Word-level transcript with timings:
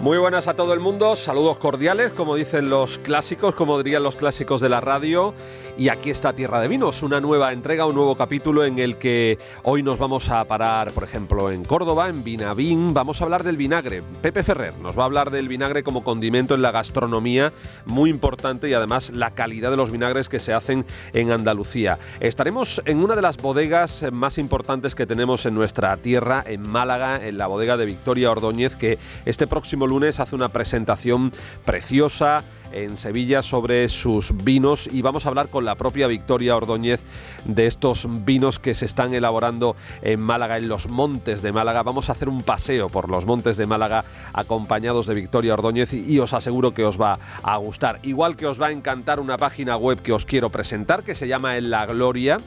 Muy 0.00 0.16
buenas 0.16 0.48
a 0.48 0.54
todo 0.54 0.72
el 0.72 0.80
mundo, 0.80 1.14
saludos 1.14 1.58
cordiales, 1.58 2.12
como 2.12 2.34
dicen 2.34 2.70
los 2.70 2.98
clásicos, 3.00 3.54
como 3.54 3.76
dirían 3.76 4.02
los 4.02 4.16
clásicos 4.16 4.62
de 4.62 4.70
la 4.70 4.80
radio. 4.80 5.34
Y 5.76 5.90
aquí 5.90 6.08
está 6.08 6.32
Tierra 6.32 6.58
de 6.58 6.68
Vinos, 6.68 7.02
una 7.02 7.20
nueva 7.20 7.52
entrega, 7.52 7.84
un 7.84 7.94
nuevo 7.94 8.16
capítulo 8.16 8.64
en 8.64 8.78
el 8.78 8.96
que 8.96 9.38
hoy 9.62 9.82
nos 9.82 9.98
vamos 9.98 10.30
a 10.30 10.42
parar, 10.44 10.90
por 10.92 11.04
ejemplo, 11.04 11.50
en 11.50 11.64
Córdoba, 11.64 12.08
en 12.08 12.24
Vinavín. 12.24 12.94
Vamos 12.94 13.20
a 13.20 13.24
hablar 13.24 13.44
del 13.44 13.58
vinagre. 13.58 14.02
Pepe 14.22 14.42
Ferrer 14.42 14.74
nos 14.78 14.98
va 14.98 15.02
a 15.02 15.04
hablar 15.04 15.30
del 15.30 15.48
vinagre 15.48 15.82
como 15.82 16.02
condimento 16.02 16.54
en 16.54 16.62
la 16.62 16.70
gastronomía, 16.70 17.52
muy 17.84 18.08
importante 18.08 18.70
y 18.70 18.74
además 18.74 19.10
la 19.10 19.32
calidad 19.32 19.70
de 19.70 19.76
los 19.76 19.90
vinagres 19.90 20.30
que 20.30 20.40
se 20.40 20.54
hacen 20.54 20.86
en 21.12 21.30
Andalucía. 21.30 21.98
Estaremos 22.20 22.80
en 22.86 23.04
una 23.04 23.16
de 23.16 23.22
las 23.22 23.36
bodegas 23.36 24.06
más 24.12 24.38
importantes 24.38 24.94
que 24.94 25.06
tenemos 25.06 25.44
en 25.44 25.54
nuestra 25.54 25.94
tierra, 25.98 26.42
en 26.46 26.62
Málaga, 26.62 27.26
en 27.26 27.36
la 27.36 27.46
bodega 27.46 27.76
de 27.76 27.84
Victoria 27.84 28.30
Ordóñez, 28.30 28.76
que 28.76 28.98
este 29.26 29.46
próximo 29.46 29.89
lunes 29.90 30.20
hace 30.20 30.36
una 30.36 30.48
presentación 30.48 31.30
preciosa 31.64 32.44
en 32.72 32.96
Sevilla 32.96 33.42
sobre 33.42 33.88
sus 33.88 34.32
vinos 34.44 34.88
y 34.90 35.02
vamos 35.02 35.26
a 35.26 35.28
hablar 35.28 35.48
con 35.48 35.64
la 35.64 35.74
propia 35.74 36.06
Victoria 36.06 36.56
Ordóñez 36.56 37.00
de 37.44 37.66
estos 37.66 38.06
vinos 38.24 38.60
que 38.60 38.74
se 38.74 38.86
están 38.86 39.12
elaborando 39.14 39.74
en 40.02 40.20
Málaga, 40.20 40.56
en 40.56 40.68
los 40.68 40.88
montes 40.88 41.42
de 41.42 41.50
Málaga. 41.50 41.82
Vamos 41.82 42.08
a 42.08 42.12
hacer 42.12 42.28
un 42.28 42.42
paseo 42.44 42.88
por 42.88 43.10
los 43.10 43.26
montes 43.26 43.56
de 43.56 43.66
Málaga 43.66 44.04
acompañados 44.32 45.06
de 45.06 45.14
Victoria 45.14 45.54
Ordóñez 45.54 45.92
y, 45.92 46.20
os 46.20 46.32
aseguro 46.32 46.72
que 46.72 46.84
os 46.84 47.00
va 47.00 47.18
a 47.42 47.56
gustar. 47.56 47.98
Igual 48.04 48.36
que 48.36 48.46
os 48.46 48.60
va 48.60 48.68
a 48.68 48.72
encantar 48.72 49.18
una 49.18 49.38
página 49.38 49.76
web 49.76 50.00
que 50.00 50.12
os 50.12 50.24
quiero 50.24 50.50
presentar 50.50 51.02
que 51.02 51.16
se 51.16 51.26
llama 51.26 51.56
En 51.56 51.70
la 51.70 51.86
Gloria 51.86 52.38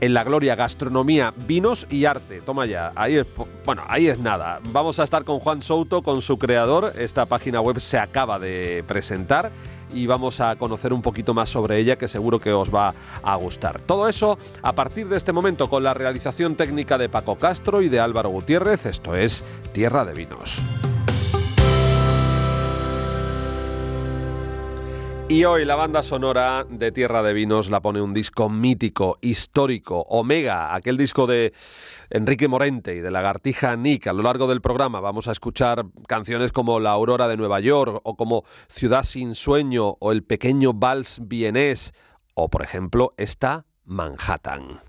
en 0.00 0.14
la 0.14 0.24
gloria 0.24 0.54
gastronomía, 0.54 1.32
vinos 1.46 1.86
y 1.90 2.04
arte. 2.04 2.40
Toma 2.40 2.66
ya, 2.66 2.92
ahí 2.94 3.16
es, 3.16 3.26
bueno, 3.64 3.82
ahí 3.88 4.08
es 4.08 4.18
nada. 4.18 4.60
Vamos 4.72 4.98
a 4.98 5.04
estar 5.04 5.24
con 5.24 5.38
Juan 5.38 5.62
Souto, 5.62 6.02
con 6.02 6.22
su 6.22 6.38
creador. 6.38 6.92
Esta 6.98 7.26
página 7.26 7.60
web 7.60 7.80
se 7.80 7.98
acaba 7.98 8.38
de 8.38 8.84
presentar 8.86 9.50
y 9.92 10.06
vamos 10.06 10.40
a 10.40 10.56
conocer 10.56 10.92
un 10.92 11.02
poquito 11.02 11.34
más 11.34 11.48
sobre 11.48 11.78
ella 11.78 11.96
que 11.96 12.08
seguro 12.08 12.38
que 12.40 12.52
os 12.52 12.74
va 12.74 12.94
a 13.22 13.36
gustar. 13.36 13.80
Todo 13.80 14.08
eso 14.08 14.38
a 14.62 14.74
partir 14.74 15.08
de 15.08 15.16
este 15.16 15.32
momento 15.32 15.68
con 15.68 15.82
la 15.82 15.94
realización 15.94 16.56
técnica 16.56 16.98
de 16.98 17.08
Paco 17.08 17.36
Castro 17.36 17.82
y 17.82 17.88
de 17.88 18.00
Álvaro 18.00 18.30
Gutiérrez. 18.30 18.86
Esto 18.86 19.14
es 19.14 19.44
Tierra 19.72 20.04
de 20.04 20.14
Vinos. 20.14 20.62
Y 25.28 25.44
hoy 25.44 25.64
la 25.64 25.74
banda 25.74 26.04
sonora 26.04 26.64
de 26.70 26.92
Tierra 26.92 27.20
de 27.20 27.32
Vinos 27.32 27.68
la 27.68 27.82
pone 27.82 28.00
un 28.00 28.14
disco 28.14 28.48
mítico, 28.48 29.18
histórico, 29.20 30.02
Omega, 30.08 30.72
aquel 30.72 30.96
disco 30.96 31.26
de 31.26 31.52
Enrique 32.10 32.46
Morente 32.46 32.94
y 32.94 33.00
de 33.00 33.10
Lagartija 33.10 33.74
Nick. 33.74 34.06
A 34.06 34.12
lo 34.12 34.22
largo 34.22 34.46
del 34.46 34.60
programa 34.60 35.00
vamos 35.00 35.26
a 35.26 35.32
escuchar 35.32 35.84
canciones 36.06 36.52
como 36.52 36.78
La 36.78 36.92
Aurora 36.92 37.26
de 37.26 37.36
Nueva 37.36 37.58
York 37.58 38.02
o 38.04 38.16
como 38.16 38.44
Ciudad 38.68 39.02
sin 39.02 39.34
Sueño 39.34 39.96
o 39.98 40.12
El 40.12 40.22
Pequeño 40.22 40.74
Vals 40.74 41.20
Vienés 41.24 41.92
o 42.34 42.48
por 42.48 42.62
ejemplo 42.62 43.12
esta 43.16 43.66
Manhattan. 43.84 44.80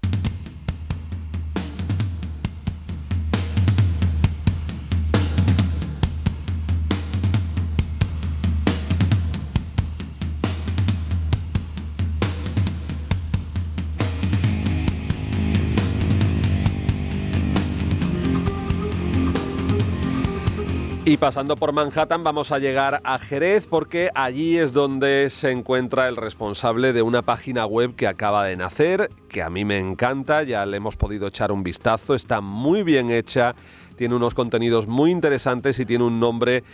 Y 21.07 21.15
pasando 21.15 21.55
por 21.55 21.71
Manhattan 21.71 22.21
vamos 22.21 22.51
a 22.51 22.59
llegar 22.59 22.99
a 23.05 23.17
Jerez 23.17 23.65
porque 23.65 24.09
allí 24.13 24.57
es 24.57 24.73
donde 24.73 25.29
se 25.29 25.51
encuentra 25.51 26.09
el 26.09 26.17
responsable 26.17 26.91
de 26.91 27.01
una 27.01 27.21
página 27.21 27.65
web 27.65 27.95
que 27.95 28.07
acaba 28.07 28.43
de 28.43 28.57
nacer, 28.57 29.09
que 29.29 29.41
a 29.41 29.49
mí 29.49 29.63
me 29.63 29.77
encanta, 29.77 30.43
ya 30.43 30.65
le 30.65 30.75
hemos 30.75 30.97
podido 30.97 31.27
echar 31.27 31.53
un 31.53 31.63
vistazo, 31.63 32.13
está 32.13 32.41
muy 32.41 32.83
bien 32.83 33.09
hecha, 33.09 33.55
tiene 33.95 34.15
unos 34.15 34.33
contenidos 34.33 34.87
muy 34.87 35.11
interesantes 35.11 35.79
y 35.79 35.85
tiene 35.85 36.03
un 36.03 36.19
nombre 36.19 36.65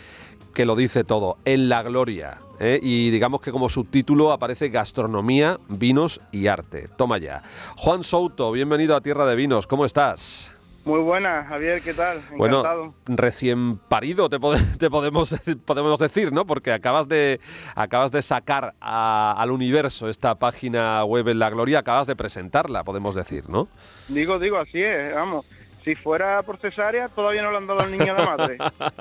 que 0.52 0.64
lo 0.64 0.74
dice 0.74 1.04
todo, 1.04 1.38
En 1.44 1.68
la 1.68 1.84
Gloria. 1.84 2.40
¿eh? 2.58 2.80
Y 2.82 3.10
digamos 3.10 3.40
que 3.40 3.52
como 3.52 3.68
subtítulo 3.68 4.32
aparece 4.32 4.68
Gastronomía, 4.68 5.60
Vinos 5.68 6.20
y 6.32 6.48
Arte. 6.48 6.88
Toma 6.96 7.18
ya. 7.18 7.44
Juan 7.76 8.02
Souto, 8.02 8.50
bienvenido 8.50 8.96
a 8.96 9.00
Tierra 9.00 9.26
de 9.26 9.36
Vinos, 9.36 9.68
¿cómo 9.68 9.84
estás? 9.84 10.53
Muy 10.84 11.00
buena, 11.00 11.44
Javier, 11.44 11.80
¿qué 11.80 11.94
tal? 11.94 12.18
Encantado. 12.30 12.36
Bueno, 12.36 12.94
recién 13.06 13.78
parido 13.78 14.28
te, 14.28 14.38
podemos, 14.38 15.34
podemos 15.64 15.98
decir, 15.98 16.32
¿no? 16.32 16.46
Porque 16.46 16.72
acabas 16.72 17.08
de, 17.08 17.40
acabas 17.74 18.12
de 18.12 18.20
sacar 18.20 18.74
al 18.80 19.50
universo 19.50 20.08
esta 20.08 20.34
página 20.34 21.04
web 21.04 21.28
en 21.28 21.38
La 21.38 21.48
Gloria, 21.48 21.78
acabas 21.78 22.06
de 22.06 22.16
presentarla, 22.16 22.84
podemos 22.84 23.14
decir, 23.14 23.48
¿no? 23.48 23.68
Digo, 24.08 24.38
digo, 24.38 24.58
así 24.58 24.82
es, 24.82 25.14
vamos 25.14 25.46
si 25.84 25.94
fuera 25.94 26.42
por 26.42 26.58
cesárea, 26.58 27.08
todavía 27.08 27.42
no 27.42 27.50
le 27.50 27.58
han 27.58 27.66
dado 27.66 27.80
al 27.80 27.90
niño 27.90 28.14
a 28.14 28.18
la 28.18 28.36
madre. 28.36 28.58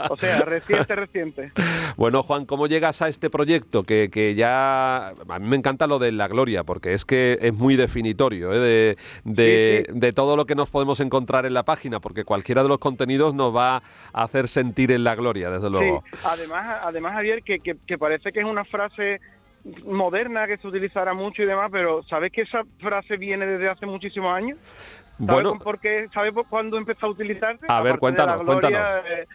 O 0.10 0.18
sea, 0.18 0.42
reciente, 0.42 0.96
reciente. 0.96 1.52
Bueno, 1.96 2.24
Juan, 2.24 2.46
¿cómo 2.46 2.68
llegas 2.68 3.02
a 3.02 3.08
este 3.08 3.30
proyecto? 3.30 3.84
Que, 3.84 4.10
que 4.12 4.36
ya. 4.36 5.10
A 5.10 5.40
mí 5.40 5.48
me 5.48 5.56
encanta 5.56 5.88
lo 5.88 6.00
de 6.00 6.12
la 6.12 6.28
gloria, 6.28 6.64
porque 6.64 6.94
es 6.94 7.06
que 7.06 7.38
es 7.42 7.54
muy 7.54 7.76
definitorio 7.76 8.54
¿eh? 8.54 8.96
de, 9.24 9.86
de, 9.90 10.14
todo 10.14 10.36
lo 10.36 10.46
que 10.46 10.56
nos 10.56 10.70
podemos 10.70 11.00
encontrar 11.00 11.46
en 11.46 11.54
la 11.54 11.64
página, 11.64 12.00
porque 12.00 12.26
cualquiera 12.26 12.64
de 12.64 12.70
los 12.70 12.80
contenidos 12.80 13.34
nos 13.34 13.56
va 13.56 13.78
a 13.78 14.24
hacer 14.24 14.48
sentir 14.48 14.92
en 14.92 15.04
la 15.04 15.16
gloria, 15.16 15.50
desde 15.50 15.70
luego. 15.70 16.04
Sí. 16.12 16.20
Además, 16.26 16.80
además 16.84 17.14
Javier, 17.14 17.44
que, 17.44 17.60
que, 17.60 17.78
que 17.86 17.98
parece 17.98 18.32
que 18.34 18.40
es 18.40 18.46
una 18.46 18.66
frase 18.66 19.22
moderna 19.86 20.46
que 20.48 20.58
se 20.58 20.68
utilizará 20.68 21.14
mucho 21.14 21.42
y 21.42 21.46
demás, 21.46 21.70
pero 21.72 22.04
¿sabes 22.04 22.32
que 22.32 22.42
esa 22.42 22.64
frase 22.80 23.18
viene 23.18 23.46
desde 23.46 23.70
hace 23.70 23.86
muchísimos 23.86 24.36
años? 24.36 24.58
Bueno, 25.18 25.60
por 25.60 25.80
qué? 25.80 26.08
¿Sabes 26.14 26.34
cuándo 26.50 26.78
empezó 26.78 27.08
a 27.08 27.10
utilizarse? 27.10 27.66
A 27.68 27.82
ver, 27.82 28.00
cuéntanos, 28.00 28.44
cuéntanos. 28.44 28.82
Eh, 29.10 29.28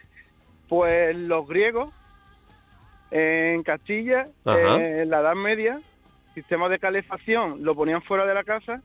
pues 0.67 1.15
los 1.15 1.47
griegos 1.47 1.93
en 3.11 3.63
Castilla, 3.63 4.25
eh, 4.45 5.01
en 5.01 5.09
la 5.09 5.21
Edad 5.21 5.35
Media, 5.35 5.81
sistema 6.33 6.69
de 6.69 6.79
calefacción 6.79 7.63
lo 7.63 7.75
ponían 7.75 8.01
fuera 8.03 8.25
de 8.25 8.33
la 8.33 8.43
casa 8.43 8.81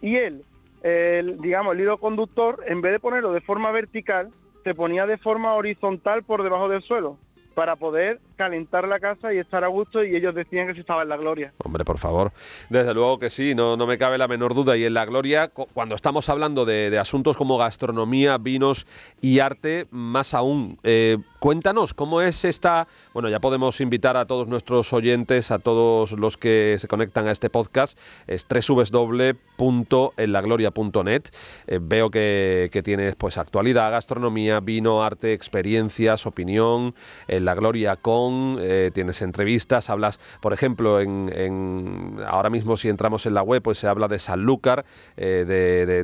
y 0.00 0.16
él, 0.16 0.44
el, 0.82 1.40
digamos, 1.40 1.74
el 1.74 1.80
hilo 1.80 1.98
conductor, 1.98 2.62
en 2.66 2.80
vez 2.80 2.92
de 2.92 2.98
ponerlo 2.98 3.32
de 3.32 3.40
forma 3.40 3.70
vertical, 3.70 4.30
se 4.64 4.74
ponía 4.74 5.06
de 5.06 5.18
forma 5.18 5.54
horizontal 5.54 6.24
por 6.24 6.42
debajo 6.42 6.68
del 6.68 6.82
suelo 6.82 7.18
para 7.54 7.76
poder 7.76 8.18
calentar 8.34 8.86
la 8.86 9.00
casa 9.00 9.32
y 9.32 9.38
estar 9.38 9.64
a 9.64 9.68
gusto 9.68 10.04
y 10.04 10.16
ellos 10.16 10.34
decían 10.34 10.66
que 10.66 10.74
se 10.74 10.80
estaba 10.80 11.02
en 11.02 11.08
la 11.08 11.16
gloria. 11.16 11.54
Hombre, 11.58 11.84
por 11.84 11.98
favor. 11.98 12.32
Desde 12.68 12.92
luego 12.94 13.18
que 13.18 13.30
sí, 13.30 13.54
no, 13.54 13.76
no 13.76 13.86
me 13.86 13.98
cabe 13.98 14.18
la 14.18 14.26
menor 14.28 14.54
duda. 14.54 14.76
Y 14.76 14.84
en 14.84 14.94
la 14.94 15.04
gloria, 15.04 15.48
cuando 15.48 15.94
estamos 15.94 16.28
hablando 16.28 16.64
de, 16.64 16.98
asuntos 16.98 17.36
como 17.36 17.58
gastronomía, 17.58 18.38
vinos 18.38 18.86
y 19.20 19.40
arte, 19.40 19.86
más 19.90 20.32
aún. 20.34 20.78
Eh, 20.82 21.18
cuéntanos, 21.38 21.94
¿cómo 21.94 22.20
es 22.20 22.44
esta...? 22.44 22.88
Bueno, 23.12 23.28
ya 23.28 23.40
podemos 23.40 23.80
invitar 23.80 24.16
a 24.16 24.26
todos 24.26 24.48
nuestros 24.48 24.92
oyentes, 24.92 25.50
a 25.50 25.58
todos 25.58 26.12
los 26.12 26.36
que 26.36 26.76
se 26.78 26.86
conectan 26.88 27.26
a 27.28 27.32
este 27.32 27.50
podcast, 27.50 27.98
es 28.26 28.46
www.enlagloria.net. 28.48 31.22
Eh, 31.66 31.78
veo 31.82 32.10
que, 32.10 32.70
que, 32.72 32.82
tienes 32.82 33.14
pues 33.16 33.36
actualidad, 33.38 33.90
gastronomía, 33.90 34.60
vino, 34.60 35.02
arte, 35.02 35.32
experiencias, 35.32 36.26
opinión, 36.26 36.94
en 37.28 37.44
la 37.44 37.54
gloria 37.54 37.96
con 37.96 38.23
eh, 38.60 38.90
tienes 38.92 39.22
entrevistas, 39.22 39.90
hablas, 39.90 40.20
por 40.40 40.52
ejemplo, 40.52 41.00
en, 41.00 42.18
ahora 42.26 42.50
mismo 42.50 42.76
si 42.76 42.88
entramos 42.88 43.26
en 43.26 43.34
la 43.34 43.42
web, 43.42 43.62
pues 43.62 43.78
se 43.78 43.88
habla 43.88 44.08
de 44.08 44.18
Sanlúcar, 44.18 44.84
eh, 45.16 45.44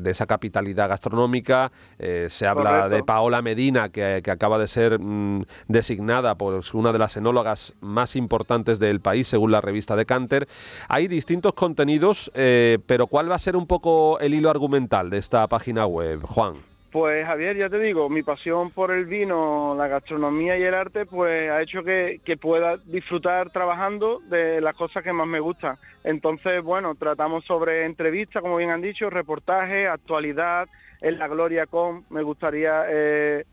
de, 0.03 0.11
esa 0.11 0.27
capitalidad 0.27 0.89
gastronómica, 0.89 1.71
eh, 1.99 2.27
se 2.29 2.47
habla 2.47 2.89
de 2.89 3.03
Paola 3.05 3.43
Medina, 3.43 3.89
que, 3.91 4.23
acaba 4.31 4.59
de 4.59 4.69
ser 4.69 4.99
mm, 5.01 5.43
designada 5.69 6.37
por 6.37 6.63
una 6.73 6.93
de 6.93 6.99
las 6.99 7.17
enólogas 7.17 7.75
más 7.81 8.17
importantes 8.17 8.79
del 8.79 9.01
país, 9.01 9.29
según 9.29 9.51
la 9.51 9.61
revista 9.61 9.97
de 9.97 10.07
Canter. 10.07 10.49
Hay 10.89 11.09
distintos 11.09 11.55
contenidos, 11.55 12.31
pero 12.35 13.07
¿cuál 13.07 13.31
va 13.31 13.37
a 13.37 13.39
ser 13.39 13.57
un 13.57 13.67
poco 13.67 14.19
el 14.21 14.35
hilo 14.35 14.51
argumental 14.51 15.11
de 15.11 15.19
esta 15.19 15.47
página 15.49 15.87
web, 15.87 16.23
Juan? 16.23 16.70
Pues 16.91 17.25
Javier, 17.25 17.57
ya 17.57 17.69
te 17.69 17.79
digo, 17.79 18.09
mi 18.09 18.25
pasión 18.25 18.73
por 18.73 18.91
el 18.91 19.05
vino, 19.05 19.77
la 19.79 19.87
gastronomía 19.87 20.59
y 20.59 20.65
el 20.65 20.75
arte, 20.75 21.07
pues 21.07 21.49
ha 21.49 21.63
hecho 21.63 21.85
que, 21.85 22.21
pueda 22.41 22.79
disfrutar 22.79 23.51
trabajando 23.51 24.19
de 24.29 24.61
las 24.61 24.75
cosas 24.75 25.05
que 25.05 25.13
más 25.13 25.29
me 25.29 25.39
gustan. 25.39 25.77
Entonces, 26.03 26.61
bueno, 26.65 26.97
tratamos 26.97 27.45
sobre 27.45 27.85
entrevistas, 27.85 28.43
como 28.43 28.57
bien 28.57 28.71
han 28.71 28.81
dicho, 28.81 29.09
reportajes, 29.09 29.89
actualidad, 29.89 30.69
en 31.01 31.19
la 31.21 31.29
Gloria 31.29 31.67
con, 31.67 32.05
me 32.11 32.23
gustaría 32.23 32.83
eh, 32.89 33.45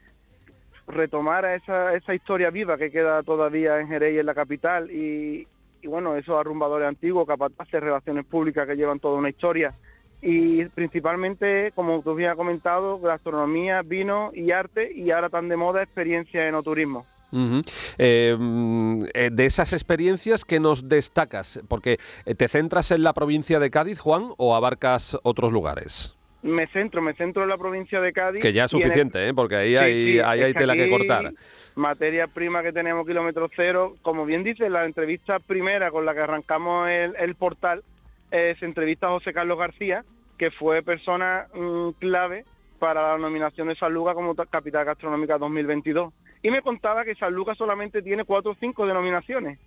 retomar 0.88 1.46
esa, 1.46 1.94
esa 1.94 2.16
historia 2.16 2.50
viva 2.50 2.76
que 2.76 2.90
queda 2.90 3.22
todavía 3.22 3.80
en 3.80 3.88
Jerez 3.88 4.16
y 4.16 4.20
en 4.20 4.26
la 4.26 4.34
capital. 4.34 4.90
Y, 4.90 5.48
y 5.84 5.88
bueno, 5.88 6.16
esos 6.16 6.40
arrumbadores 6.40 6.88
antiguos, 6.88 7.28
capataces, 7.28 7.84
relaciones 7.84 8.26
públicas 8.26 8.66
que 8.68 8.76
llevan 8.76 9.00
toda 9.00 9.20
una 9.20 9.30
historia 9.30 9.76
y 10.22 10.66
principalmente, 10.66 11.72
como 11.76 12.02
tú 12.02 12.12
habías 12.12 12.36
comentado, 12.36 13.00
gastronomía, 13.00 13.82
vino 13.84 14.32
y 14.34 14.52
arte 14.52 14.92
y 14.94 15.12
ahora 15.12 15.30
tan 15.30 15.48
de 15.50 15.58
moda 15.58 15.84
experiencia 15.84 16.48
enoturismo. 16.48 17.06
Em, 17.32 19.04
eh, 19.14 19.30
de 19.32 19.46
esas 19.46 19.74
experiencias, 19.74 20.46
¿qué 20.46 20.60
nos 20.60 20.88
destacas? 20.88 21.62
Porque 21.68 22.00
eh, 22.26 22.36
te 22.36 22.48
centras 22.48 22.92
en 22.92 23.04
la 23.04 23.14
provincia 23.14 23.60
de 23.60 23.70
Cádiz, 23.70 24.00
Juan, 24.00 24.30
o 24.38 24.56
abarcas 24.56 25.18
otros 25.24 25.52
lugares. 25.52 26.16
Me 26.44 26.68
centro, 26.68 27.02
me 27.02 27.14
centro 27.16 27.44
en 27.44 27.50
la 27.50 27.58
provincia 27.58 28.00
de 28.00 28.14
Cádiz. 28.14 28.42
Que 28.42 28.54
ya 28.54 28.66
es 28.66 28.72
suficiente, 28.72 29.28
¿eh? 29.28 29.34
porque 29.34 29.56
ahí 29.56 29.76
hay, 29.76 30.20
hay 30.20 30.54
tela 30.54 30.76
que 30.76 30.90
cortar. 30.90 31.34
Materia 31.76 32.28
prima 32.28 32.64
que 32.64 32.72
tenemos 32.72 33.06
kilómetro 33.06 33.50
cero. 33.56 33.96
Como 34.02 34.26
bien 34.26 34.44
dice, 34.44 34.70
la 34.70 34.86
entrevista 34.86 35.40
primera 35.40 35.92
con 35.92 36.06
la 36.06 36.14
que 36.14 36.22
arrancamos 36.22 36.90
el, 36.90 37.36
portal, 37.36 37.84
se 38.30 38.66
entrevista 38.66 39.08
a 39.08 39.12
José 39.12 39.34
Carlos 39.34 39.58
García, 39.58 40.04
que 40.38 40.52
fue 40.52 40.84
persona 40.84 41.48
mm, 41.54 41.92
clave 42.00 42.46
para 42.80 43.14
la 43.14 43.18
nominación 43.18 43.68
de 43.68 43.76
San 43.76 43.94
Lucas 43.94 44.16
como 44.16 44.36
capital 44.36 44.86
gastronómica 44.86 45.38
2022 45.38 46.14
y 46.42 46.52
me 46.52 46.62
contaba 46.62 47.04
que 47.04 47.16
San 47.16 47.34
Lucas 47.34 47.58
solamente 47.58 48.02
tiene 48.02 48.24
cuatro 48.24 48.52
o 48.52 48.56
cinco 48.60 48.86
denominaciones. 48.86 49.60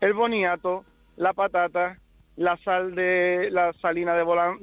El 0.00 0.12
boniato, 0.12 0.84
la 1.16 1.32
patata, 1.32 1.98
la 2.36 2.56
sal 2.58 2.94
de 2.94 3.48
la 3.50 3.72
salina 3.74 4.14
de, 4.14 4.22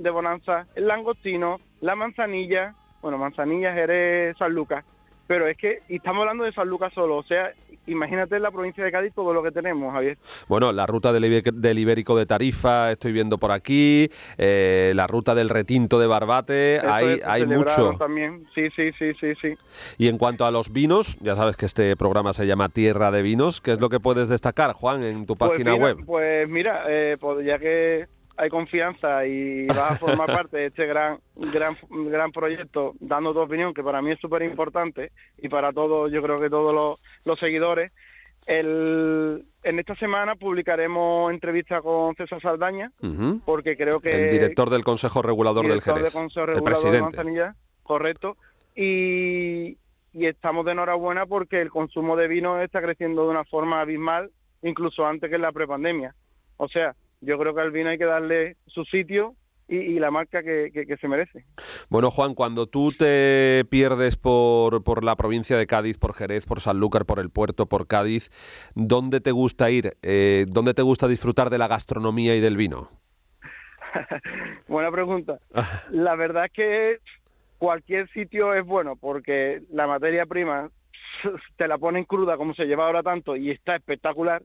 Bonanza, 0.09 0.67
el 0.75 0.87
langostino, 0.87 1.59
la 1.81 1.95
manzanilla, 1.95 2.75
bueno, 3.01 3.17
manzanilla 3.17 3.75
eres 3.75 4.37
San 4.37 4.53
Lucas, 4.53 4.85
pero 5.27 5.47
es 5.47 5.57
que 5.57 5.81
y 5.89 5.97
estamos 5.97 6.21
hablando 6.21 6.43
de 6.43 6.53
San 6.53 6.67
Lucas 6.67 6.93
solo, 6.93 7.17
o 7.17 7.23
sea, 7.23 7.53
imagínate 7.87 8.35
en 8.35 8.43
la 8.43 8.51
provincia 8.51 8.83
de 8.83 8.91
Cádiz 8.91 9.13
todo 9.13 9.33
lo 9.33 9.43
que 9.43 9.51
tenemos, 9.51 9.93
Javier. 9.93 10.17
Bueno, 10.47 10.71
la 10.71 10.85
ruta 10.85 11.13
del, 11.13 11.77
Ibérico 11.77 12.17
de 12.17 12.25
Tarifa, 12.25 12.91
estoy 12.91 13.11
viendo 13.11 13.37
por 13.37 13.51
aquí, 13.51 14.09
eh, 14.37 14.91
la 14.95 15.07
ruta 15.07 15.35
del 15.35 15.49
retinto 15.49 15.99
de 15.99 16.07
Barbate, 16.07 16.81
hay, 16.83 17.19
hay 17.25 17.45
mucho. 17.45 17.93
También, 17.97 18.45
sí, 18.53 18.69
sí, 18.75 18.91
sí, 18.97 19.13
sí, 19.19 19.33
sí. 19.41 19.55
Y 19.97 20.07
en 20.07 20.17
cuanto 20.17 20.45
a 20.45 20.51
los 20.51 20.71
vinos, 20.71 21.17
ya 21.21 21.35
sabes 21.35 21.55
que 21.55 21.65
este 21.65 21.95
programa 21.95 22.33
se 22.33 22.47
llama 22.47 22.69
Tierra 22.69 23.11
de 23.11 23.21
Vinos, 23.21 23.61
¿qué 23.61 23.71
es 23.71 23.79
lo 23.79 23.89
que 23.89 23.99
puedes 23.99 24.29
destacar, 24.29 24.73
Juan, 24.73 25.03
en 25.03 25.25
tu 25.25 25.35
pues 25.35 25.51
página 25.51 25.75
web? 25.75 25.97
Pues 26.05 26.47
mira, 26.49 26.83
eh, 26.87 27.17
pues 27.19 27.45
ya 27.45 27.59
que 27.59 28.07
hay 28.37 28.49
confianza 28.49 29.25
y 29.25 29.67
vas 29.67 29.91
a 29.91 29.95
formar 29.95 30.27
parte 30.33 30.57
de 30.57 30.65
este 30.67 30.85
gran 30.85 31.19
gran 31.35 31.77
gran 31.89 32.31
proyecto 32.31 32.93
dando 32.99 33.33
tu 33.33 33.39
opinión 33.39 33.73
que 33.73 33.83
para 33.83 34.01
mí 34.01 34.11
es 34.11 34.19
súper 34.19 34.43
importante 34.43 35.11
y 35.37 35.49
para 35.49 35.71
todos 35.71 36.11
yo 36.11 36.21
creo 36.21 36.37
que 36.37 36.49
todos 36.49 36.99
los, 37.23 37.39
seguidores. 37.39 37.91
El, 38.45 39.43
en 39.63 39.79
esta 39.79 39.95
semana 39.95 40.35
publicaremos 40.35 41.33
entrevista 41.33 41.81
con 41.81 42.15
César 42.15 42.39
Saldaña 42.41 42.91
porque 43.43 43.75
creo 43.75 43.99
que 43.99 44.25
el 44.25 44.31
director 44.31 44.69
del 44.69 44.83
Consejo 44.83 45.23
Regulador 45.23 45.67
del 45.67 45.81
Jerez 45.81 46.15
el 46.15 46.63
presidente. 46.63 47.23
Correcto. 47.81 48.37
Y, 48.75 49.77
y 50.13 50.25
estamos 50.25 50.65
de 50.65 50.73
enhorabuena 50.73 51.25
porque 51.25 51.59
el 51.59 51.71
consumo 51.71 52.15
de 52.15 52.27
vino 52.27 52.61
está 52.61 52.81
creciendo 52.81 53.23
de 53.23 53.29
una 53.29 53.45
forma 53.45 53.81
abismal 53.81 54.29
incluso 54.61 55.05
antes 55.05 55.29
que 55.29 55.37
en 55.37 55.41
la 55.41 55.51
prepandemia. 55.51 56.13
O 56.57 56.67
sea 56.67 56.95
yo 57.25 57.37
creo 57.37 57.53
que 57.53 57.61
al 57.61 57.71
vino 57.71 57.89
hay 57.89 57.97
que 57.97 58.05
darle 58.05 58.57
su 58.67 58.85
sitio 58.85 59.35
y, 59.67 59.97
la 59.99 60.11
marca 60.11 60.43
que, 60.43 60.97
se 60.99 61.07
merece. 61.07 61.43
Bueno, 61.89 62.11
Juan, 62.11 62.35
cuando 62.35 62.67
tú 62.67 62.91
te 62.91 63.65
pierdes 63.69 64.15
por, 64.15 64.83
por 64.83 65.03
la 65.03 65.15
provincia 65.15 65.57
de 65.57 65.65
Cádiz, 65.65 65.97
por 65.97 66.13
Jerez, 66.13 66.45
por 66.45 66.61
Sanlúcar, 66.61 67.05
por 67.05 67.19
el 67.19 67.31
puerto, 67.31 67.65
por 67.65 67.87
Cádiz, 67.87 68.29
¿dónde 68.75 69.21
te 69.21 69.31
gusta 69.31 69.71
ir? 69.71 69.97
Eh, 70.03 70.45
¿Dónde 70.47 70.75
te 70.75 70.83
gusta 70.83 71.07
disfrutar 71.07 71.49
de 71.49 71.57
la 71.57 71.67
gastronomía 71.67 72.35
y 72.35 72.41
del 72.41 72.57
vino? 72.57 72.91
Buena 74.67 74.91
pregunta. 74.91 75.39
la 75.89 76.15
verdad 76.15 76.45
es 76.45 76.51
que 76.51 76.99
cualquier 77.57 78.07
sitio 78.09 78.53
es 78.53 78.65
bueno 78.65 78.95
porque 78.95 79.63
la 79.71 79.87
materia 79.87 80.25
prima 80.25 80.69
te 81.57 81.67
la 81.67 81.77
ponen 81.77 82.03
cruda 82.03 82.37
como 82.37 82.53
se 82.53 82.65
lleva 82.65 82.85
ahora 82.85 83.01
tanto 83.01 83.35
y 83.35 83.51
está 83.51 83.75
espectacular 83.75 84.43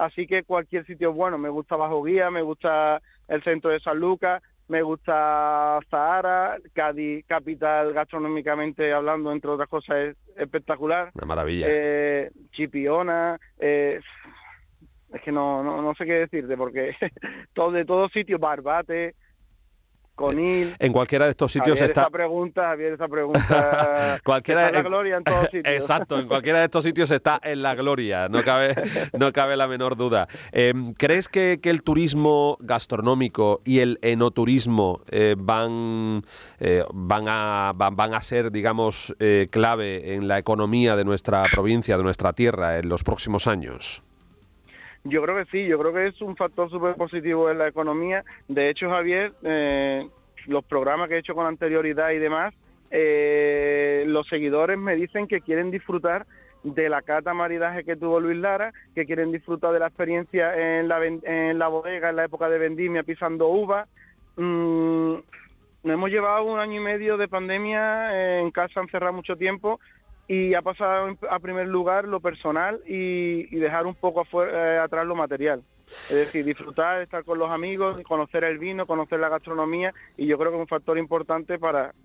así 0.00 0.26
que 0.26 0.42
cualquier 0.42 0.86
sitio 0.86 1.10
es 1.10 1.16
bueno. 1.16 1.38
Me 1.38 1.48
gusta 1.48 1.76
Bajo 1.76 2.02
Guía, 2.02 2.30
me 2.30 2.42
gusta 2.42 3.00
el 3.28 3.42
centro 3.42 3.70
de 3.70 3.80
San 3.80 3.98
Lucas, 3.98 4.42
me 4.68 4.82
gusta 4.82 5.78
Zahara, 5.90 6.56
Cádiz, 6.72 7.24
capital 7.26 7.92
gastronómicamente 7.92 8.92
hablando, 8.92 9.30
entre 9.32 9.50
otras 9.50 9.68
cosas, 9.68 9.96
es 9.96 10.16
espectacular. 10.36 11.10
Una 11.14 11.26
maravilla. 11.26 11.66
Eh, 11.68 12.30
Chipiona, 12.52 13.38
eh, 13.58 14.00
es 15.12 15.22
que 15.22 15.32
no, 15.32 15.62
no, 15.62 15.82
no 15.82 15.94
sé 15.94 16.06
qué 16.06 16.14
decirte, 16.14 16.56
porque 16.56 16.94
todo, 17.52 17.72
de 17.72 17.84
todos 17.84 18.12
sitios, 18.12 18.40
Barbate, 18.40 19.14
Conil. 20.20 20.76
En 20.78 20.92
cualquiera 20.92 21.24
de 21.24 21.30
estos 21.30 21.50
sitios 21.50 21.80
está. 21.80 22.02
Esa 22.02 22.10
pregunta, 22.10 22.62
Javier, 22.68 22.92
esa 22.92 23.08
pregunta. 23.08 24.20
cualquiera 24.24 24.66
está 24.66 24.82
la 24.82 24.82
gloria 24.82 25.16
en 25.16 25.24
todos 25.24 25.44
sitios. 25.50 25.74
Exacto, 25.74 26.18
en 26.18 26.28
cualquiera 26.28 26.58
de 26.58 26.66
estos 26.66 26.84
sitios 26.84 27.10
está 27.10 27.40
en 27.42 27.62
la 27.62 27.74
gloria, 27.74 28.28
no 28.28 28.44
cabe, 28.44 28.74
no 29.18 29.32
cabe 29.32 29.56
la 29.56 29.66
menor 29.66 29.96
duda. 29.96 30.28
Em, 30.52 30.92
¿Crees 30.92 31.28
que, 31.28 31.58
el 31.70 31.82
turismo 31.82 32.58
gastronómico 32.60 33.62
y 33.64 33.78
el 33.78 33.98
enoturismo 34.02 35.02
eh, 35.08 35.36
van, 35.38 36.22
eh, 36.58 36.84
van, 36.92 37.24
a, 37.28 37.72
van, 37.74 38.12
a 38.12 38.20
ser, 38.20 38.50
digamos, 38.50 39.14
eh, 39.20 39.46
clave 39.50 40.14
en 40.14 40.26
la 40.26 40.36
economía 40.38 40.96
de 40.96 41.04
nuestra 41.04 41.44
provincia, 41.50 41.96
de 41.96 42.02
nuestra 42.02 42.32
tierra, 42.32 42.78
en 42.78 42.88
los 42.88 43.04
próximos 43.04 43.46
años? 43.46 44.02
Yo 45.04 45.22
creo 45.22 45.36
que 45.36 45.50
sí, 45.50 45.66
yo 45.66 45.78
creo 45.78 45.92
que 45.94 46.08
es 46.08 46.20
un 46.20 46.36
factor 46.36 46.70
súper 46.70 46.94
positivo 46.94 47.50
en 47.50 47.58
la 47.58 47.68
economía. 47.68 48.22
De 48.48 48.68
hecho, 48.68 48.90
Javier, 48.90 49.32
eh, 49.42 50.06
los 50.46 50.64
programas 50.64 51.08
que 51.08 51.14
he 51.14 51.18
hecho 51.18 51.34
con 51.34 51.46
anterioridad 51.46 52.10
y 52.10 52.18
demás, 52.18 52.54
eh, 52.90 54.04
los 54.06 54.26
seguidores 54.28 54.76
me 54.76 54.96
dicen 54.96 55.26
que 55.26 55.40
quieren 55.40 55.70
disfrutar 55.70 56.26
de 56.64 56.90
la 56.90 57.00
cata 57.00 57.32
maridaje 57.32 57.84
que 57.84 57.96
tuvo 57.96 58.20
Luis 58.20 58.36
Lara, 58.36 58.72
que 58.94 59.06
quieren 59.06 59.32
disfrutar 59.32 59.72
de 59.72 59.78
la 59.78 59.86
experiencia 59.86 60.78
en 60.78 60.88
la, 60.88 61.68
bodega 61.68 62.10
en 62.10 62.16
la 62.16 62.24
época 62.24 62.50
de 62.50 62.58
vendimia 62.58 63.02
pisando 63.02 63.48
uva. 63.48 63.86
Mm, 64.36 65.14
nos 65.82 65.94
hemos 65.94 66.10
llevado 66.10 66.44
un 66.44 66.58
año 66.58 66.78
y 66.78 66.84
medio 66.84 67.16
de 67.16 67.26
pandemia 67.26 68.40
en 68.40 68.50
casa 68.50 68.80
encerrado 68.82 69.14
mucho 69.14 69.36
tiempo 69.36 69.80
y 70.32 70.54
ha 70.54 70.62
pasado 70.62 71.16
a 71.28 71.40
primer 71.40 71.66
lugar 71.66 72.06
lo 72.06 72.20
personal 72.20 72.80
y, 72.86 73.52
dejar 73.56 73.84
un 73.84 73.96
poco 73.96 74.24
eh, 74.44 74.78
atrás 74.78 75.04
lo 75.04 75.16
material. 75.16 75.64
Es 75.88 76.14
decir, 76.14 76.44
disfrutar, 76.44 77.02
estar 77.02 77.24
con 77.24 77.36
los 77.36 77.50
amigos, 77.50 78.00
conocer 78.02 78.44
el 78.44 78.58
vino, 78.58 78.86
conocer 78.86 79.18
la 79.18 79.28
gastronomía 79.28 79.92
y 80.16 80.28
yo 80.28 80.38
creo 80.38 80.52
que 80.52 80.58
es 80.58 80.60
un 80.60 80.68
factor 80.68 80.98
importante 80.98 81.58
para 81.58 81.96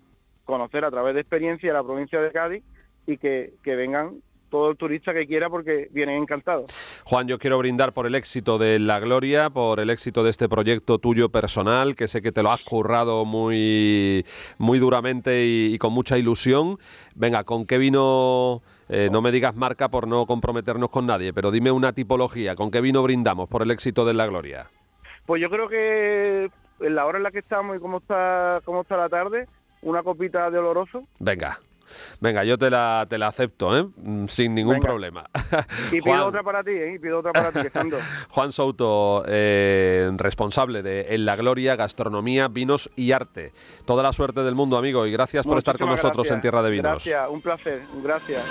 conocer 0.44 0.84
a 0.84 0.90
través 0.90 1.14
de 1.14 1.20
experiencia 1.20 1.72
la 1.72 1.84
provincia 1.84 2.20
de 2.20 2.32
Cádiz 2.32 2.64
y 3.06 3.16
que 3.16 3.52
vengan 3.64 4.20
todo 4.50 4.70
el 4.70 4.76
turista 4.76 5.12
que 5.12 5.26
quiera 5.26 5.48
porque 5.48 5.88
vienen 5.92 6.22
encantados. 6.22 6.70
Juan, 7.04 7.26
yo 7.26 7.38
quiero 7.38 7.58
brindar 7.58 7.92
por 7.92 8.06
el 8.06 8.14
éxito 8.14 8.58
de 8.58 8.78
La 8.78 9.00
Gloria, 9.00 9.50
por 9.50 9.80
el 9.80 9.90
éxito 9.90 10.22
de 10.24 10.30
este 10.30 10.48
proyecto 10.48 10.98
tuyo 10.98 11.28
personal, 11.28 11.94
que 11.96 12.08
sé 12.08 12.22
que 12.22 12.32
te 12.32 12.42
lo 12.42 12.52
has 12.52 12.60
currado 12.62 13.24
muy, 13.24 14.24
muy 14.58 14.78
duramente 14.78 15.44
y, 15.44 15.78
con 15.78 15.92
mucha 15.92 16.18
ilusión. 16.18 16.78
Venga, 17.14 17.44
¿con 17.44 17.66
qué 17.66 17.78
vino, 17.78 18.62
eh, 18.88 19.08
no 19.10 19.22
me 19.22 19.32
digas 19.32 19.56
marca 19.56 19.88
por 19.88 20.06
no 20.08 20.26
comprometernos 20.26 20.90
con 20.90 21.06
nadie, 21.06 21.32
pero 21.32 21.50
dime 21.50 21.70
una 21.70 21.92
tipología, 21.92 22.56
¿con 22.56 22.70
qué 22.70 22.80
vino 22.80 23.02
brindamos 23.02 23.48
por 23.48 23.62
el 23.62 23.70
éxito 23.70 24.04
de 24.04 24.14
La 24.14 24.26
Gloria? 24.26 24.68
Pues 25.26 25.42
yo 25.42 25.50
creo 25.50 25.68
que 25.68 26.50
en 26.80 26.94
la 26.94 27.06
hora 27.06 27.18
en 27.18 27.24
la 27.24 27.30
que 27.30 27.40
estamos 27.40 27.76
y 27.76 27.80
cómo 27.80 27.98
está, 27.98 28.60
cómo 28.64 28.82
está 28.82 28.96
la 28.96 29.08
tarde, 29.08 29.46
una 29.82 30.02
copita 30.02 30.50
de 30.50 30.58
oloroso. 30.58 31.04
Venga. 31.18 31.60
Venga, 32.20 32.44
yo 32.44 32.58
te 32.58 32.70
la, 32.70 33.06
te 33.08 33.18
la 33.18 33.28
acepto, 33.28 33.76
¿eh? 33.76 33.86
Mm, 33.96 34.26
sin 34.26 34.54
ningún 34.54 34.80
problema. 34.80 35.28
Y 35.92 36.00
pido 36.00 36.26
otra 36.26 36.42
para 36.42 36.62
ti, 36.62 36.70
¿eh? 36.70 36.94
Y 36.94 36.98
pido 36.98 37.18
otra 37.20 37.32
para 37.32 37.52
ti, 37.52 37.68
Juan 38.30 38.52
Souto, 38.52 39.24
eh, 39.26 40.10
responsable 40.16 40.82
de 40.82 41.14
En 41.14 41.24
la 41.24 41.36
Gloria, 41.36 41.76
Gastronomía, 41.76 42.48
Vinos 42.48 42.90
y 42.96 43.12
Arte. 43.12 43.52
Toda 43.84 44.02
la 44.02 44.12
suerte 44.12 44.42
del 44.42 44.54
mundo, 44.54 44.76
amigo, 44.76 45.06
y 45.06 45.12
gracias 45.12 45.46
por 45.46 45.58
estar 45.58 45.78
con 45.78 45.88
nosotros 45.88 46.30
en 46.30 46.40
Tierra 46.40 46.62
de 46.62 46.70
Vinos. 46.70 47.04
Gracias, 47.04 47.28
un 47.30 47.40
placer, 47.40 47.82
gracias. 48.02 48.42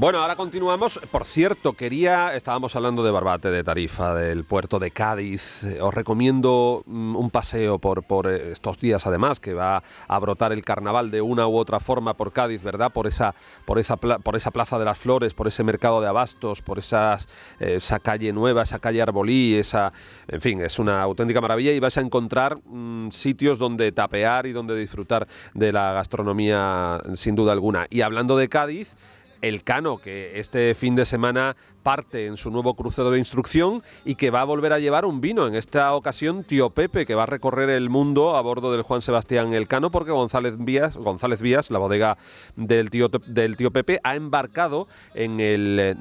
Bueno, 0.00 0.20
ahora 0.20 0.36
continuamos. 0.36 1.00
Por 1.10 1.24
cierto, 1.24 1.72
quería, 1.72 2.32
estábamos 2.36 2.76
hablando 2.76 3.02
de 3.02 3.10
Barbate, 3.10 3.50
de 3.50 3.64
Tarifa, 3.64 4.14
del 4.14 4.44
puerto 4.44 4.78
de 4.78 4.92
Cádiz. 4.92 5.66
Os 5.80 5.92
recomiendo 5.92 6.84
mm, 6.86 7.16
un 7.16 7.30
paseo 7.30 7.80
por, 7.80 8.04
por 8.04 8.28
estos 8.28 8.78
días, 8.78 9.08
además, 9.08 9.40
que 9.40 9.54
va 9.54 9.82
a 10.06 10.18
brotar 10.20 10.52
el 10.52 10.62
carnaval 10.62 11.10
de 11.10 11.20
una 11.20 11.48
u 11.48 11.56
otra 11.56 11.80
forma 11.80 12.14
por 12.14 12.32
Cádiz, 12.32 12.62
¿verdad? 12.62 12.92
Por 12.92 13.08
esa, 13.08 13.34
por 13.64 13.80
esa, 13.80 13.96
por 13.96 14.36
esa 14.36 14.52
plaza 14.52 14.78
de 14.78 14.84
las 14.84 14.98
flores, 14.98 15.34
por 15.34 15.48
ese 15.48 15.64
mercado 15.64 16.00
de 16.00 16.06
abastos, 16.06 16.62
por 16.62 16.78
esas, 16.78 17.26
eh, 17.58 17.78
esa 17.78 17.98
calle 17.98 18.32
nueva, 18.32 18.62
esa 18.62 18.78
calle 18.78 19.02
Arbolí, 19.02 19.56
esa, 19.56 19.92
en 20.28 20.40
fin, 20.40 20.60
es 20.60 20.78
una 20.78 21.02
auténtica 21.02 21.40
maravilla 21.40 21.72
y 21.72 21.80
vas 21.80 21.98
a 21.98 22.02
encontrar 22.02 22.56
mm, 22.64 23.10
sitios 23.10 23.58
donde 23.58 23.90
tapear 23.90 24.46
y 24.46 24.52
donde 24.52 24.76
disfrutar 24.76 25.26
de 25.54 25.72
la 25.72 25.92
gastronomía, 25.92 27.00
sin 27.14 27.34
duda 27.34 27.50
alguna. 27.50 27.88
Y 27.90 28.02
hablando 28.02 28.36
de 28.36 28.48
Cádiz, 28.48 28.94
el 29.40 29.62
Cano, 29.62 29.98
que 29.98 30.38
este 30.40 30.74
fin 30.74 30.96
de 30.96 31.04
semana 31.04 31.56
parte 31.88 32.26
en 32.26 32.36
su 32.36 32.50
nuevo 32.50 32.74
crucero 32.74 33.10
de 33.10 33.18
instrucción 33.18 33.82
y 34.04 34.16
que 34.16 34.28
va 34.28 34.42
a 34.42 34.44
volver 34.44 34.74
a 34.74 34.78
llevar 34.78 35.06
un 35.06 35.22
vino. 35.22 35.46
En 35.46 35.54
esta 35.54 35.94
ocasión, 35.94 36.44
Tío 36.44 36.68
Pepe, 36.68 37.06
que 37.06 37.14
va 37.14 37.22
a 37.22 37.26
recorrer 37.26 37.70
el 37.70 37.88
mundo 37.88 38.36
a 38.36 38.42
bordo 38.42 38.70
del 38.72 38.82
Juan 38.82 39.00
Sebastián 39.00 39.54
Elcano, 39.54 39.90
porque 39.90 40.10
González 40.10 40.56
Vías, 40.58 40.98
González 40.98 41.40
Vías 41.40 41.70
la 41.70 41.78
bodega 41.78 42.18
del 42.56 42.90
tío, 42.90 43.08
del 43.08 43.56
tío 43.56 43.70
Pepe, 43.70 44.00
ha 44.04 44.16
embarcado 44.16 44.86
en 45.14 45.40
el 45.40 45.96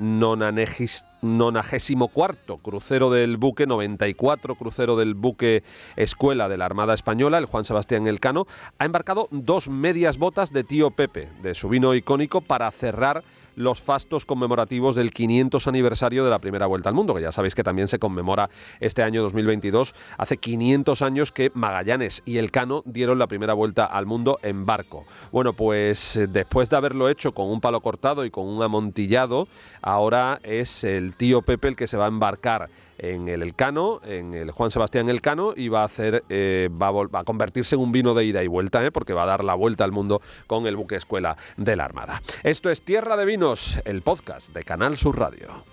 nonagésimo 1.21 2.09
cuarto 2.09 2.57
crucero 2.57 3.09
del 3.09 3.37
buque, 3.37 3.65
94 3.65 4.55
crucero 4.55 4.97
del 4.97 5.13
buque 5.13 5.63
Escuela 5.95 6.49
de 6.49 6.57
la 6.57 6.65
Armada 6.65 6.95
Española, 6.95 7.37
el 7.37 7.45
Juan 7.45 7.63
Sebastián 7.63 8.07
Elcano, 8.07 8.45
ha 8.77 8.83
embarcado 8.83 9.29
dos 9.31 9.69
medias 9.69 10.17
botas 10.17 10.51
de 10.51 10.65
Tío 10.65 10.91
Pepe, 10.91 11.29
de 11.41 11.55
su 11.55 11.69
vino 11.69 11.95
icónico, 11.95 12.41
para 12.41 12.69
cerrar 12.71 13.23
los 13.57 13.81
fastos 13.81 14.25
conmemorativos 14.25 14.95
del 14.95 15.11
500 15.11 15.67
aniversario 15.67 16.23
de 16.23 16.29
la 16.29 16.39
primera 16.39 16.67
vuelta 16.67 16.89
al 16.89 16.95
mundo, 16.95 17.15
que 17.15 17.23
ya 17.23 17.31
sabéis 17.31 17.55
que 17.55 17.63
también 17.63 17.87
se 17.87 17.99
conmemora 17.99 18.49
este 18.79 19.03
año 19.03 19.23
2022. 19.23 19.95
Hace 20.17 20.37
500 20.37 21.01
años 21.01 21.31
que 21.31 21.51
Magallanes 21.53 22.21
y 22.23 22.37
Elcano 22.37 22.83
dieron 22.85 23.17
la 23.17 23.27
primera 23.27 23.53
vuelta 23.53 23.85
al 23.85 24.05
mundo 24.05 24.37
en 24.43 24.65
barco. 24.65 25.05
Bueno, 25.31 25.53
pues 25.53 26.15
eh, 26.15 26.27
después 26.27 26.69
de 26.69 26.77
haberlo 26.77 27.09
hecho 27.09 27.33
con 27.33 27.47
un 27.47 27.59
palo 27.59 27.81
cortado 27.81 28.23
y 28.25 28.29
con 28.29 28.45
un 28.45 28.61
amontillado, 28.61 29.47
ahora 29.81 30.39
es 30.43 30.83
el 30.83 31.15
tío 31.15 31.41
Pepe 31.41 31.69
el 31.69 31.75
que 31.75 31.87
se 31.87 31.97
va 31.97 32.05
a 32.05 32.09
embarcar 32.09 32.69
en 32.97 33.27
el 33.27 33.43
Elcano, 33.43 34.01
en 34.03 34.33
el 34.33 34.51
Juan 34.51 34.71
Sebastián 34.71 35.09
Elcano, 35.09 35.53
y 35.55 35.69
va 35.69 35.81
a 35.81 35.85
hacer, 35.85 36.23
eh, 36.29 36.69
va, 36.71 36.89
a, 37.19 37.23
convertirse 37.23 37.75
en 37.75 37.81
un 37.81 37.91
vino 37.91 38.13
de 38.13 38.25
ida 38.25 38.43
y 38.43 38.47
vuelta, 38.47 38.83
¿eh? 38.85 38.91
porque 38.91 39.13
va 39.13 39.23
a 39.23 39.27
dar 39.27 39.43
la 39.43 39.53
vuelta 39.55 39.83
al 39.83 39.91
mundo 39.91 40.21
con 40.47 40.67
el 40.67 40.75
buque 40.75 40.95
escuela 40.95 41.37
de 41.57 41.75
la 41.75 41.85
Armada. 41.85 42.21
Esto 42.43 42.69
es 42.69 42.81
Tierra 42.81 43.17
de 43.17 43.25
Vinos, 43.25 43.79
el 43.85 44.01
podcast 44.01 44.53
de 44.53 44.63
Canal 44.63 44.97
Sur 44.97 45.17
Radio. 45.19 45.63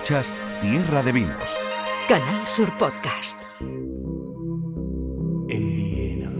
Escuchas 0.00 0.32
Tierra 0.62 1.02
de 1.02 1.12
Vinos. 1.12 1.56
Canal 2.08 2.48
Sur 2.48 2.70
Podcast. 2.78 3.36
En 5.50 5.76
Viena 5.76 6.30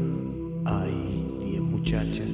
hay 0.64 1.36
diez 1.44 1.60
muchachas, 1.60 2.28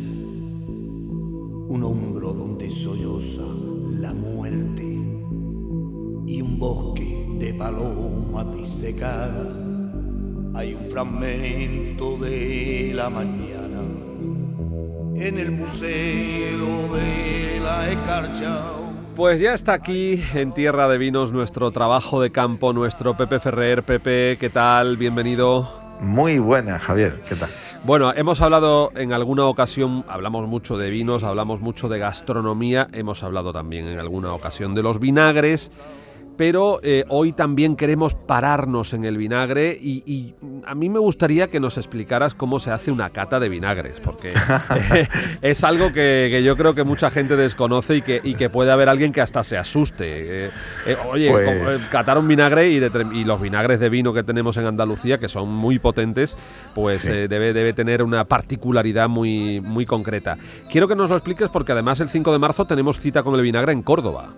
un 1.68 1.83
hombro 1.83 2.33
donde 2.33 2.71
solloza 2.71 3.42
la 3.99 4.14
muerte 4.14 4.85
y 6.26 6.42
un 6.42 6.59
bosque 6.61 7.26
de 7.40 7.54
palomas 7.54 8.54
disecadas. 8.54 9.49
Hay 10.54 10.75
un 10.75 10.88
fragmento 10.88 12.18
de 12.18 12.92
la 12.95 13.11
mañana 13.11 13.83
en 15.16 15.38
el 15.38 15.50
museo 15.50 16.95
de 16.95 17.59
la 17.61 17.90
escarcha 17.90 18.65
pues 19.16 19.40
ya 19.40 19.54
está 19.54 19.73
aquí 19.73 20.23
en 20.35 20.52
Tierra 20.52 20.88
de 20.88 20.99
Vinos 20.99 21.32
nuestro 21.32 21.70
trabajo 21.70 22.20
de 22.20 22.30
campo, 22.30 22.75
nuestro 22.75 23.16
Pepe 23.16 23.40
Ferrer. 23.40 23.82
Pepe, 23.82 24.37
¿qué 24.38 24.50
tal? 24.50 24.99
Bienvenido. 24.99 25.66
Muy 26.00 26.38
buena, 26.38 26.78
Javier, 26.78 27.23
¿qué 27.26 27.35
tal? 27.35 27.49
Bueno, 27.82 28.12
hemos 28.14 28.42
hablado 28.42 28.92
en 28.94 29.14
alguna 29.14 29.46
ocasión, 29.46 30.04
hablamos 30.06 30.46
mucho 30.46 30.76
de 30.76 30.90
vinos, 30.90 31.23
hablamos 31.25 31.62
mucho 31.62 31.88
de 31.88 31.99
gastronomía, 31.99 32.88
hemos 32.92 33.23
hablado 33.23 33.54
también 33.54 33.88
en 33.88 33.99
alguna 33.99 34.35
ocasión 34.35 34.75
de 34.75 34.82
los 34.82 35.00
vinagres 35.00 35.73
pero 36.36 36.80
eh, 36.82 37.04
hoy 37.08 37.32
también 37.32 37.76
queremos 37.76 38.14
pararnos 38.14 38.92
en 38.92 39.04
el 39.04 39.16
vinagre 39.16 39.76
y, 39.80 40.34
a 40.66 40.74
mí 40.74 40.88
me 40.88 40.98
gustaría 40.98 41.48
que 41.48 41.60
nos 41.60 41.76
explicaras 41.76 42.34
cómo 42.34 42.58
se 42.58 42.70
hace 42.70 42.90
una 42.90 43.10
cata 43.10 43.38
de 43.38 43.48
vinagres, 43.48 44.00
porque 44.02 44.34
es 45.42 45.64
algo 45.64 45.92
que, 45.92 46.42
yo 46.44 46.56
creo 46.56 46.74
que 46.74 46.82
mucha 46.82 47.10
gente 47.10 47.36
desconoce 47.36 47.96
y 47.96 48.02
que, 48.02 48.20
y 48.22 48.34
que 48.34 48.50
puede 48.50 48.72
haber 48.72 48.88
alguien 48.88 49.12
que 49.12 49.20
hasta 49.20 49.44
se 49.44 49.56
asuste. 49.56 50.46
Eh, 50.46 50.50
eh, 50.86 50.96
oye, 51.08 51.30
pues 51.30 51.80
catar 51.82 52.18
un 52.18 52.26
vinagre 52.26 52.68
y, 52.68 52.76
y, 52.76 53.24
los 53.24 53.40
vinagres 53.40 53.78
de 53.78 53.88
vino 53.88 54.12
que 54.12 54.22
tenemos 54.22 54.56
en 54.56 54.66
Andalucía, 54.66 55.18
que 55.18 55.28
son 55.28 55.48
muy 55.48 55.78
potentes, 55.78 56.36
pues 56.74 57.06
debe, 57.06 57.52
debe 57.52 57.72
tener 57.72 58.02
una 58.02 58.24
particularidad 58.24 59.08
muy, 59.08 59.60
muy 59.60 59.86
concreta. 59.86 60.36
Quiero 60.70 60.88
que 60.88 60.96
nos 60.96 61.10
lo 61.10 61.16
expliques 61.16 61.48
porque 61.48 61.72
además 61.72 62.00
el 62.00 62.08
5 62.08 62.32
de 62.32 62.38
marzo 62.38 62.64
tenemos 62.64 62.98
cita 62.98 63.22
con 63.22 63.34
el 63.34 63.42
vinagre 63.42 63.72
en 63.72 63.82
Córdoba. 63.82 64.30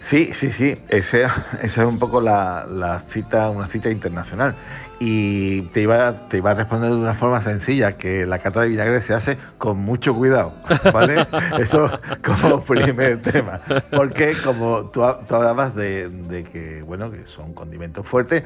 Sí, 0.00 0.30
sí, 0.34 0.50
sí. 0.52 0.76
Esa 0.88 1.46
es 1.62 1.78
un 1.78 1.98
poco 1.98 2.20
la, 2.20 3.02
cita, 3.08 3.50
una 3.50 3.66
cita 3.66 3.90
internacional. 3.90 4.54
Y 5.00 5.62
te 5.72 5.82
iba, 5.82 6.28
te 6.28 6.38
iba 6.38 6.52
a 6.52 6.54
responder 6.54 6.90
de 6.90 6.96
una 6.96 7.14
forma 7.14 7.40
sencilla, 7.40 7.98
que 7.98 8.26
la 8.26 8.38
cata 8.38 8.60
de 8.60 8.68
vinagre 8.68 9.02
se 9.02 9.12
hace 9.12 9.36
con 9.58 9.76
mucho 9.76 10.14
cuidado, 10.14 10.54
¿vale? 10.92 11.26
Eso 11.58 11.90
como 12.24 12.62
primer 12.62 13.20
tema. 13.20 13.60
Porque 13.90 14.34
como 14.42 14.90
tú, 14.90 15.02
hablabas 15.02 15.74
de, 15.74 16.46
que, 16.50 16.82
bueno, 16.82 17.10
que 17.10 17.26
son 17.26 17.54
condimentos 17.54 18.06
fuertes, 18.06 18.44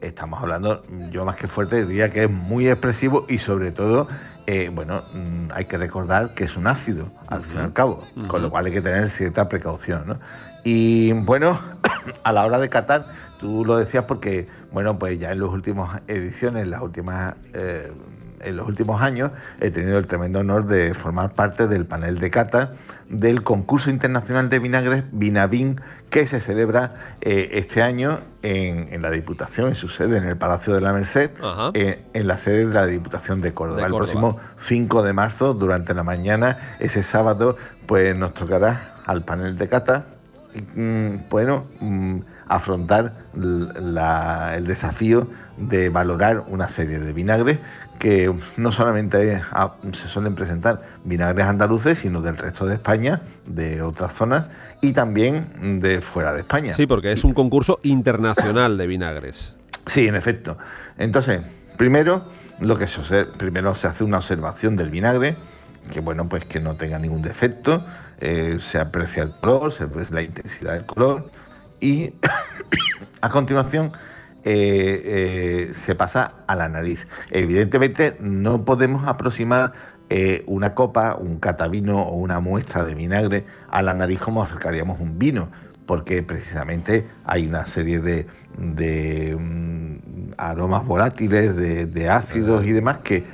estamos 0.00 0.42
hablando, 0.42 0.82
yo 1.10 1.24
más 1.24 1.36
que 1.36 1.46
fuerte 1.46 1.86
diría 1.86 2.10
que 2.10 2.24
es 2.24 2.30
muy 2.30 2.68
expresivo 2.68 3.24
y 3.28 3.38
sobre 3.38 3.70
todo 3.70 4.08
eh, 4.48 4.70
bueno, 4.72 5.02
mm, 5.12 5.50
hay 5.52 5.64
que 5.64 5.76
recordar 5.76 6.32
que 6.34 6.44
es 6.44 6.56
un 6.56 6.68
ácido, 6.68 7.08
al 7.26 7.42
fin 7.42 7.60
y 7.60 7.64
al 7.64 7.72
cabo, 7.72 8.04
con 8.28 8.42
lo 8.42 8.50
cual 8.50 8.66
hay 8.66 8.72
que 8.72 8.80
tener 8.80 9.10
cierta 9.10 9.48
precaución. 9.48 10.04
¿no? 10.06 10.18
Y 10.66 11.12
bueno, 11.12 11.60
a 12.24 12.32
la 12.32 12.44
hora 12.44 12.58
de 12.58 12.68
catar, 12.68 13.06
tú 13.38 13.64
lo 13.64 13.76
decías 13.76 14.02
porque, 14.02 14.48
bueno, 14.72 14.98
pues 14.98 15.16
ya 15.16 15.30
en 15.30 15.38
las 15.38 15.48
últimas 15.48 16.02
ediciones, 16.08 16.64
en 16.64 16.70
las 16.70 16.82
últimas... 16.82 17.36
Eh, 17.54 17.92
en 18.40 18.54
los 18.54 18.68
últimos 18.68 19.00
años 19.00 19.30
he 19.60 19.70
tenido 19.70 19.96
el 19.96 20.06
tremendo 20.06 20.40
honor 20.40 20.66
de 20.66 20.92
formar 20.92 21.32
parte 21.32 21.68
del 21.68 21.86
panel 21.86 22.18
de 22.18 22.30
cata 22.30 22.74
del 23.08 23.42
concurso 23.42 23.88
internacional 23.88 24.50
de 24.50 24.58
vinagres 24.58 25.04
Vinavin 25.10 25.80
que 26.10 26.26
se 26.26 26.40
celebra 26.40 26.94
eh, 27.22 27.48
este 27.52 27.82
año 27.82 28.20
en, 28.42 29.00
la 29.00 29.10
Diputación, 29.10 29.68
en 29.68 29.74
su 29.74 29.88
sede, 29.88 30.18
en 30.18 30.24
el 30.24 30.36
Palacio 30.36 30.74
de 30.74 30.82
la 30.82 30.92
Merced, 30.92 31.30
eh, 31.72 32.04
en 32.12 32.26
la 32.26 32.36
sede 32.36 32.66
de 32.66 32.74
la 32.74 32.84
Diputación 32.84 33.40
de 33.40 33.54
Córdoba. 33.54 33.86
El 33.86 33.94
próximo 33.94 34.36
5 34.58 35.02
de 35.02 35.14
marzo, 35.14 35.54
durante 35.54 35.94
la 35.94 36.02
mañana, 36.02 36.76
ese 36.78 37.02
sábado, 37.02 37.56
pues 37.86 38.14
nos 38.14 38.34
tocará 38.34 38.96
al 39.06 39.24
panel 39.24 39.56
de 39.56 39.68
cata 39.70 40.15
bueno, 41.30 41.66
mm, 41.80 42.18
afrontar 42.48 43.12
el 43.34 44.64
desafío 44.66 45.28
de 45.56 45.88
valorar 45.88 46.44
una 46.48 46.68
serie 46.68 46.98
de 46.98 47.12
vinagres 47.12 47.58
que 47.98 48.32
no 48.56 48.72
solamente 48.72 49.42
se 49.92 50.08
suelen 50.08 50.34
presentar 50.34 50.82
vinagres 51.04 51.46
andaluces, 51.46 51.98
sino 51.98 52.20
del 52.20 52.36
resto 52.36 52.66
de 52.66 52.74
España, 52.74 53.22
de 53.46 53.82
otras 53.82 54.12
zonas 54.12 54.46
y 54.80 54.92
también 54.92 55.80
de 55.80 56.00
fuera 56.00 56.32
de 56.32 56.40
España. 56.40 56.74
Sí, 56.74 56.86
porque 56.86 57.12
es 57.12 57.24
un 57.24 57.32
concurso 57.32 57.80
internacional 57.82 58.76
de 58.76 58.86
vinagres. 58.86 59.54
Sí, 59.86 60.06
en 60.06 60.14
efecto. 60.14 60.58
Entonces, 60.98 61.40
primero, 61.76 62.24
lo 62.60 62.76
que 62.76 62.86
se, 62.86 63.24
primero 63.24 63.74
se 63.74 63.86
hace 63.86 64.04
una 64.04 64.18
observación 64.18 64.76
del 64.76 64.90
vinagre, 64.90 65.36
que 65.92 66.00
bueno, 66.00 66.28
pues 66.28 66.44
que 66.44 66.60
no 66.60 66.74
tenga 66.74 66.98
ningún 66.98 67.22
defecto, 67.22 67.84
eh, 68.18 68.58
se 68.60 68.78
aprecia 68.78 69.24
el 69.24 69.30
color, 69.30 69.72
se 69.72 69.84
aprecia 69.84 70.14
la 70.14 70.22
intensidad 70.22 70.72
del 70.72 70.86
color 70.86 71.30
y 71.80 72.14
a 73.20 73.28
continuación 73.28 73.92
eh, 74.44 75.02
eh, 75.04 75.70
se 75.74 75.94
pasa 75.94 76.32
a 76.46 76.54
la 76.54 76.68
nariz. 76.68 77.06
Evidentemente 77.30 78.16
no 78.20 78.64
podemos 78.64 79.06
aproximar 79.06 79.72
una 80.46 80.72
copa, 80.72 81.16
un 81.16 81.40
catavino 81.40 82.00
o 82.00 82.14
una 82.14 82.38
muestra 82.38 82.84
de 82.84 82.94
vinagre 82.94 83.44
a 83.68 83.82
la 83.82 83.92
nariz 83.92 84.20
como 84.20 84.40
acercaríamos 84.40 85.00
un 85.00 85.18
vino, 85.18 85.50
porque 85.84 86.22
precisamente 86.22 87.08
hay 87.24 87.48
una 87.48 87.66
serie 87.66 87.98
de, 87.98 88.26
mm, 89.36 90.34
aromas 90.38 90.86
volátiles, 90.86 91.56
de, 91.56 92.08
ácidos 92.08 92.64
y 92.64 92.70
demás 92.70 92.98
que, 92.98 93.24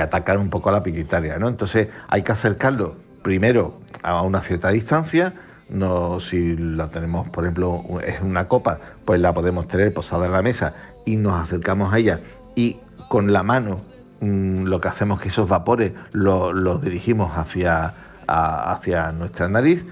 atacan 0.00 0.38
un 0.38 0.50
poco 0.50 0.70
a 0.70 0.72
la 0.72 0.82
pituitaria. 0.82 1.38
¿no? 1.38 1.46
Entonces 1.46 1.86
hay 2.08 2.22
que 2.22 2.32
acercarlo 2.32 2.96
primero 3.22 3.80
a 4.02 4.22
una 4.22 4.40
cierta 4.40 4.70
distancia. 4.70 5.34
No, 5.68 6.18
si 6.20 6.56
la 6.56 6.88
tenemos, 6.88 7.28
por 7.28 7.44
ejemplo, 7.44 7.84
es 8.04 8.20
una 8.22 8.48
copa, 8.48 8.80
pues 9.04 9.20
la 9.20 9.34
podemos 9.34 9.68
tener 9.68 9.92
posada 9.92 10.26
en 10.26 10.32
la 10.32 10.42
mesa 10.42 10.74
y 11.04 11.16
nos 11.16 11.40
acercamos 11.40 11.92
a 11.92 11.98
ella 11.98 12.20
y 12.54 12.78
con 13.08 13.32
la 13.32 13.42
mano 13.42 13.80
mm, 14.20 14.64
lo 14.64 14.80
que 14.80 14.88
hacemos 14.88 15.18
es 15.18 15.22
que 15.22 15.28
esos 15.28 15.48
vapores 15.48 15.92
los 16.12 16.82
dirigimos 16.82 17.32
hacia, 17.36 17.94
hacia 18.26 19.12
nuestra 19.12 19.48
nariz 19.48 19.84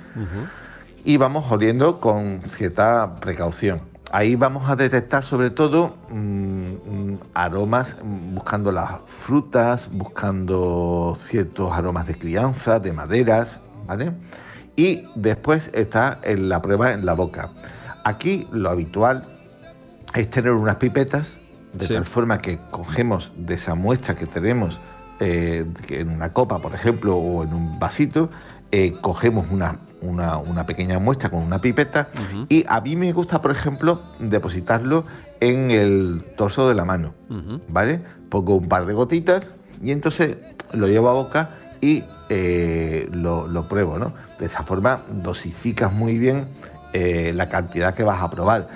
y 1.04 1.16
vamos 1.18 1.50
oliendo 1.50 2.00
con 2.00 2.42
cierta 2.46 3.16
precaución. 3.20 3.80
Ahí 4.12 4.36
vamos 4.36 4.70
a 4.70 4.76
detectar 4.76 5.24
sobre 5.24 5.50
todo 5.50 5.96
mm, 6.10 6.14
mm, 6.14 7.18
aromas, 7.34 7.96
buscando 8.02 8.70
las 8.70 9.00
frutas, 9.06 9.88
buscando 9.90 11.16
ciertos 11.18 11.72
aromas 11.72 12.06
de 12.06 12.16
crianza, 12.16 12.78
de 12.78 12.92
maderas, 12.92 13.60
¿vale? 13.86 14.12
Y 14.76 15.04
después 15.16 15.70
está 15.74 16.20
en 16.22 16.48
la 16.48 16.62
prueba 16.62 16.92
en 16.92 17.04
la 17.04 17.14
boca. 17.14 17.50
Aquí 18.04 18.46
lo 18.52 18.70
habitual 18.70 19.24
es 20.14 20.30
tener 20.30 20.52
unas 20.52 20.76
pipetas, 20.76 21.36
de 21.72 21.88
tal 21.88 22.06
forma 22.06 22.38
que 22.38 22.58
cogemos 22.70 23.32
de 23.36 23.54
esa 23.54 23.74
muestra 23.74 24.14
que 24.14 24.26
tenemos 24.26 24.78
eh, 25.18 25.66
en 25.88 26.10
una 26.10 26.32
copa, 26.32 26.60
por 26.60 26.74
ejemplo, 26.74 27.16
o 27.16 27.42
en 27.42 27.52
un 27.52 27.78
vasito, 27.78 28.30
eh, 28.70 28.94
cogemos 29.00 29.50
una, 30.08 30.38
una, 30.38 30.66
pequeña 30.66 30.98
muestra 30.98 31.30
con 31.30 31.42
una 31.42 31.60
pipeta 31.60 32.08
y 32.48 32.64
a 32.68 32.80
mí 32.80 32.96
me 32.96 33.12
gusta, 33.12 33.42
por 33.42 33.50
ejemplo, 33.50 34.00
depositarlo 34.18 35.04
en 35.40 35.70
el 35.70 36.24
torso 36.36 36.68
de 36.68 36.74
la 36.74 36.84
mano, 36.84 37.14
¿vale? 37.68 38.00
Pongo 38.28 38.56
un 38.56 38.68
par 38.68 38.86
de 38.86 38.94
gotitas 38.94 39.52
y 39.82 39.92
entonces 39.92 40.36
lo 40.72 40.88
llevo 40.88 41.08
a 41.08 41.12
boca 41.12 41.50
y 41.80 42.04
eh, 42.28 43.08
lo, 43.12 43.68
pruebo, 43.68 43.98
¿no? 43.98 44.12
De 44.38 44.46
esa 44.46 44.62
forma 44.62 45.02
dosificas 45.10 45.92
muy 45.92 46.18
bien 46.18 46.48
eh, 46.92 47.32
la 47.34 47.48
cantidad 47.48 47.94
que 47.94 48.02
vas 48.02 48.22
a 48.22 48.30
probar. 48.30 48.68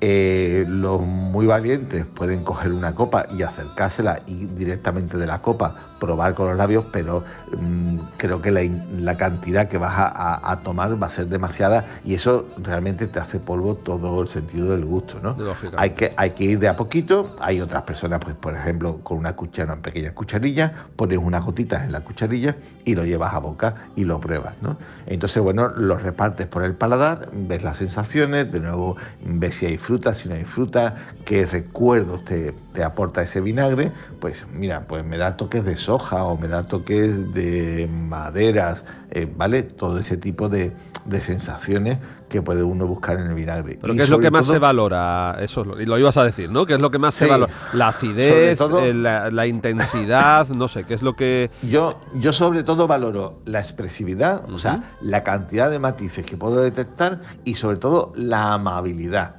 Eh, 0.00 0.64
los 0.68 1.00
muy 1.00 1.46
valientes 1.46 2.04
pueden 2.06 2.44
coger 2.44 2.72
una 2.72 2.94
copa 2.94 3.26
y 3.36 3.42
acercársela 3.42 4.22
y 4.26 4.46
directamente 4.46 5.16
de 5.16 5.26
la 5.26 5.42
copa 5.42 5.74
probar 5.98 6.34
con 6.34 6.48
los 6.48 6.56
labios, 6.56 6.86
pero 6.92 7.24
mm, 7.56 7.98
creo 8.16 8.40
que 8.40 8.50
la, 8.50 9.16
cantidad 9.16 9.68
que 9.68 9.78
vas 9.78 9.94
a, 9.96 10.60
tomar 10.62 11.00
va 11.00 11.06
a 11.06 11.10
ser 11.10 11.26
demasiada 11.26 11.84
y 12.04 12.14
eso 12.14 12.46
realmente 12.58 13.06
te 13.06 13.18
hace 13.18 13.40
polvo 13.40 13.74
todo 13.74 14.22
el 14.22 14.28
sentido 14.28 14.70
del 14.70 14.84
gusto, 14.84 15.20
¿no? 15.20 15.34
Hay 15.76 15.90
que, 15.90 16.12
hay 16.16 16.30
que 16.30 16.44
ir 16.44 16.58
de 16.58 16.68
a 16.68 16.76
poquito. 16.76 17.36
Hay 17.40 17.60
otras 17.60 17.82
personas, 17.82 18.20
pues 18.20 18.36
por 18.36 18.54
ejemplo, 18.54 18.98
con 19.02 19.18
una 19.18 19.34
cuchara, 19.34 19.72
una 19.72 19.82
pequeña 19.82 20.12
cucharilla, 20.12 20.72
pones 20.96 21.18
unas 21.18 21.44
gotitas 21.44 21.84
en 21.84 21.92
la 21.92 22.00
cucharilla 22.00 22.56
y 22.84 22.94
lo 22.94 23.04
llevas 23.04 23.34
a 23.34 23.38
boca 23.38 23.74
y 23.96 24.04
lo 24.04 24.20
pruebas, 24.20 24.54
¿no? 24.62 24.76
Entonces, 25.06 25.42
bueno, 25.42 25.68
lo 25.68 25.98
repartes 25.98 26.46
por 26.46 26.62
el 26.62 26.74
paladar, 26.74 27.30
ves 27.32 27.62
las 27.62 27.78
sensaciones, 27.78 28.50
de 28.52 28.60
nuevo 28.60 28.96
ves 29.24 29.56
si 29.56 29.66
hay 29.66 29.76
fruta, 29.76 30.14
si 30.14 30.28
no 30.28 30.34
hay 30.34 30.44
fruta, 30.44 30.94
qué 31.24 31.46
recuerdos 31.46 32.24
te, 32.24 32.54
aporta 32.84 33.22
ese 33.22 33.40
vinagre, 33.40 33.92
pues 34.20 34.46
mira, 34.52 34.82
pues 34.82 35.04
me 35.04 35.16
da 35.16 35.36
toques 35.36 35.64
de 35.64 35.76
soja 35.76 36.24
o 36.24 36.36
me 36.38 36.48
da 36.48 36.64
toques 36.64 37.32
de 37.34 37.88
maderas, 37.90 38.84
eh, 39.10 39.30
¿vale? 39.36 39.62
Todo 39.62 39.98
ese 39.98 40.16
tipo 40.16 40.48
de, 40.48 40.72
sensaciones 41.20 41.98
que 42.28 42.42
puede 42.42 42.62
uno 42.62 42.86
buscar 42.86 43.18
en 43.18 43.26
el 43.28 43.34
vinagre. 43.34 43.78
¿Pero 43.80 43.94
qué 43.94 44.02
es 44.02 44.10
lo 44.10 44.18
que 44.18 44.30
más 44.30 44.46
se 44.46 44.58
valora? 44.58 45.36
Eso 45.40 45.64
lo 45.64 45.98
ibas 45.98 46.16
a 46.16 46.24
decir, 46.24 46.50
¿no? 46.50 46.66
¿Qué 46.66 46.74
es 46.74 46.80
lo 46.80 46.90
que 46.90 46.98
más 46.98 47.14
se 47.14 47.26
valora? 47.26 47.52
La 47.72 47.88
acidez, 47.88 48.60
eh, 48.60 48.94
la, 48.94 49.46
intensidad, 49.46 50.48
no 50.48 50.68
sé, 50.68 50.84
¿qué 50.84 50.94
es 50.94 51.02
lo 51.02 51.16
que...? 51.16 51.50
Yo, 51.62 52.00
yo 52.14 52.32
sobre 52.32 52.62
todo 52.62 52.86
valoro 52.86 53.40
la 53.46 53.60
expresividad, 53.60 54.48
o 54.50 54.58
sea, 54.58 54.94
la 55.00 55.24
cantidad 55.24 55.70
de 55.70 55.78
matices 55.78 56.24
que 56.24 56.36
puedo 56.36 56.60
detectar 56.60 57.20
y 57.44 57.54
sobre 57.54 57.78
todo 57.78 58.12
la 58.14 58.52
amabilidad. 58.52 59.37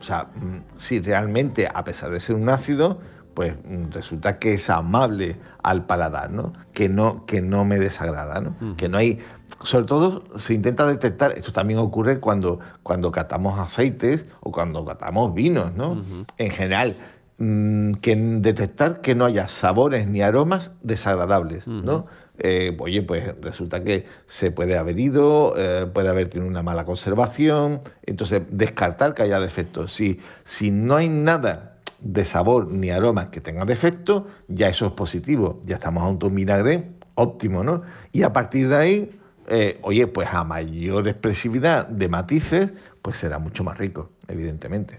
O 0.00 0.04
sea, 0.04 0.24
mm, 0.34 0.78
si 0.78 1.00
realmente, 1.00 1.68
a 1.72 1.84
pesar 1.84 2.10
de 2.10 2.20
ser 2.20 2.36
un 2.36 2.48
ácido, 2.48 2.98
pues 3.34 3.54
mm, 3.64 3.90
resulta 3.90 4.38
que 4.38 4.54
es 4.54 4.70
amable 4.70 5.36
al 5.62 5.86
paladar, 5.86 6.30
¿no? 6.30 6.52
Que 6.72 6.88
no, 6.88 7.26
que 7.26 7.42
no 7.42 7.64
me 7.64 7.78
desagrada, 7.78 8.40
¿no? 8.40 8.76
Que 8.76 8.88
no 8.88 8.98
hay. 8.98 9.20
Sobre 9.62 9.86
todo 9.86 10.24
se 10.38 10.54
intenta 10.54 10.86
detectar, 10.86 11.32
esto 11.32 11.52
también 11.52 11.78
ocurre 11.78 12.18
cuando, 12.18 12.60
cuando 12.82 13.12
catamos 13.12 13.58
aceites 13.58 14.24
o 14.40 14.50
cuando 14.50 14.84
catamos 14.86 15.34
vinos, 15.34 15.74
¿no? 15.74 16.02
En 16.38 16.50
general, 16.50 16.96
mm, 17.38 17.92
que 17.94 18.16
detectar 18.16 19.02
que 19.02 19.14
no 19.14 19.26
haya 19.26 19.48
sabores 19.48 20.06
ni 20.06 20.22
aromas 20.22 20.72
desagradables, 20.82 21.66
¿no? 21.66 22.06
Eh, 22.42 22.74
oye, 22.80 23.02
pues 23.02 23.34
resulta 23.42 23.84
que 23.84 24.06
se 24.26 24.50
puede 24.50 24.78
haber 24.78 24.98
ido, 24.98 25.54
eh, 25.58 25.86
puede 25.92 26.08
haber 26.08 26.28
tenido 26.28 26.48
una 26.48 26.62
mala 26.62 26.86
conservación, 26.86 27.82
entonces 28.06 28.42
descartar 28.48 29.12
que 29.12 29.22
haya 29.22 29.38
defectos. 29.40 29.92
Si, 29.92 30.20
si 30.44 30.70
no 30.70 30.96
hay 30.96 31.10
nada 31.10 31.76
de 32.00 32.24
sabor 32.24 32.68
ni 32.68 32.88
aroma 32.90 33.30
que 33.30 33.42
tenga 33.42 33.66
defecto, 33.66 34.26
ya 34.48 34.70
eso 34.70 34.86
es 34.86 34.92
positivo, 34.92 35.60
ya 35.64 35.74
estamos 35.74 36.02
ante 36.02 36.26
un 36.26 36.34
vinagre 36.34 36.92
óptimo, 37.14 37.62
¿no? 37.62 37.82
Y 38.10 38.22
a 38.22 38.32
partir 38.32 38.68
de 38.68 38.76
ahí, 38.76 39.20
eh, 39.46 39.78
oye, 39.82 40.06
pues 40.06 40.28
a 40.32 40.42
mayor 40.42 41.08
expresividad 41.08 41.86
de 41.88 42.08
matices, 42.08 42.70
pues 43.02 43.18
será 43.18 43.38
mucho 43.38 43.64
más 43.64 43.76
rico, 43.76 44.12
evidentemente 44.30 44.98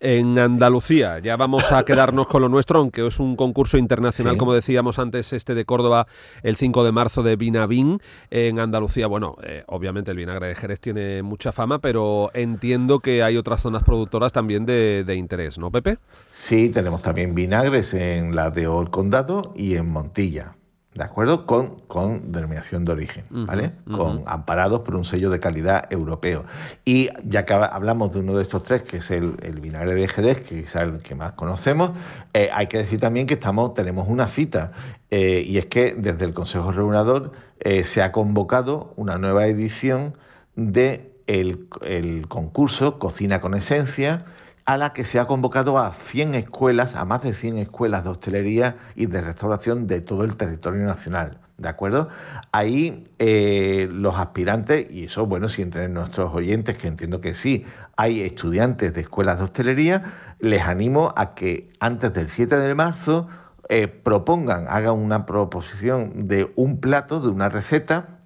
en 0.00 0.38
Andalucía. 0.38 1.18
Ya 1.18 1.36
vamos 1.36 1.70
a 1.70 1.84
quedarnos 1.84 2.26
con 2.26 2.42
lo 2.42 2.48
nuestro, 2.48 2.80
aunque 2.80 3.06
es 3.06 3.20
un 3.20 3.36
concurso 3.36 3.78
internacional, 3.78 4.36
como 4.36 4.54
decíamos 4.54 4.98
antes, 4.98 5.32
este 5.32 5.54
de 5.54 5.64
Córdoba, 5.64 6.06
el 6.42 6.56
5 6.56 6.84
de 6.84 6.92
marzo 6.92 7.22
de 7.22 7.36
Vinavín. 7.36 8.00
En 8.30 8.58
Andalucía, 8.58 9.06
bueno, 9.06 9.36
eh, 9.42 9.62
obviamente 9.66 10.10
el 10.10 10.16
vinagre 10.16 10.48
de 10.48 10.54
Jerez 10.54 10.80
tiene 10.80 11.22
mucha 11.22 11.52
fama, 11.52 11.78
pero 11.78 12.30
entiendo 12.34 13.00
que 13.00 13.22
hay 13.22 13.36
otras 13.36 13.60
zonas 13.60 13.84
productoras 13.84 14.32
también 14.32 14.66
de, 14.66 15.04
de 15.04 15.14
interés, 15.14 15.58
¿no, 15.58 15.70
Pepe? 15.70 15.98
Sí, 16.32 16.70
tenemos 16.70 17.02
también 17.02 17.34
vinagres 17.34 17.94
en 17.94 18.34
la 18.34 18.50
de 18.50 18.66
Ol 18.66 18.90
Condado 18.90 19.52
y 19.54 19.76
en 19.76 19.88
Montilla. 19.90 20.54
¿De 20.94 21.04
acuerdo? 21.04 21.46
Con, 21.46 21.76
con 21.86 22.32
denominación 22.32 22.84
de 22.84 22.92
origen, 22.92 23.24
¿vale? 23.30 23.72
Con 23.92 24.24
amparados 24.26 24.80
por 24.80 24.96
un 24.96 25.04
sello 25.04 25.30
de 25.30 25.38
calidad 25.38 25.84
europeo. 25.92 26.44
Y 26.84 27.10
ya 27.24 27.44
que 27.44 27.54
hablamos 27.54 28.12
de 28.12 28.20
uno 28.20 28.34
de 28.34 28.42
estos 28.42 28.64
tres, 28.64 28.82
que 28.82 28.96
es 28.96 29.10
el, 29.12 29.36
vinagre 29.60 29.94
de 29.94 30.08
Jerez, 30.08 30.40
que 30.40 30.60
es 30.60 30.74
el 30.74 30.98
que 30.98 31.14
más 31.14 31.32
conocemos, 31.32 31.92
eh, 32.34 32.48
hay 32.52 32.66
que 32.66 32.78
decir 32.78 32.98
también 32.98 33.28
que 33.28 33.34
estamos, 33.34 33.74
tenemos 33.74 34.08
una 34.08 34.26
cita, 34.26 34.72
eh, 35.10 35.44
y 35.46 35.58
es 35.58 35.66
que 35.66 35.94
desde 35.96 36.24
el 36.24 36.34
Consejo 36.34 36.72
Regulador 36.72 37.32
eh, 37.60 37.84
se 37.84 38.02
ha 38.02 38.10
convocado 38.10 38.92
una 38.96 39.16
nueva 39.16 39.46
edición 39.46 40.16
de 40.56 41.12
el 41.26 42.26
concurso 42.26 42.98
Cocina 42.98 43.40
con 43.40 43.54
Esencia, 43.54 44.24
a 44.64 44.76
la 44.76 44.92
que 44.92 45.04
se 45.04 45.18
ha 45.18 45.26
convocado 45.26 45.78
a 45.78 45.92
100 45.92 46.34
escuelas, 46.34 46.96
a 46.96 47.04
más 47.04 47.22
de 47.22 47.34
100 47.34 47.58
escuelas 47.58 48.04
de 48.04 48.10
hostelería 48.10 48.76
y 48.94 49.06
de 49.06 49.20
restauración 49.20 49.86
de 49.86 50.00
todo 50.00 50.24
el 50.24 50.36
territorio 50.36 50.84
nacional. 50.84 51.38
¿De 51.58 51.68
acuerdo? 51.68 52.08
Ahí 52.52 53.06
eh, 53.18 53.86
los 53.92 54.16
aspirantes, 54.16 54.86
y 54.90 55.04
eso, 55.04 55.26
bueno, 55.26 55.50
si 55.50 55.60
entre 55.60 55.88
nuestros 55.88 56.34
oyentes, 56.34 56.78
que 56.78 56.88
entiendo 56.88 57.20
que 57.20 57.34
sí, 57.34 57.66
hay 57.96 58.22
estudiantes 58.22 58.94
de 58.94 59.02
escuelas 59.02 59.38
de 59.38 59.44
hostelería, 59.44 60.04
les 60.38 60.62
animo 60.62 61.12
a 61.16 61.34
que 61.34 61.70
antes 61.78 62.14
del 62.14 62.30
7 62.30 62.56
de 62.56 62.74
marzo 62.74 63.28
eh, 63.68 63.88
propongan, 63.88 64.64
hagan 64.68 64.94
una 64.94 65.26
proposición 65.26 66.28
de 66.28 66.50
un 66.56 66.80
plato, 66.80 67.20
de 67.20 67.28
una 67.28 67.50
receta, 67.50 68.19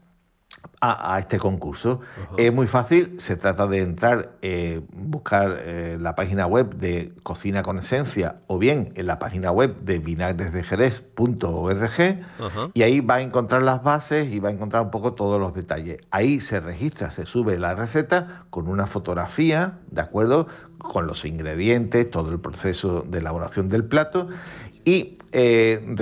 a, 0.85 1.19
este 1.19 1.39
concurso. 1.39 2.01
Es 2.37 2.53
muy 2.53 2.67
fácil, 2.67 3.19
se 3.19 3.37
trata 3.37 3.67
de 3.67 3.81
entrar, 3.81 4.33
eh, 4.43 4.83
buscar 4.93 5.63
eh, 5.65 5.97
la 6.01 6.15
página 6.15 6.47
web 6.47 6.77
de 6.77 7.13
Cocina 7.23 7.63
con 7.63 7.79
Esencia 7.79 8.37
o 8.47 8.59
bien 8.59 8.93
en 8.97 9.07
la 9.07 9.19
página 9.19 9.51
web 9.51 9.81
de 9.81 9.99
vinagresdejerez.org 9.99 12.71
y 12.75 12.83
ahí 12.83 13.01
va 13.01 13.15
a 13.17 13.23
encontrar 13.23 13.63
las 13.63 13.83
bases 13.83 14.31
y 14.33 14.41
va 14.41 14.51
a 14.51 14.53
encontrar 14.53 14.83
un 14.83 14.91
poco 14.91 15.15
todos 15.15 15.41
los 15.41 15.55
detalles. 15.55 15.99
Ahí 16.11 16.41
se 16.41 16.61
registra, 16.61 17.11
se 17.11 17.25
sube 17.27 17.59
la 17.59 17.75
receta 17.75 18.45
con 18.51 18.69
una 18.69 18.87
fotografía, 18.87 19.79
¿de 19.91 20.03
acuerdo? 20.03 20.49
Con 20.79 21.07
los 21.07 21.25
ingredientes, 21.25 22.11
todo 22.11 22.31
el 22.31 22.41
proceso 22.41 23.07
de 23.09 23.19
elaboración 23.19 23.69
del 23.69 23.85
plato 23.85 24.29
y 24.85 25.19
eh, 25.33 25.97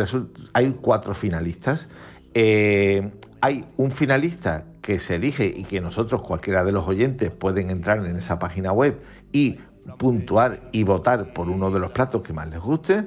hay 0.52 0.76
cuatro 0.80 1.14
finalistas. 1.14 1.88
Eh, 2.34 3.10
hay 3.40 3.64
un 3.76 3.90
finalista 3.90 4.64
que 4.82 4.98
se 4.98 5.14
elige 5.14 5.46
y 5.46 5.62
que 5.64 5.80
nosotros, 5.80 6.22
cualquiera 6.22 6.64
de 6.64 6.72
los 6.72 6.86
oyentes, 6.86 7.30
pueden 7.30 7.70
entrar 7.70 8.04
en 8.04 8.16
esa 8.16 8.38
página 8.38 8.72
web 8.72 9.00
y 9.32 9.60
puntuar 9.98 10.68
y 10.72 10.84
votar 10.84 11.32
por 11.32 11.48
uno 11.48 11.70
de 11.70 11.80
los 11.80 11.92
platos 11.92 12.22
que 12.22 12.32
más 12.32 12.48
les 12.50 12.60
guste. 12.60 13.06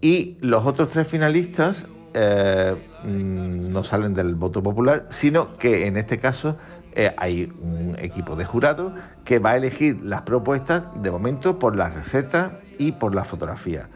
Y 0.00 0.38
los 0.40 0.64
otros 0.64 0.90
tres 0.90 1.06
finalistas 1.06 1.86
eh, 2.14 2.74
mm, 3.04 3.70
no 3.70 3.84
salen 3.84 4.14
del 4.14 4.34
voto 4.34 4.62
popular, 4.62 5.06
sino 5.10 5.56
que 5.56 5.86
en 5.86 5.96
este 5.96 6.18
caso 6.18 6.56
eh, 6.94 7.14
hay 7.16 7.52
un 7.60 7.96
equipo 7.98 8.34
de 8.34 8.44
jurado 8.44 8.94
que 9.24 9.38
va 9.38 9.50
a 9.50 9.56
elegir 9.56 10.00
las 10.02 10.22
propuestas 10.22 10.84
de 11.02 11.10
momento 11.10 11.58
por 11.58 11.76
la 11.76 11.90
receta 11.90 12.60
y 12.78 12.92
por 12.92 13.14
la 13.14 13.24
fotografía. 13.24 13.88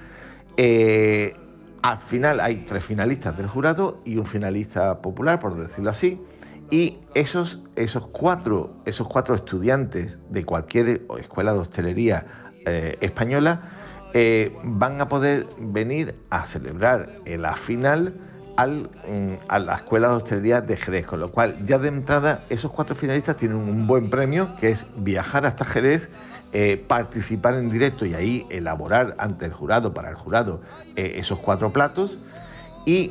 Eh, 0.57 1.35
al 1.83 1.99
final 1.99 2.41
hay 2.41 2.57
tres 2.59 2.85
finalistas 2.85 3.37
del 3.37 3.49
jurado 3.49 4.01
y 4.05 4.19
un 4.19 4.27
finalista 4.27 5.01
popular, 5.03 5.41
por 5.41 5.57
decirlo 5.57 5.91
así. 5.91 6.21
Y 6.71 6.99
esos, 7.15 7.61
esos, 7.77 8.07
cuatro, 8.07 8.75
esos 8.87 9.07
cuatro 9.07 9.35
estudiantes 9.35 10.19
de 10.31 10.45
cualquier 10.45 11.03
escuela 11.19 11.53
de 11.53 11.59
hostelería 11.59 12.27
eh, 12.65 12.97
española 13.01 13.61
eh, 14.15 14.57
van 14.63 15.01
a 15.01 15.09
poder 15.09 15.47
venir 15.59 16.15
a 16.31 16.45
celebrar 16.45 17.09
la 17.27 17.57
final 17.57 18.15
mm, 18.57 19.35
a 19.49 19.59
la 19.59 19.75
Escuela 19.75 20.09
de 20.09 20.15
Hostelería 20.15 20.61
de 20.61 20.77
Jerez, 20.77 21.07
con 21.07 21.21
lo 21.21 21.33
cual 21.33 21.57
ya 21.65 21.79
de 21.79 21.89
entrada 21.89 22.45
esos 22.49 22.71
cuatro 22.71 22.95
finalistas 22.95 23.37
tienen 23.37 23.57
un 23.57 23.87
buen 23.87 24.11
premio, 24.11 24.49
que 24.61 24.71
es 24.71 24.87
viajar 24.97 25.45
hasta 25.45 25.65
Jerez, 25.65 26.09
eh, 26.53 26.83
participar 26.87 27.55
en 27.55 27.71
directo 27.71 28.07
y 28.07 28.15
ahí 28.15 28.47
elaborar 28.51 29.17
ante 29.19 29.47
el 29.47 29.53
jurado, 29.53 29.93
para 29.93 30.11
el 30.11 30.17
jurado, 30.17 30.63
esos 30.95 31.39
cuatro 31.39 31.73
platos. 31.73 32.17
Y 32.87 33.11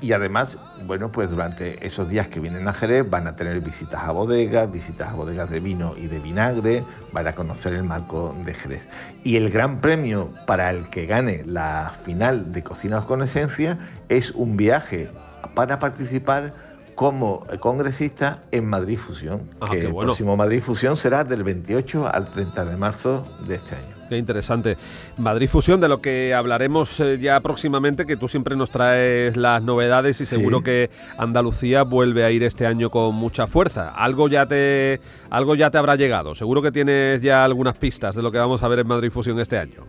y 0.00 0.12
además, 0.12 0.56
bueno, 0.86 1.10
pues 1.10 1.30
durante 1.30 1.86
esos 1.86 2.08
días 2.08 2.28
que 2.28 2.40
vienen 2.40 2.68
a 2.68 2.72
Jerez 2.72 3.08
van 3.08 3.26
a 3.26 3.36
tener 3.36 3.60
visitas 3.60 4.02
a 4.04 4.12
bodegas, 4.12 4.70
visitas 4.70 5.08
a 5.08 5.12
bodegas 5.12 5.50
de 5.50 5.60
vino 5.60 5.94
y 5.96 6.06
de 6.06 6.18
vinagre, 6.18 6.84
van 7.12 7.26
a 7.26 7.34
conocer 7.34 7.74
el 7.74 7.82
marco 7.82 8.34
de 8.44 8.54
Jerez. 8.54 8.88
Y 9.24 9.36
el 9.36 9.50
gran 9.50 9.80
premio 9.80 10.32
para 10.46 10.70
el 10.70 10.88
que 10.88 11.06
gane 11.06 11.42
la 11.44 11.92
final 12.04 12.52
de 12.52 12.62
Cocinas 12.62 13.04
con 13.04 13.22
Esencia 13.22 13.78
es 14.08 14.30
un 14.30 14.56
viaje 14.56 15.10
para 15.54 15.78
participar 15.78 16.52
como 16.94 17.46
congresista 17.60 18.42
en 18.50 18.66
Madrid 18.66 18.98
Fusión, 18.98 19.48
ah, 19.60 19.66
que 19.70 19.82
el 19.82 19.94
próximo 19.94 20.36
Madrid 20.36 20.60
Fusión 20.60 20.96
será 20.96 21.24
del 21.24 21.44
28 21.44 22.12
al 22.12 22.26
30 22.26 22.64
de 22.64 22.76
marzo 22.76 23.24
de 23.46 23.54
este 23.54 23.76
año. 23.76 23.97
Qué 24.08 24.16
interesante. 24.16 24.76
Madrid 25.18 25.48
Fusión, 25.48 25.80
de 25.80 25.88
lo 25.88 26.00
que 26.00 26.32
hablaremos 26.34 26.98
eh, 27.00 27.18
ya 27.20 27.40
próximamente, 27.40 28.06
que 28.06 28.16
tú 28.16 28.26
siempre 28.26 28.56
nos 28.56 28.70
traes 28.70 29.36
las 29.36 29.62
novedades 29.62 30.20
y 30.20 30.26
seguro 30.26 30.62
que 30.62 30.90
Andalucía 31.18 31.82
vuelve 31.82 32.24
a 32.24 32.30
ir 32.30 32.42
este 32.42 32.66
año 32.66 32.90
con 32.90 33.14
mucha 33.14 33.46
fuerza. 33.46 33.90
Algo 33.90 34.28
ya 34.28 34.46
te, 34.46 35.00
algo 35.30 35.54
ya 35.54 35.70
te 35.70 35.78
habrá 35.78 35.96
llegado. 35.96 36.34
Seguro 36.34 36.62
que 36.62 36.72
tienes 36.72 37.20
ya 37.20 37.44
algunas 37.44 37.76
pistas 37.76 38.14
de 38.14 38.22
lo 38.22 38.32
que 38.32 38.38
vamos 38.38 38.62
a 38.62 38.68
ver 38.68 38.78
en 38.78 38.86
Madrid 38.86 39.10
Fusión 39.10 39.38
este 39.40 39.58
año. 39.58 39.84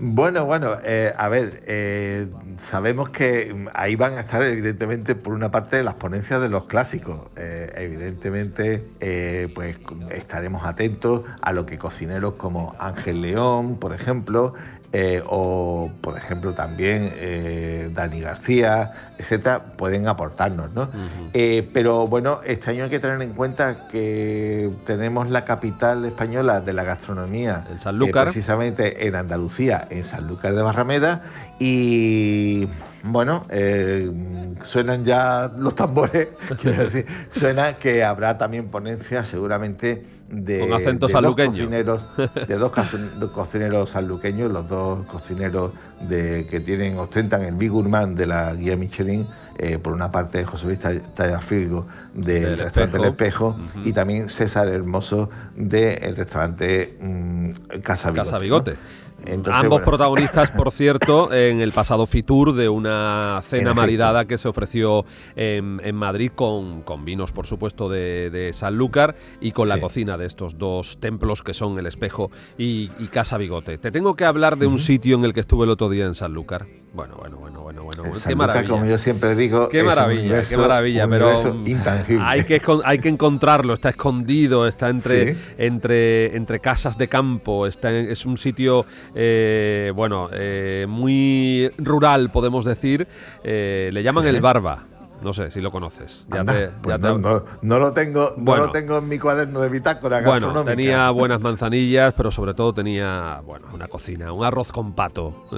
Bueno, 0.00 0.44
bueno, 0.44 0.74
eh, 0.84 1.12
a 1.16 1.28
ver, 1.28 1.64
eh, 1.66 2.28
sabemos 2.56 3.08
que 3.08 3.66
ahí 3.74 3.96
van 3.96 4.16
a 4.16 4.20
estar 4.20 4.40
evidentemente 4.44 5.16
por 5.16 5.32
una 5.32 5.50
parte 5.50 5.76
las 5.82 5.94
ponencias 5.94 6.40
de 6.40 6.48
los 6.48 6.66
clásicos. 6.66 7.22
Eh, 7.34 7.72
evidentemente, 7.74 8.84
pues 9.56 9.76
estaremos 10.12 10.64
atentos 10.64 11.22
a 11.40 11.52
lo 11.52 11.66
que 11.66 11.78
cocineros 11.78 12.34
como 12.34 12.76
Ángel 12.78 13.22
León, 13.22 13.78
por 13.80 13.92
ejemplo, 13.92 14.54
eh, 14.90 15.22
o 15.26 15.90
por 16.00 16.16
ejemplo 16.16 16.54
también 16.54 17.12
eh, 17.16 17.90
Dani 17.92 18.22
García, 18.22 19.10
etcétera, 19.18 19.62
pueden 19.76 20.08
aportarnos, 20.08 20.72
¿no? 20.72 20.88
Eh, 21.34 21.68
pero 21.74 22.06
bueno, 22.06 22.40
este 22.46 22.70
año 22.70 22.84
hay 22.84 22.90
que 22.90 22.98
tener 22.98 23.20
en 23.20 23.34
cuenta 23.34 23.86
que 23.88 24.70
tenemos 24.86 25.28
la 25.28 25.44
capital 25.44 26.06
española 26.06 26.62
de 26.62 26.72
la 26.72 26.84
gastronomía, 26.84 27.66
en 27.70 27.80
Sanlúcar, 27.80 28.24
precisamente 28.24 29.06
en 29.06 29.14
Andalucía, 29.14 29.86
en 29.90 30.06
Sanlúcar 30.06 30.54
de 30.54 30.62
Barrameda, 30.62 31.22
y 31.58 32.66
bueno, 33.02 33.44
suenan 34.62 35.04
ya 35.04 35.52
los 35.54 35.74
tambores, 35.74 36.28
quiero 36.62 36.84
decir, 36.84 37.04
suena 37.30 37.74
que 37.74 38.04
habrá 38.04 38.38
también 38.38 38.68
ponencias 38.68 39.28
seguramente 39.28 40.17
de, 40.28 40.60
Con 40.60 40.72
acento 40.72 41.06
de 41.06 41.20
dos 41.20 41.36
cocineros, 41.36 42.02
de 42.46 42.56
dos 42.58 42.72
cocineros 43.32 43.90
sanluqueños, 43.90 44.50
los 44.52 44.68
dos 44.68 45.06
cocineros 45.06 45.72
de, 46.00 46.46
que 46.50 46.60
tienen, 46.60 46.98
ostentan 46.98 47.42
el 47.42 47.54
Big 47.54 47.70
Gourmand 47.70 48.16
de 48.16 48.26
la 48.26 48.54
guía 48.54 48.76
Michelin, 48.76 49.26
eh, 49.60 49.78
por 49.78 49.92
una 49.92 50.12
parte 50.12 50.44
José 50.44 50.66
Luis 50.66 50.78
Tallafilgo 50.78 51.88
del, 52.14 52.60
restaurante 52.60 52.96
El 52.98 53.04
Espejo 53.06 53.56
y 53.82 53.92
también 53.92 54.28
César 54.28 54.68
Hermoso 54.68 55.30
del 55.56 56.14
restaurante 56.14 56.96
mm, 57.00 57.50
Casa 57.82 58.12
Bigote. 58.12 58.30
Casa 58.30 58.38
Bigote. 58.38 58.76
Ambos 59.50 59.82
protagonistas, 59.82 60.50
por 60.50 60.70
cierto, 60.70 61.32
en 61.32 61.60
el 61.60 61.72
pasado 61.72 62.06
Fitur 62.06 62.54
de 62.54 62.68
una 62.68 63.40
cena 63.42 63.74
maridada 63.74 64.26
que 64.26 64.38
se 64.38 64.48
ofreció 64.48 65.04
en, 65.34 65.94
Madrid 65.94 66.30
con, 66.34 66.82
con, 66.82 67.04
vinos, 67.04 67.32
por 67.32 67.46
supuesto, 67.46 67.88
de, 67.88 68.30
de 68.30 68.52
Sanlúcar 68.52 69.16
y 69.40 69.52
con 69.52 69.68
la 69.68 69.80
cocina 69.80 70.16
de 70.16 70.26
estos 70.26 70.58
dos 70.58 70.98
templos 70.98 71.42
que 71.42 71.54
son 71.54 71.78
el 71.78 71.86
Espejo 71.86 72.30
y, 72.56 72.88
Casa 73.08 73.38
Bigote. 73.38 73.78
Te 73.78 73.90
tengo 73.90 74.14
que 74.14 74.24
hablar 74.24 74.58
de 74.58 74.66
un 74.66 74.78
sitio 74.78 75.16
en 75.16 75.24
el 75.24 75.32
que 75.32 75.40
estuve 75.40 75.64
el 75.64 75.70
otro 75.70 75.88
día 75.88 76.04
en 76.04 76.14
Sanlúcar. 76.14 76.66
Bueno, 76.98 77.14
bueno, 77.16 77.36
bueno, 77.38 77.62
bueno, 77.62 77.82
bueno. 77.84 78.02
qué 78.26 78.34
maravilla. 78.34 78.68
Como 78.68 78.84
yo 78.84 78.98
siempre 78.98 79.36
digo, 79.36 79.68
qué 79.68 79.84
maravilla, 79.84 80.42
qué 80.42 80.56
maravilla, 80.56 81.06
pero 81.06 81.32
intangible. 81.64 82.24
Hay 82.26 82.42
que 82.42 82.60
hay 82.84 82.98
que 82.98 83.08
encontrarlo. 83.08 83.74
Está 83.74 83.90
escondido, 83.90 84.66
está 84.66 84.88
entre 84.88 85.36
entre 85.58 86.36
entre 86.36 86.58
casas 86.58 86.98
de 86.98 87.06
campo. 87.06 87.68
Está 87.68 87.92
es 87.92 88.26
un 88.26 88.36
sitio 88.36 88.84
eh, 89.14 89.92
bueno, 89.94 90.28
eh, 90.32 90.86
muy 90.88 91.70
rural, 91.78 92.30
podemos 92.30 92.64
decir. 92.64 93.06
Eh, 93.44 93.90
le 93.92 94.02
llaman 94.02 94.26
el 94.26 94.40
Barba. 94.40 94.84
No 95.22 95.32
sé 95.32 95.50
si 95.50 95.60
lo 95.60 95.70
conoces. 95.70 96.26
Ya 96.30 96.44
pues 96.44 97.00
no, 97.00 97.78
lo 97.78 97.92
tengo, 97.92 98.34
no 98.36 98.56
lo 98.56 98.70
tengo 98.70 98.98
en 98.98 99.08
mi 99.08 99.18
cuaderno 99.18 99.60
de 99.60 99.68
bitácora 99.68 100.20
Bueno, 100.20 100.64
tenía 100.64 101.10
buenas 101.10 101.40
manzanillas, 101.40 102.14
pero 102.16 102.30
sobre 102.30 102.54
todo 102.54 102.72
tenía 102.72 103.40
bueno, 103.44 103.66
una 103.72 103.88
cocina, 103.88 104.32
un 104.32 104.44
arroz 104.44 104.72
con 104.72 104.92
pato 104.92 105.48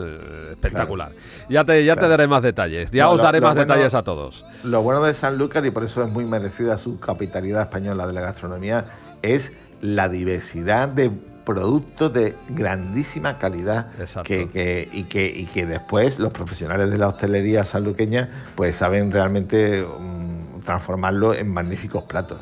espectacular. 0.53 1.13
Ya 1.49 1.65
te, 1.65 1.85
ya 1.85 1.97
te 1.97 2.09
daré 2.09 2.27
más 2.27 2.43
detalles. 2.43 2.91
Ya 2.91 3.09
os 3.11 3.21
daré 3.21 3.41
más 3.41 3.55
detalles 3.55 3.95
a 3.95 4.03
todos. 4.03 4.45
Lo 4.65 4.83
bueno 4.83 5.03
de 5.03 5.15
San 5.15 5.37
Lucas, 5.37 5.65
y 5.65 5.71
por 5.71 5.85
eso 5.85 6.03
es 6.03 6.11
muy 6.11 6.25
merecida 6.25 6.79
su 6.79 6.99
capitalidad 6.99 7.63
española 7.63 8.07
de 8.07 8.13
la 8.13 8.21
gastronomía, 8.23 8.87
es 9.23 9.53
la 9.83 10.09
diversidad 10.09 10.89
de 10.89 11.11
productos 11.45 12.13
de 12.13 12.37
grandísima 12.49 13.39
calidad 13.39 13.89
que, 14.25 14.89
y, 14.93 15.05
que, 15.05 15.27
y 15.27 15.47
que 15.47 15.67
después 15.67 16.19
los 16.19 16.33
profesionales 16.33 16.91
de 16.91 16.99
la 16.99 17.09
hostelería 17.09 17.65
sanluqueña 17.65 18.29
pues 18.55 18.77
saben 18.77 19.11
realmente 19.11 19.83
mm, 19.83 20.61
transformarlo 20.61 21.35
en 21.35 21.49
magníficos 21.49 22.05
platos. 22.05 22.39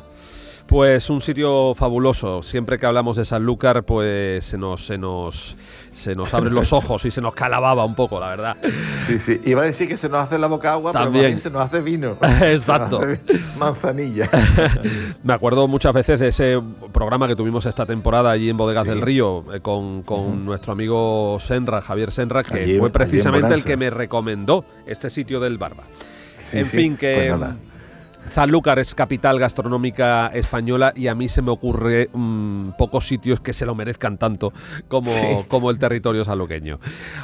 Pues 0.69 1.09
un 1.09 1.19
sitio 1.19 1.73
fabuloso. 1.73 2.43
Siempre 2.43 2.77
que 2.77 2.85
hablamos 2.85 3.17
de 3.17 3.25
Sanlúcar, 3.25 3.83
pues 3.85 4.45
se 4.45 4.55
nos, 4.55 4.85
se 4.85 4.99
nos, 4.99 5.57
se 5.91 6.15
nos 6.15 6.31
abren 6.31 6.53
los 6.53 6.73
ojos 6.73 7.03
y 7.05 7.11
se 7.11 7.21
nos 7.21 7.33
calababa 7.33 7.83
un 7.85 7.95
poco, 7.95 8.19
la 8.19 8.27
verdad. 8.27 8.57
Sí, 9.07 9.17
sí. 9.17 9.41
Iba 9.45 9.63
a 9.63 9.65
decir 9.65 9.87
que 9.87 9.97
se 9.97 10.09
nos 10.09 10.19
hace 10.19 10.37
la 10.37 10.45
boca 10.45 10.73
agua, 10.73 10.91
pero 10.91 11.05
también 11.05 11.39
se 11.39 11.49
nos 11.49 11.63
hace 11.63 11.81
vino. 11.81 12.17
Exacto. 12.43 13.01
manzanilla. 13.57 14.29
Me 15.23 15.33
acuerdo 15.33 15.67
muchas 15.67 15.91
veces 15.91 16.19
de 16.19 16.27
ese 16.27 16.61
programa 16.91 17.27
que 17.27 17.35
tuvimos 17.35 17.65
esta 17.65 17.87
temporada 17.87 18.29
allí 18.29 18.51
en 18.51 18.57
Bodegas 18.57 18.85
del 18.85 19.01
Río 19.01 19.45
eh, 19.51 19.61
con, 19.61 20.45
nuestro 20.45 20.73
amigo 20.73 21.39
Senra, 21.39 21.81
Javier 21.81 22.11
Senra, 22.11 22.43
que 22.43 22.77
fue 22.77 22.91
precisamente 22.91 23.55
el 23.55 23.63
que 23.63 23.75
me 23.75 23.89
recomendó 23.89 24.63
este 24.85 25.09
sitio 25.09 25.39
del 25.39 25.57
Barba. 25.57 25.81
en 26.53 26.65
fin, 26.67 26.95
que... 26.95 27.33
Pues 27.35 27.68
Sanlúcar 28.27 28.77
es 28.77 28.93
capital 28.93 29.39
gastronómica 29.39 30.27
española 30.27 30.93
y 30.95 31.07
a 31.07 31.15
mí 31.15 31.27
se 31.27 31.41
me 31.41 31.49
ocurre 31.49 32.09
mm, 32.13 32.71
pocos 32.77 33.07
sitios 33.07 33.39
que 33.39 33.53
se 33.53 33.65
lo 33.65 33.73
merezcan 33.73 34.17
tanto 34.17 34.53
como, 34.87 35.11
como 35.47 35.71
el 35.71 35.79
territorio 35.79 36.23
sanluqueño. 36.23 36.79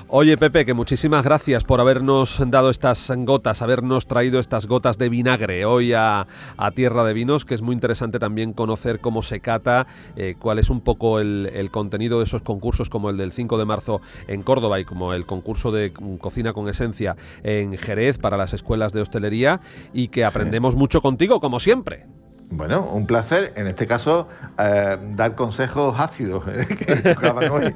Oye, 0.08 0.38
Pepe, 0.38 0.66
que 0.66 0.74
muchísimas 0.74 1.24
gracias 1.24 1.64
por 1.64 1.80
habernos 1.80 2.42
dado 2.48 2.70
estas 2.70 3.12
gotas, 3.18 3.62
habernos 3.62 4.08
traído 4.08 4.40
estas 4.40 4.66
gotas 4.66 4.98
de 4.98 5.10
vinagre 5.10 5.66
hoy 5.66 5.94
a, 5.94 6.26
Tierra 6.74 7.04
de 7.04 7.14
Vinos, 7.14 7.46
que 7.46 7.54
es 7.54 7.62
muy 7.62 7.74
interesante 7.74 8.20
también 8.20 8.52
conocer 8.52 9.00
cómo 9.00 9.22
se 9.22 9.40
cata, 9.40 9.88
eh, 10.16 10.36
cuál 10.38 10.60
es 10.60 10.70
un 10.70 10.82
poco 10.82 11.20
el, 11.20 11.50
el, 11.54 11.72
contenido 11.72 12.18
de 12.18 12.26
esos 12.26 12.42
concursos 12.42 12.90
como 12.90 13.10
el 13.10 13.18
del 13.18 13.32
5 13.32 13.58
de 13.58 13.66
marzo 13.66 14.02
en 14.28 14.42
Córdoba 14.42 14.80
y 14.80 14.86
como 14.86 15.14
el 15.14 15.26
concurso 15.26 15.72
de 15.72 15.94
cocina 16.20 16.54
con 16.54 16.68
esencia 16.68 17.16
en 17.44 17.78
Jerez 17.78 18.18
para 18.18 18.36
las 18.36 18.54
escuelas 18.54 18.92
de 18.92 19.02
hostelería 19.02 19.62
y 19.94 20.10
que 20.10 20.26
aprendemos 20.26 20.76
mucho 20.76 20.85
mucho 20.86 21.02
contigo, 21.02 21.40
como 21.40 21.60
siempre. 21.60 22.06
Bueno, 22.52 22.84
un 22.84 23.08
placer, 23.08 23.54
en 23.56 23.66
este 23.66 23.88
caso, 23.88 24.28
eh, 24.60 24.98
dar 25.16 25.34
consejos 25.34 26.00
ácidos 26.00 26.44
eh, 26.48 26.68
que 26.78 26.96
tocaban 26.98 27.50
hoy. 27.50 27.74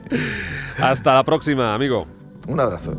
Hasta 0.78 1.12
la 1.12 1.24
próxima, 1.24 1.74
amigo. 1.74 2.06
Un 2.48 2.58
abrazo. 2.58 2.96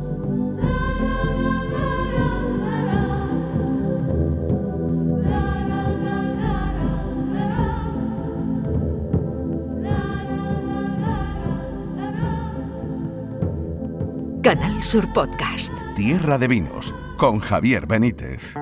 Canal 14.44 14.84
Sur 14.84 15.12
Podcast. 15.12 15.74
Tierra 15.96 16.38
de 16.38 16.48
Vinos 16.48 16.94
con 17.18 17.40
Javier 17.40 17.88
Benítez. 17.88 18.54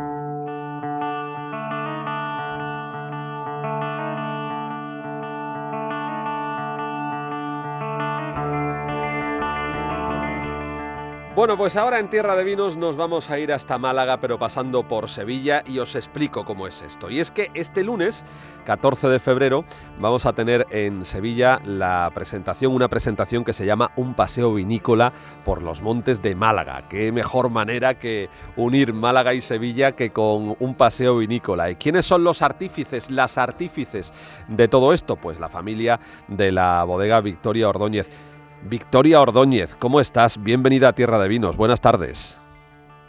Bueno, 11.33 11.57
pues 11.57 11.77
ahora 11.77 11.99
en 11.99 12.09
Tierra 12.09 12.35
de 12.35 12.43
Vinos 12.43 12.75
nos 12.75 12.97
vamos 12.97 13.31
a 13.31 13.39
ir 13.39 13.53
hasta 13.53 13.77
Málaga, 13.77 14.19
pero 14.19 14.37
pasando 14.37 14.85
por 14.85 15.07
Sevilla 15.07 15.63
y 15.65 15.79
os 15.79 15.95
explico 15.95 16.43
cómo 16.43 16.67
es 16.67 16.81
esto. 16.81 17.09
Y 17.09 17.21
es 17.21 17.31
que 17.31 17.49
este 17.53 17.85
lunes, 17.85 18.25
14 18.65 19.07
de 19.07 19.17
febrero, 19.17 19.63
vamos 19.97 20.25
a 20.25 20.33
tener 20.33 20.67
en 20.71 21.05
Sevilla 21.05 21.61
la 21.63 22.11
presentación, 22.13 22.73
una 22.73 22.89
presentación 22.89 23.45
que 23.45 23.53
se 23.53 23.65
llama 23.65 23.93
Un 23.95 24.13
paseo 24.13 24.53
vinícola 24.53 25.13
por 25.45 25.61
los 25.61 25.81
montes 25.81 26.21
de 26.21 26.35
Málaga. 26.35 26.89
Qué 26.89 27.13
mejor 27.13 27.49
manera 27.49 27.97
que 27.97 28.29
unir 28.57 28.91
Málaga 28.91 29.33
y 29.33 29.39
Sevilla 29.39 29.93
que 29.93 30.09
con 30.09 30.57
un 30.59 30.75
paseo 30.75 31.17
vinícola. 31.19 31.71
¿Y 31.71 31.77
quiénes 31.77 32.05
son 32.05 32.25
los 32.25 32.41
artífices, 32.41 33.09
las 33.09 33.37
artífices 33.37 34.13
de 34.49 34.67
todo 34.67 34.91
esto? 34.91 35.15
Pues 35.15 35.39
la 35.39 35.47
familia 35.47 35.97
de 36.27 36.51
la 36.51 36.83
bodega 36.83 37.21
Victoria 37.21 37.69
Ordóñez. 37.69 38.30
Victoria 38.63 39.19
Ordóñez, 39.21 39.75
¿cómo 39.75 39.99
estás? 39.99 40.41
Bienvenida 40.41 40.89
a 40.89 40.93
Tierra 40.93 41.19
de 41.19 41.27
Vinos. 41.27 41.57
Buenas 41.57 41.81
tardes. 41.81 42.39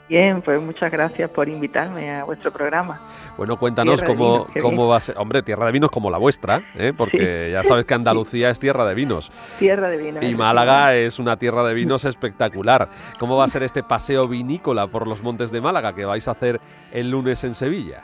Bien, 0.08 0.42
pues 0.42 0.60
muchas 0.60 0.90
gracias 0.90 1.30
por 1.30 1.48
invitarme 1.48 2.10
a 2.10 2.24
vuestro 2.24 2.52
programa. 2.52 3.00
Bueno, 3.38 3.58
cuéntanos 3.58 4.02
cómo, 4.02 4.46
cómo 4.60 4.88
va 4.88 4.96
a 4.96 5.00
ser. 5.00 5.16
Hombre, 5.16 5.42
Tierra 5.42 5.66
de 5.66 5.72
Vinos 5.72 5.90
como 5.90 6.10
la 6.10 6.18
vuestra, 6.18 6.62
¿eh? 6.74 6.92
porque 6.96 7.50
ya 7.52 7.62
sabes 7.64 7.86
que 7.86 7.94
Andalucía 7.94 8.50
es 8.50 8.58
Tierra 8.58 8.84
de 8.84 8.94
Vinos. 8.94 9.32
Tierra 9.58 9.88
de 9.88 9.96
Vinos. 9.96 10.22
Y 10.22 10.34
Málaga 10.34 10.94
es 10.94 11.18
una 11.18 11.36
Tierra 11.38 11.62
de 11.64 11.72
Vinos 11.74 12.04
espectacular. 12.04 12.88
¿Cómo 13.18 13.36
va 13.36 13.44
a 13.44 13.48
ser 13.48 13.62
este 13.62 13.82
paseo 13.82 14.28
vinícola 14.28 14.86
por 14.86 15.06
los 15.06 15.22
montes 15.22 15.50
de 15.50 15.60
Málaga 15.60 15.94
que 15.94 16.04
vais 16.04 16.26
a 16.28 16.32
hacer 16.32 16.60
el 16.92 17.10
lunes 17.10 17.44
en 17.44 17.54
Sevilla? 17.54 18.02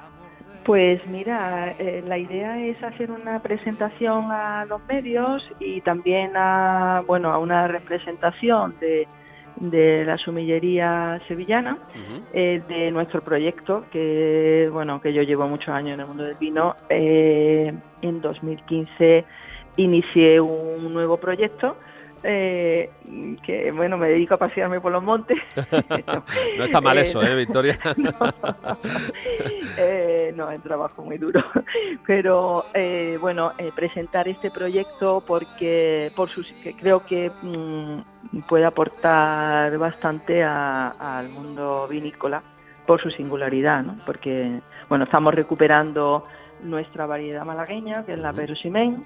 Pues 0.69 1.01
mira, 1.07 1.75
eh, 1.79 2.05
la 2.07 2.19
idea 2.19 2.63
es 2.63 2.77
hacer 2.83 3.11
una 3.11 3.41
presentación 3.41 4.31
a 4.31 4.67
los 4.67 4.85
medios 4.87 5.43
y 5.59 5.81
también 5.81 6.33
a, 6.37 7.03
bueno, 7.07 7.33
a 7.33 7.39
una 7.39 7.67
representación 7.69 8.75
de, 8.79 9.09
la 10.05 10.19
sumillería 10.19 11.19
sevillana 11.27 11.79
eh, 12.35 12.61
de 12.69 12.91
nuestro 12.91 13.23
proyecto 13.23 13.87
que 13.91 14.69
bueno 14.71 15.01
que 15.01 15.15
yo 15.15 15.23
llevo 15.23 15.49
muchos 15.49 15.71
años 15.71 15.95
en 15.95 16.01
el 16.01 16.07
mundo 16.07 16.25
del 16.25 16.37
vino. 16.37 16.77
Eh, 16.91 17.73
en 18.03 18.21
2015 18.21 19.25
inicié 19.79 20.39
un 20.39 20.93
nuevo 20.93 21.17
proyecto 21.17 21.79
eh, 22.23 22.91
que 23.45 23.71
bueno, 23.73 23.97
me 23.97 24.09
dedico 24.09 24.35
a 24.35 24.39
pasearme 24.39 24.81
por 24.81 24.93
los 24.93 25.03
montes. 25.03 25.39
no, 26.59 26.65
está 26.65 26.81
mal 26.81 26.99
eso, 26.99 27.23
¿eh, 27.23 27.35
Victoria? 27.35 27.79
no, 27.97 28.11
eh, 29.79 30.33
no, 30.37 30.51
es 30.51 30.63
trabajo 30.63 31.03
muy 31.03 31.19
duro. 31.19 31.43
Pero 32.07 32.65
eh, 32.75 33.19
bueno, 33.21 33.53
eh, 33.59 33.71
presentar 33.75 34.29
este 34.29 34.51
proyecto 34.51 35.23
porque 35.27 36.11
por 36.17 36.29
sus, 36.29 36.51
que 36.63 36.75
creo 36.75 37.05
que 37.05 37.31
mm, 37.43 38.41
puede 38.49 38.65
aportar 38.65 39.77
bastante 39.79 40.43
al 40.43 41.29
mundo 41.29 41.87
vinícola 41.89 42.43
por 42.87 43.01
su 43.03 43.11
singularidad, 43.11 43.83
¿no? 43.83 43.99
Porque 44.07 44.61
bueno, 44.89 45.05
estamos 45.05 45.35
recuperando 45.35 46.25
nuestra 46.63 47.07
variedad 47.07 47.45
malagueña, 47.45 48.05
que 48.05 48.15
es 48.15 48.19
la 48.19 48.33
Pedro 48.33 48.55
Ximén 48.57 49.05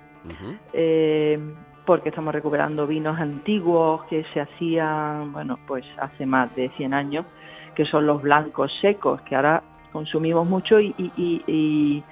porque 1.85 2.11
estamos 2.11 2.33
recuperando 2.33 2.87
vinos 2.87 3.19
antiguos 3.19 4.05
que 4.05 4.25
se 4.33 4.41
hacían, 4.41 5.33
bueno, 5.33 5.59
pues 5.67 5.85
hace 5.99 6.27
más 6.27 6.55
de 6.55 6.69
100 6.71 6.95
años, 6.95 7.27
que 7.75 7.85
son 7.85 8.07
los 8.07 8.23
blancos 8.23 8.73
secos, 8.81 9.21
que 9.23 9.35
ahora 9.35 9.63
consumimos 9.93 10.49
mucho 10.49 10.81
y, 10.81 10.95
y, 10.99 12.03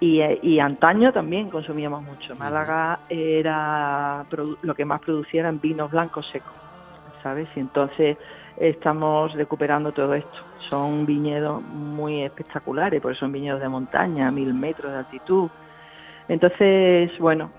y, 0.00 0.58
antaño 0.58 1.12
también 1.12 1.48
consumíamos 1.50 2.02
mucho. 2.02 2.34
Málaga 2.36 3.00
era 3.08 4.24
lo 4.62 4.74
que 4.74 4.84
más 4.84 5.00
producía 5.00 5.40
eran 5.40 5.60
vinos 5.60 5.90
blancos 5.90 6.28
secos, 6.30 6.56
¿sabes? 7.22 7.48
Y 7.56 7.60
entonces 7.60 8.18
estamos 8.56 9.32
recuperando 9.32 9.92
todo 9.92 10.14
esto. 10.14 10.38
Son 10.68 11.06
viñedos 11.06 11.62
muy 11.62 12.22
espectaculares, 12.22 13.00
porque 13.00 13.18
son 13.18 13.32
viñedos 13.32 13.60
de 13.60 13.68
montaña, 13.68 14.30
mil 14.30 14.52
metros 14.52 14.92
de 14.92 14.98
altitud. 14.98 15.48
Entonces, 16.28 17.10
bueno, 17.18 17.50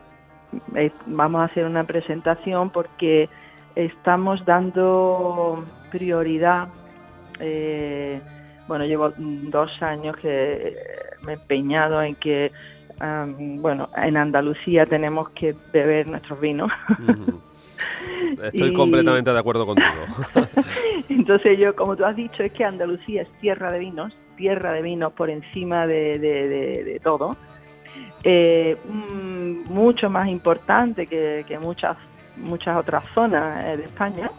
eh, 0.76 0.91
vamos 1.06 1.41
a 1.41 1.46
hacer 1.46 1.65
una 1.65 1.84
presentación 1.84 2.70
porque 2.70 3.30
estamos 3.76 4.44
dando 4.46 5.63
prioridad. 5.91 6.70
Eh, 7.39 8.22
bueno, 8.68 8.86
llevo 8.86 9.12
dos 9.18 9.72
años 9.82 10.15
que 10.18 10.76
me 11.26 11.34
he 11.34 11.36
empeñado 11.36 12.02
en 12.02 12.15
que, 12.15 12.52
bueno, 13.38 13.89
en 13.96 14.18
Andalucía 14.18 14.86
tenemos 14.86 15.30
que 15.32 15.56
beber 15.72 16.10
nuestros 16.10 16.39
vinos. 16.39 16.72
Estoy 18.41 18.74
completamente 18.76 19.32
de 19.32 19.39
acuerdo 19.39 19.65
contigo. 19.65 19.89
Entonces 21.10 21.60
yo, 21.60 21.76
como 21.76 21.96
tú 21.96 22.06
has 22.06 22.15
dicho, 22.15 22.41
es 22.41 22.52
que 22.54 22.63
Andalucía 22.63 23.22
es 23.22 23.30
tierra 23.39 23.72
de 23.72 23.80
vinos, 23.80 24.18
tierra 24.36 24.72
de 24.72 24.82
vinos 24.82 25.13
por 25.13 25.30
encima 25.30 25.86
de, 25.86 26.18
de 26.18 27.00
todo 27.04 27.36
eh, 28.28 28.76
mm, 28.90 29.72
mucho 29.72 30.10
más 30.10 30.28
importante 30.28 31.06
que, 31.06 31.60
muchas 31.62 31.96
muchas 32.38 32.76
otras 32.76 33.06
zonas 33.14 33.64
eh, 33.64 33.78
de 33.78 33.84
España 33.84 34.32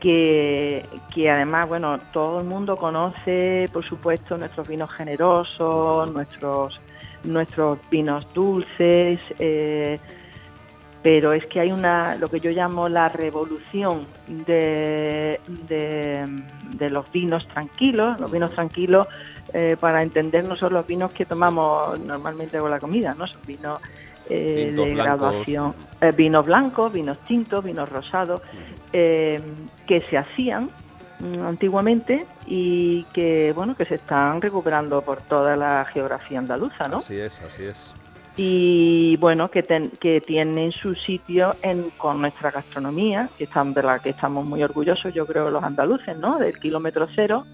que, 0.00 0.82
además 1.30 1.68
bueno 1.68 1.98
todo 2.10 2.40
el 2.40 2.46
mundo 2.46 2.78
conoce 2.78 3.66
por 3.70 3.84
supuesto 3.84 4.38
nuestros 4.38 4.66
vinos 4.66 4.90
generosos 4.92 6.10
nuestros 6.10 6.80
nuestros 7.24 7.78
vinos 7.90 8.26
dulces 8.32 9.20
eh, 9.38 10.00
pero 11.02 11.34
es 11.34 11.44
que 11.46 11.60
hay 11.60 11.70
una 11.70 12.14
lo 12.14 12.28
que 12.28 12.40
yo 12.40 12.50
llamo 12.50 12.88
la 12.88 13.10
revolución 13.10 14.06
de, 14.26 15.38
de 15.46 16.90
los 16.90 17.12
vinos 17.12 17.46
tranquilos 17.48 18.18
los 18.18 18.32
vinos 18.32 18.52
tranquilos 18.54 19.06
eh, 19.52 19.76
para 19.80 20.02
entender 20.02 20.46
no 20.46 20.56
solo 20.56 20.78
los 20.78 20.86
vinos 20.86 21.12
que 21.12 21.24
tomamos 21.24 21.98
normalmente 22.00 22.58
con 22.58 22.70
la 22.70 22.78
comida, 22.78 23.14
¿no? 23.14 23.26
Son 23.26 23.40
vinos 23.46 23.80
eh, 24.28 24.72
de 24.76 24.94
graduación, 24.94 25.74
eh, 26.00 26.12
vinos 26.12 26.44
blancos, 26.44 26.92
vinos 26.92 27.18
tintos, 27.20 27.64
vinos 27.64 27.88
rosados, 27.88 28.42
que 28.92 30.00
se 30.10 30.18
hacían 30.18 30.70
mm, 31.20 31.40
antiguamente 31.46 32.26
y 32.46 33.04
que 33.14 33.52
bueno 33.54 33.74
que 33.74 33.84
se 33.86 33.94
están 33.96 34.40
recuperando 34.42 35.00
por 35.02 35.20
toda 35.22 35.56
la 35.56 35.84
geografía 35.86 36.38
andaluza, 36.38 36.88
¿no? 36.88 36.98
Así 36.98 37.18
es, 37.18 37.40
así 37.40 37.64
es. 37.64 37.94
Y 38.36 39.16
bueno, 39.16 39.50
que, 39.50 39.64
que 39.98 40.20
tienen 40.20 40.70
su 40.70 40.94
sitio 40.94 41.56
en, 41.60 41.90
con 41.96 42.20
nuestra 42.20 42.52
gastronomía, 42.52 43.28
que 43.36 43.44
están 43.44 43.74
de 43.74 43.82
la 43.82 43.98
que 43.98 44.10
estamos 44.10 44.46
muy 44.46 44.62
orgullosos, 44.62 45.12
yo 45.12 45.26
creo, 45.26 45.50
los 45.50 45.64
andaluces, 45.64 46.16
¿no? 46.18 46.38
Del 46.38 46.56
kilómetro 46.56 47.08
cero, 47.16 47.44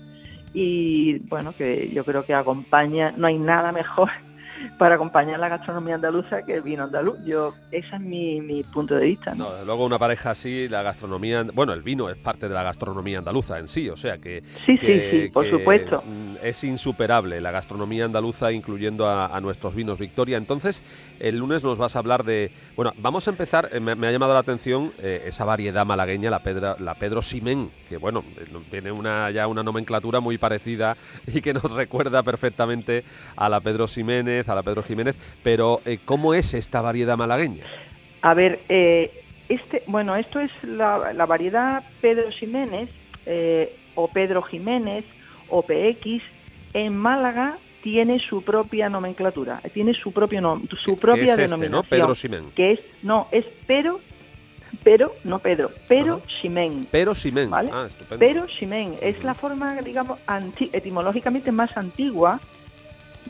y 0.54 1.18
bueno, 1.18 1.52
que 1.52 1.90
yo 1.92 2.04
creo 2.04 2.24
que 2.24 2.32
acompaña, 2.32 3.12
no 3.16 3.26
hay 3.26 3.38
nada 3.38 3.72
mejor 3.72 4.08
para 4.78 4.94
acompañar 4.94 5.38
la 5.40 5.48
gastronomía 5.48 5.96
andaluza 5.96 6.42
que 6.42 6.54
el 6.54 6.62
vino 6.62 6.84
andaluz. 6.84 7.18
Yo, 7.24 7.54
ese 7.70 7.94
es 7.94 8.00
mi, 8.00 8.40
mi 8.40 8.62
punto 8.62 8.94
de 8.94 9.06
vista. 9.06 9.34
¿no? 9.34 9.48
luego 9.64 9.84
una 9.84 9.98
pareja 9.98 10.30
así, 10.30 10.68
la 10.68 10.82
gastronomía, 10.82 11.44
bueno, 11.52 11.72
el 11.72 11.82
vino 11.82 12.08
es 12.08 12.16
parte 12.16 12.48
de 12.48 12.54
la 12.54 12.62
gastronomía 12.62 13.18
andaluza 13.18 13.58
en 13.58 13.68
sí, 13.68 13.88
o 13.88 13.96
sea 13.96 14.18
que... 14.18 14.42
Sí, 14.64 14.76
sí, 14.76 15.00
sí, 15.10 15.28
por 15.32 15.50
supuesto. 15.50 16.02
Mm, 16.06 16.36
es 16.42 16.62
insuperable 16.64 17.40
la 17.40 17.50
gastronomía 17.50 18.04
andaluza, 18.04 18.52
incluyendo 18.52 19.08
a, 19.08 19.40
nuestros 19.40 19.74
vinos 19.74 19.98
Victoria. 19.98 20.38
Entonces, 20.38 20.84
el 21.20 21.38
lunes 21.38 21.62
nos 21.62 21.78
vas 21.78 21.96
a 21.96 21.98
hablar 21.98 22.24
de... 22.24 22.50
Bueno, 22.76 22.92
vamos 22.98 23.26
a 23.26 23.30
empezar, 23.30 23.68
eh, 23.72 23.80
me, 23.80 24.06
ha 24.06 24.10
llamado 24.10 24.34
la 24.34 24.40
atención 24.40 24.92
eh, 25.02 25.24
esa 25.26 25.44
variedad 25.44 25.86
malagueña, 25.86 26.30
la, 26.30 26.40
Pedra, 26.40 26.76
la 26.78 26.94
Pedro 26.94 27.22
Simén, 27.22 27.70
que 27.88 27.96
bueno, 27.96 28.24
eh, 28.38 28.46
tiene 28.70 28.92
una, 28.92 29.30
ya 29.30 29.46
una 29.46 29.62
nomenclatura 29.62 30.20
muy 30.20 30.38
parecida 30.38 30.96
y 31.26 31.40
que 31.40 31.54
nos 31.54 31.70
recuerda 31.72 32.22
perfectamente 32.22 33.04
a 33.36 33.48
la 33.48 33.60
Pedro 33.60 33.88
Ximénez, 33.88 34.48
a 34.48 34.54
la 34.54 34.62
Pedro 34.62 34.82
Jiménez, 34.82 35.18
pero 35.42 35.80
¿cómo 36.04 36.34
es 36.34 36.54
esta 36.54 36.80
variedad 36.80 37.16
malagueña? 37.16 37.64
A 38.22 38.34
ver, 38.34 38.60
este, 38.68 39.82
bueno, 39.86 40.16
esto 40.16 40.40
es 40.40 40.50
la, 40.62 41.26
variedad 41.26 41.82
Pedro 42.00 42.30
Jiménez 42.30 42.90
o 43.94 44.08
Pedro 44.08 44.42
Jiménez 44.42 45.04
o 45.48 45.62
PX 45.62 46.22
en 46.72 46.96
Málaga 46.96 47.58
tiene 47.84 48.18
su 48.18 48.42
propia 48.42 48.88
nomenclatura, 48.88 49.60
tiene 49.74 49.92
su 49.92 50.10
propio 50.10 50.40
nombre, 50.40 50.74
su 50.82 50.96
propia 50.96 51.32
este, 51.32 51.42
denominación. 51.42 51.70
¿no? 51.70 51.82
Pedro 51.82 52.14
Ximén. 52.14 52.44
Que 52.56 52.72
es, 52.72 52.80
no, 53.02 53.28
es 53.30 53.44
pero, 53.66 54.00
pero, 54.82 55.12
no 55.22 55.38
Pedro, 55.38 55.70
pero 55.86 56.22
Ximén. 56.40 56.88
Pero 56.90 57.14
Ximén, 57.14 57.50
¿vale? 57.50 57.68
Ah, 57.70 57.84
estupendo. 57.86 58.18
Pero 58.18 58.46
Ximén 58.48 58.96
es 59.02 59.22
la 59.22 59.34
forma, 59.34 59.82
digamos, 59.82 60.18
etimológicamente 60.72 61.52
más 61.52 61.76
antigua 61.76 62.40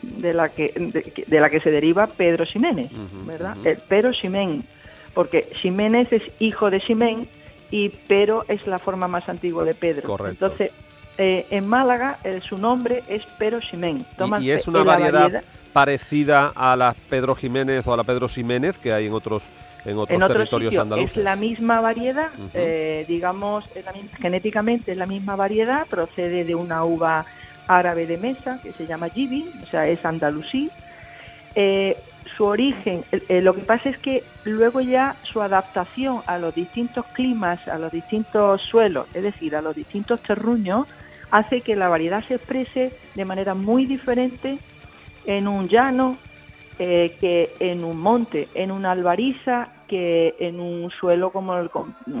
de 0.01 0.33
la 0.33 0.47
que, 0.47 0.71
de, 1.27 1.39
la 1.41 1.49
que 1.49 1.59
se 1.59 1.69
deriva 1.69 2.07
Pedro 2.07 2.45
Ximénez, 2.45 2.91
¿verdad? 3.25 3.57
El 3.65 3.75
Pedro 3.79 4.13
Ximén, 4.13 4.63
porque 5.13 5.49
Ximénez 5.61 6.13
es 6.13 6.23
hijo 6.39 6.69
de 6.69 6.79
Ximén 6.79 7.27
y 7.71 7.89
pero 8.07 8.45
es 8.47 8.65
la 8.67 8.79
forma 8.79 9.09
más 9.09 9.27
antigua 9.27 9.65
de 9.65 9.73
Pedro. 9.73 10.07
Correcto. 10.07 10.45
Entonces, 10.45 10.71
eh, 11.17 11.47
en 11.49 11.67
Málaga 11.67 12.17
eh, 12.23 12.41
su 12.47 12.57
nombre 12.57 13.03
es 13.07 13.23
Pero 13.37 13.59
Ximén. 13.61 14.05
Y, 14.41 14.49
es 14.51 14.67
una 14.67 14.83
variedad, 14.83 15.43
parecida 15.73 16.51
a 16.55 16.75
la 16.75 16.95
Pedro 17.09 17.35
Jiménez 17.35 17.85
o 17.87 17.93
a 17.93 17.97
la 17.97 18.03
Pedro 18.03 18.27
Ximénez 18.27 18.77
que 18.77 18.93
hay 18.93 19.07
en 19.07 19.13
otros 19.13 19.49
en 19.85 19.97
otros 19.97 20.25
territorios 20.25 20.75
andaluces. 20.77 21.17
Es 21.17 21.23
la 21.23 21.35
misma 21.35 21.79
variedad, 21.79 22.29
eh, 22.53 23.05
digamos, 23.07 23.65
genéticamente 24.19 24.93
es 24.93 24.97
la 24.97 25.05
misma 25.05 25.35
variedad, 25.35 25.85
procede 25.87 26.43
de 26.43 26.55
una 26.55 26.83
uva 26.83 27.25
árabe 27.67 28.07
de 28.07 28.17
mesa 28.17 28.59
que 28.61 28.73
se 28.73 28.87
llama 28.87 29.09
Jibi, 29.09 29.51
o 29.63 29.67
sea, 29.67 29.87
es 29.87 30.03
andalusí. 30.03 30.71
Eh, 31.55 31.97
su 32.35 32.45
origen, 32.45 33.05
eh, 33.11 33.41
lo 33.41 33.53
que 33.53 33.61
pasa 33.61 33.89
es 33.89 33.97
que 33.97 34.23
luego 34.43 34.81
ya 34.81 35.15
su 35.23 35.41
adaptación 35.41 36.21
a 36.25 36.37
los 36.37 36.53
distintos 36.53 37.05
climas, 37.07 37.65
a 37.67 37.77
los 37.77 37.91
distintos 37.91 38.61
suelos, 38.61 39.07
es 39.13 39.23
decir, 39.23 39.55
a 39.55 39.61
los 39.61 39.75
distintos 39.75 40.21
terruños, 40.21 40.87
hace 41.37 41.61
que 41.61 41.75
la 41.75 41.89
variedad 41.89 42.23
se 42.23 42.35
exprese 42.35 42.91
de 43.13 43.25
manera 43.25 43.53
muy 43.53 43.85
diferente 43.85 44.57
en 45.25 45.47
un 45.47 45.67
llano, 45.67 46.17
eh, 46.79 47.15
que 47.19 47.51
en 47.59 47.83
un 47.83 47.99
monte, 47.99 48.47
en 48.53 48.71
una 48.71 48.91
albariza, 48.91 49.69
que 49.87 50.35
en 50.39 50.59
un 50.59 50.89
suelo 50.91 51.31
como 51.31 51.57
el, 51.57 51.69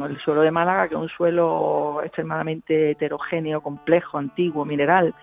el, 0.09 0.17
suelo 0.17 0.41
de 0.41 0.51
Málaga, 0.51 0.87
que 0.87 0.95
es 0.95 1.01
un 1.01 1.09
suelo 1.09 2.01
extremadamente 2.03 2.91
heterogéneo, 2.91 3.61
complejo, 3.61 4.17
antiguo, 4.17 4.65
mineral. 4.65 5.13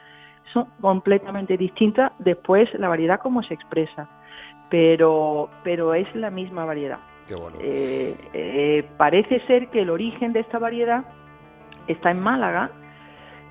Son 0.52 0.66
completamente 0.80 1.56
distintas 1.56 2.12
después 2.18 2.68
la 2.74 2.88
variedad 2.88 3.20
como 3.20 3.42
se 3.42 3.54
expresa, 3.54 4.08
pero, 4.70 5.50
pero 5.64 5.94
es 5.94 6.12
la 6.14 6.30
misma 6.30 6.64
variedad. 6.64 6.98
Eh, 7.60 8.16
eh, 8.32 8.84
parece 8.96 9.40
ser 9.46 9.68
que 9.68 9.82
el 9.82 9.90
origen 9.90 10.32
de 10.32 10.40
esta 10.40 10.58
variedad 10.58 11.04
está 11.86 12.10
en 12.10 12.20
Málaga. 12.20 12.70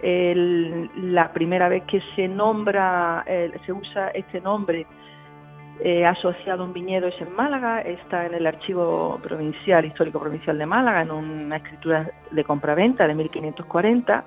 La 0.03 1.31
primera 1.31 1.69
vez 1.69 1.83
que 1.83 2.01
se 2.15 2.27
nombra, 2.27 3.23
se 3.65 3.71
usa 3.71 4.09
este 4.09 4.41
nombre 4.41 4.87
eh, 5.83 6.05
asociado 6.05 6.61
a 6.61 6.65
un 6.67 6.73
viñedo 6.73 7.07
es 7.07 7.19
en 7.19 7.35
Málaga, 7.35 7.81
está 7.81 8.27
en 8.27 8.35
el 8.35 8.45
Archivo 8.45 9.19
Provincial, 9.23 9.83
Histórico 9.83 10.19
Provincial 10.19 10.55
de 10.55 10.67
Málaga, 10.67 11.01
en 11.01 11.09
una 11.09 11.57
escritura 11.57 12.07
de 12.29 12.43
compraventa 12.43 13.07
de 13.07 13.15
1540, 13.15 14.25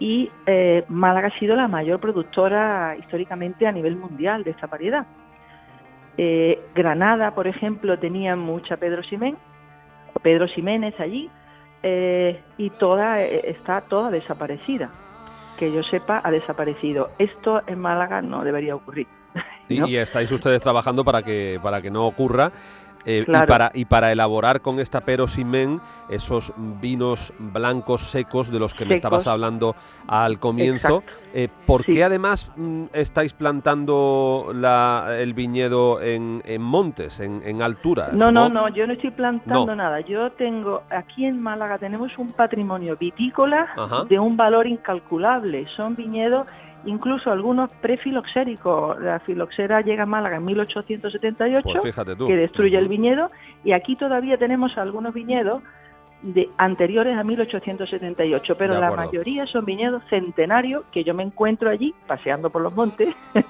y 0.00 0.28
eh, 0.46 0.84
Málaga 0.88 1.28
ha 1.28 1.38
sido 1.38 1.54
la 1.54 1.68
mayor 1.68 2.00
productora 2.00 2.96
históricamente 2.98 3.68
a 3.68 3.72
nivel 3.72 3.94
mundial 3.94 4.42
de 4.42 4.50
esta 4.50 4.66
variedad. 4.66 5.06
Eh, 6.18 6.58
Granada, 6.74 7.36
por 7.36 7.46
ejemplo, 7.46 7.96
tenía 7.96 8.34
mucha 8.34 8.76
Pedro 8.76 9.04
Ximén, 9.04 9.36
Pedro 10.22 10.48
Ximénez 10.48 10.98
allí, 10.98 11.30
y 11.82 12.70
toda 12.78 13.22
está 13.22 13.80
toda 13.82 14.10
desaparecida. 14.10 14.90
Que 15.58 15.72
yo 15.72 15.82
sepa, 15.82 16.20
ha 16.24 16.30
desaparecido. 16.30 17.10
Esto 17.18 17.62
en 17.66 17.78
Málaga 17.78 18.22
no 18.22 18.44
debería 18.44 18.74
ocurrir. 18.74 19.06
Y, 19.68 19.94
estáis 19.94 20.32
ustedes 20.32 20.60
trabajando 20.60 21.04
para 21.04 21.22
que, 21.22 21.60
para 21.62 21.80
que 21.80 21.92
no 21.92 22.04
ocurra. 22.04 22.50
Eh, 23.06 23.24
y, 23.26 23.46
para, 23.46 23.70
y 23.74 23.84
para 23.86 24.12
elaborar 24.12 24.60
con 24.60 24.78
esta 24.78 25.00
perosimen 25.00 25.80
esos 26.08 26.52
vinos 26.80 27.32
blancos 27.38 28.02
secos 28.02 28.50
de 28.50 28.58
los 28.58 28.74
que 28.74 28.84
me 28.84 28.94
estabas 28.94 29.26
hablando 29.26 29.74
al 30.06 30.38
comienzo, 30.38 31.02
eh, 31.32 31.48
¿por 31.66 31.84
qué 31.84 32.04
además 32.04 32.50
mm, 32.56 32.84
estáis 32.92 33.32
plantando 33.32 34.50
la, 34.54 35.16
el 35.18 35.32
viñedo 35.34 36.02
en, 36.02 36.42
en 36.44 36.62
montes, 36.62 37.20
en, 37.20 37.42
en 37.44 37.62
altura? 37.62 38.08
No, 38.12 38.30
no, 38.30 38.48
no, 38.48 38.68
yo 38.68 38.86
no 38.86 38.92
estoy 38.92 39.10
plantando 39.10 39.74
nada. 39.74 40.00
Yo 40.00 40.32
tengo, 40.32 40.82
aquí 40.90 41.24
en 41.24 41.40
Málaga 41.40 41.78
tenemos 41.78 42.16
un 42.18 42.32
patrimonio 42.32 42.96
vitícola 42.96 43.68
de 44.08 44.18
un 44.18 44.36
valor 44.36 44.66
incalculable. 44.66 45.66
Son 45.76 45.94
viñedos 45.94 46.46
incluso 46.84 47.30
algunos 47.30 47.70
prefiloxéricos. 47.70 49.00
La 49.00 49.20
filoxera 49.20 49.80
llega 49.80 50.04
a 50.04 50.06
Málaga 50.06 50.36
en 50.36 50.44
1878, 50.44 51.62
pues 51.62 51.96
que 52.26 52.36
destruye 52.36 52.76
el 52.76 52.88
viñedo, 52.88 53.30
y 53.64 53.72
aquí 53.72 53.96
todavía 53.96 54.36
tenemos 54.38 54.76
algunos 54.78 55.14
viñedos 55.14 55.62
de 56.22 56.50
anteriores 56.58 57.16
a 57.16 57.24
1878, 57.24 58.54
pero 58.56 58.78
la 58.78 58.90
mayoría 58.90 59.46
son 59.46 59.64
viñedos 59.64 60.02
centenarios 60.10 60.84
que 60.92 61.02
yo 61.02 61.14
me 61.14 61.22
encuentro 61.22 61.70
allí 61.70 61.94
paseando 62.06 62.50
por 62.50 62.60
los 62.60 62.74
montes, 62.76 63.14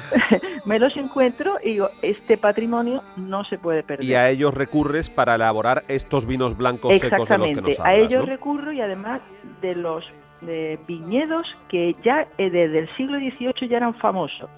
me 0.64 0.78
los 0.78 0.96
encuentro 0.96 1.56
y 1.62 1.70
digo, 1.70 1.88
este 2.02 2.38
patrimonio 2.38 3.02
no 3.16 3.44
se 3.44 3.58
puede 3.58 3.82
perder. 3.82 4.04
Y 4.04 4.14
a 4.14 4.30
ellos 4.30 4.54
recurres 4.54 5.10
para 5.10 5.34
elaborar 5.34 5.82
estos 5.88 6.26
vinos 6.26 6.56
blancos 6.56 6.98
secos 6.98 7.28
de 7.28 7.38
los 7.38 7.50
que 7.50 7.60
nos 7.60 7.80
hablas, 7.80 7.86
a 7.86 7.94
ellos 7.94 8.26
recurro 8.26 8.72
y 8.72 8.80
además 8.80 9.20
de 9.60 9.74
los 9.74 10.04
de 10.40 10.78
viñedos 10.86 11.46
que 11.68 11.96
ya 12.04 12.26
eh, 12.38 12.50
desde 12.50 12.80
el 12.80 12.96
siglo 12.96 13.18
XVIII 13.18 13.68
ya 13.68 13.76
eran 13.78 13.94
famosos. 13.94 14.50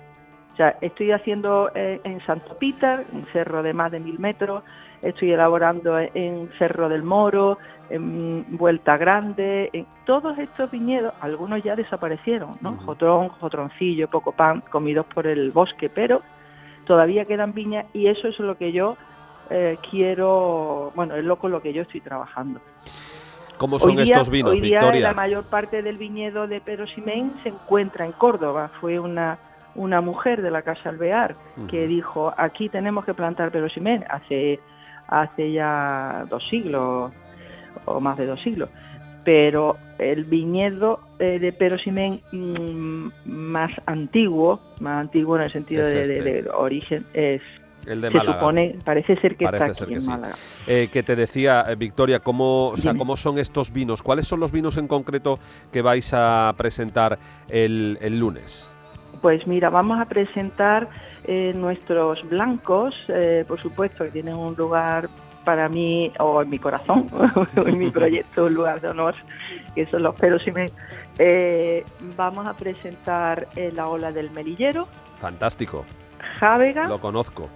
O 0.52 0.56
sea, 0.56 0.76
estoy 0.80 1.12
haciendo 1.12 1.70
eh, 1.74 2.00
en 2.02 2.20
Santo 2.26 2.56
Peter, 2.58 3.04
un 3.12 3.26
cerro 3.32 3.62
de 3.62 3.72
más 3.72 3.92
de 3.92 4.00
mil 4.00 4.18
metros, 4.18 4.64
estoy 5.02 5.32
elaborando 5.32 5.98
en 5.98 6.50
Cerro 6.58 6.88
del 6.88 7.04
Moro, 7.04 7.58
en 7.90 8.44
Vuelta 8.56 8.96
Grande, 8.96 9.70
en 9.72 9.86
todos 10.04 10.38
estos 10.38 10.70
viñedos, 10.70 11.14
algunos 11.20 11.62
ya 11.62 11.76
desaparecieron, 11.76 12.58
¿no? 12.60 12.76
Jotrón, 12.78 13.28
Jotroncillo, 13.28 14.08
Poco 14.08 14.32
Pan, 14.32 14.62
comidos 14.68 15.06
por 15.06 15.26
el 15.26 15.50
bosque, 15.52 15.88
pero 15.88 16.22
todavía 16.86 17.24
quedan 17.24 17.52
viñas 17.52 17.86
y 17.94 18.08
eso 18.08 18.28
es 18.28 18.38
lo 18.40 18.56
que 18.56 18.72
yo 18.72 18.96
eh, 19.50 19.78
quiero, 19.90 20.92
bueno, 20.94 21.14
es 21.14 21.24
lo 21.24 21.36
con 21.36 21.50
lo 21.50 21.62
que 21.62 21.72
yo 21.72 21.82
estoy 21.82 22.00
trabajando. 22.00 22.60
¿Cómo 23.58 23.78
son 23.78 23.98
estos 23.98 24.30
vinos, 24.30 24.52
hoy 24.52 24.60
día 24.60 24.80
La 24.80 25.14
mayor 25.14 25.44
parte 25.44 25.82
del 25.82 25.98
viñedo 25.98 26.46
de 26.46 26.60
Pedro 26.60 26.86
Ximén 26.86 27.32
se 27.42 27.50
encuentra 27.50 28.06
en 28.06 28.12
Córdoba. 28.12 28.70
Fue 28.80 28.98
una, 28.98 29.38
una 29.74 30.00
mujer 30.00 30.42
de 30.42 30.50
la 30.50 30.62
Casa 30.62 30.88
Alvear 30.88 31.34
que 31.68 31.86
dijo, 31.86 32.32
aquí 32.36 32.68
tenemos 32.68 33.04
que 33.04 33.14
plantar 33.14 33.50
Pedro 33.50 33.68
Ximén 33.68 34.04
hace, 34.08 34.60
hace 35.08 35.52
ya 35.52 36.24
dos 36.30 36.46
siglos 36.48 37.12
o 37.84 38.00
más 38.00 38.16
de 38.16 38.26
dos 38.26 38.40
siglos. 38.40 38.70
Pero 39.24 39.76
el 39.98 40.24
viñedo 40.24 41.00
eh, 41.18 41.38
de 41.38 41.52
Pedro 41.52 41.76
Ximén 41.78 42.20
mm, 42.32 43.08
más 43.26 43.72
antiguo, 43.86 44.60
más 44.80 45.00
antiguo 45.00 45.36
en 45.36 45.42
el 45.42 45.52
sentido 45.52 45.84
de, 45.84 46.06
de, 46.06 46.38
este. 46.38 46.50
origen, 46.50 47.04
es 47.12 47.42
el 47.88 48.00
de 48.00 48.10
se 48.10 48.20
supone, 48.20 48.76
parece 48.84 49.16
ser 49.16 49.36
que 49.36 49.44
está 49.44 49.64
aquí 49.64 49.94
en 49.94 50.04
Málaga. 50.04 50.34
Eh, 50.66 50.88
que 50.92 51.02
te 51.02 51.16
decía, 51.16 51.64
eh, 51.66 51.74
Victoria, 51.74 52.20
¿cómo, 52.20 52.74
¿cómo 52.96 53.16
son 53.16 53.38
estos 53.38 53.72
vinos? 53.72 54.02
¿Cuáles 54.02 54.28
son 54.28 54.40
los 54.40 54.52
vinos 54.52 54.76
en 54.76 54.86
concreto 54.86 55.38
que 55.72 55.82
vais 55.82 56.12
a 56.12 56.52
presentar 56.56 57.18
el, 57.48 58.18
lunes? 58.18 58.70
Pues 59.22 59.46
mira, 59.46 59.70
vamos 59.70 60.00
a 60.00 60.04
presentar 60.04 60.88
eh, 61.24 61.52
nuestros 61.56 62.28
blancos, 62.28 62.94
por 63.46 63.60
supuesto, 63.60 64.04
que 64.04 64.10
tienen 64.10 64.36
un 64.36 64.54
lugar 64.54 65.08
para 65.44 65.68
mí, 65.68 66.12
o 66.18 66.42
en 66.42 66.50
mi 66.50 66.58
corazón, 66.58 67.06
o 67.12 67.46
en 67.66 67.78
mi 67.78 67.90
proyecto, 67.90 68.46
un 68.46 68.54
lugar 68.54 68.80
de 68.80 68.88
honor, 68.88 69.14
que 69.74 69.86
son 69.86 70.02
los 70.02 70.14
pelos 70.14 70.46
y 70.46 70.52
me... 70.52 70.66
vamos 72.16 72.46
a 72.46 72.54
presentar 72.54 73.46
la 73.74 73.88
ola 73.88 74.12
del 74.12 74.30
melillero. 74.30 74.86
Fantástico. 75.20 75.84
Jávega. 76.38 76.86
Lo 76.86 76.98
conozco. 76.98 77.48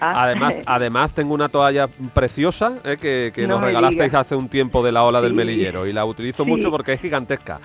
Ah. 0.00 0.24
Además, 0.24 0.54
además 0.66 1.12
tengo 1.12 1.34
una 1.34 1.48
toalla 1.48 1.88
preciosa 2.12 2.74
eh, 2.84 3.30
que, 3.34 3.46
nos 3.46 3.60
regalasteis 3.60 4.12
hace 4.14 4.34
un 4.34 4.48
tiempo 4.48 4.84
de 4.84 4.92
la 4.92 5.04
ola 5.04 5.20
del 5.20 5.34
melillero 5.34 5.86
y 5.86 5.92
la 5.92 6.04
utilizo 6.04 6.44
mucho 6.44 6.70
porque 6.70 6.94
es 6.94 7.00
gigantesca. 7.00 7.60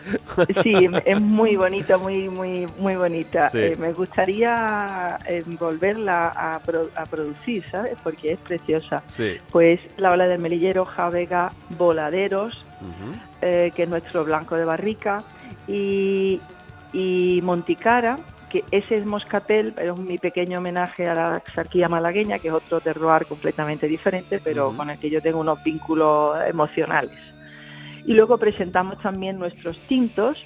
Sí, 0.64 0.74
es 1.06 1.22
muy 1.22 1.56
bonita, 1.56 1.98
muy 1.98 2.30
muy 2.30 2.68
muy 2.78 2.96
bonita. 2.96 3.50
Eh, 3.54 3.76
me 3.80 3.94
gustaría 3.94 5.18
eh, 5.26 5.44
volverla 5.60 6.28
a, 6.28 7.06
producir, 7.10 7.64
¿sabes? 7.70 7.98
Porque 8.04 8.34
es 8.34 8.40
preciosa. 8.40 9.04
Pues 9.52 9.80
la 9.98 10.12
ola 10.12 10.28
del 10.28 10.40
melillero, 10.40 10.86
Javega, 10.86 11.52
Voladeros, 11.78 12.66
que 13.42 13.74
es 13.76 13.90
nuestro 13.90 14.24
blanco 14.24 14.56
de 14.56 14.66
barrica, 14.66 15.24
y, 15.68 16.42
y 16.94 17.42
Monticara, 17.44 18.20
que 18.50 18.64
ese 18.72 18.98
es 18.98 19.06
Moscatel, 19.06 19.74
es 19.78 19.96
mi 19.96 20.18
pequeño 20.18 20.58
homenaje 20.58 21.08
a 21.08 21.14
la 21.14 21.38
exarquía 21.38 21.88
malagueña, 21.88 22.40
que 22.40 22.50
es 22.50 22.54
otro 22.54 22.82
terroir 22.82 23.26
completamente 23.26 23.88
diferente, 23.88 24.42
pero 24.44 24.74
con 24.76 24.90
el 24.90 25.00
que 25.00 25.10
yo 25.10 25.22
tengo 25.22 25.40
unos 25.40 25.64
vínculos 25.64 26.38
emocionales. 26.48 27.18
Y 28.06 28.14
luego 28.14 28.38
presentamos 28.38 29.00
también 29.02 29.38
nuestros 29.38 29.78
tintos, 29.82 30.44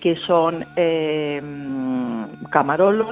que 0.00 0.16
son 0.16 0.64
eh, 0.76 1.42
Camarolos, 2.50 3.08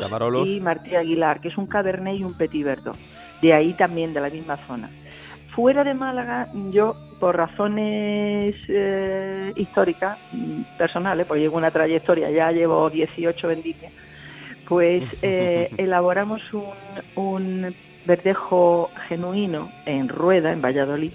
y 0.46 0.60
Martí 0.60 0.94
Aguilar, 0.94 1.40
que 1.40 1.48
es 1.48 1.58
un 1.58 1.66
Cabernet 1.66 2.20
y 2.20 2.24
un 2.24 2.34
Petit 2.34 2.64
Verdot, 2.64 2.96
de 3.40 3.52
ahí 3.52 3.72
también, 3.72 4.12
de 4.12 4.20
la 4.20 4.30
misma 4.30 4.56
zona. 4.58 4.90
Fuera 5.54 5.82
de 5.82 5.94
Málaga, 5.94 6.48
yo 6.70 6.94
por 7.18 7.36
razones 7.36 8.54
eh, 8.68 9.52
históricas, 9.56 10.18
mm, 10.32 10.62
personales, 10.76 11.26
porque 11.26 11.42
llevo 11.42 11.56
una 11.56 11.70
trayectoria, 11.70 12.30
ya 12.30 12.52
llevo 12.52 12.88
18 12.90 13.48
vendimias, 13.48 13.92
pues 14.66 15.02
eh, 15.22 15.70
elaboramos 15.76 16.42
un, 17.14 17.74
verdejo 18.06 18.90
genuino 19.06 19.70
en 19.84 20.08
Rueda, 20.08 20.52
en 20.52 20.62
Valladolid, 20.62 21.12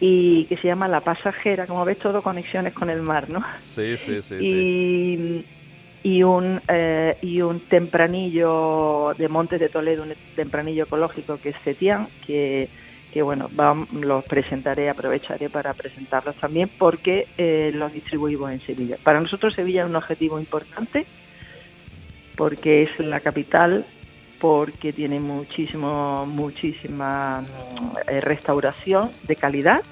y 0.00 0.46
que 0.46 0.56
se 0.56 0.66
llama 0.66 0.88
La 0.88 1.00
Pasajera, 1.00 1.66
como 1.66 1.84
ves 1.84 1.98
todo 1.98 2.22
conexiones 2.22 2.72
con 2.72 2.90
el 2.90 3.02
mar, 3.02 3.30
¿no? 3.30 3.44
Sí, 3.62 3.96
sí, 3.96 4.20
sí. 4.20 4.34
Y, 4.40 5.44
y 6.02 6.24
un 6.24 6.60
eh, 6.66 7.16
y 7.22 7.40
un 7.42 7.60
tempranillo 7.60 9.14
de 9.16 9.28
Montes 9.28 9.60
de 9.60 9.68
Toledo, 9.68 10.02
un 10.02 10.14
tempranillo 10.34 10.84
ecológico 10.84 11.38
que 11.40 11.50
es 11.50 11.56
Cetián, 11.62 12.08
que, 12.26 12.68
que 13.12 13.22
bueno, 13.22 13.50
los 13.92 14.24
presentaré, 14.24 14.88
aprovecharé 14.88 15.50
para 15.50 15.74
presentarlos 15.74 16.34
también 16.36 16.70
porque 16.78 17.28
eh, 17.36 17.70
los 17.74 17.92
distribuimos 17.92 18.50
en 18.50 18.60
Sevilla. 18.60 18.96
Para 19.02 19.20
nosotros 19.20 19.54
Sevilla 19.54 19.82
es 19.82 19.88
un 19.88 19.96
objetivo 19.96 20.38
importante 20.38 21.06
porque 22.36 22.84
es 22.84 22.98
la 22.98 23.20
capital 23.20 23.84
porque 24.40 24.92
tiene 24.92 25.20
muchísimo, 25.20 26.26
muchísima 26.26 27.44
eh, 28.08 28.20
restauración 28.20 29.12
de 29.24 29.36
calidad 29.36 29.82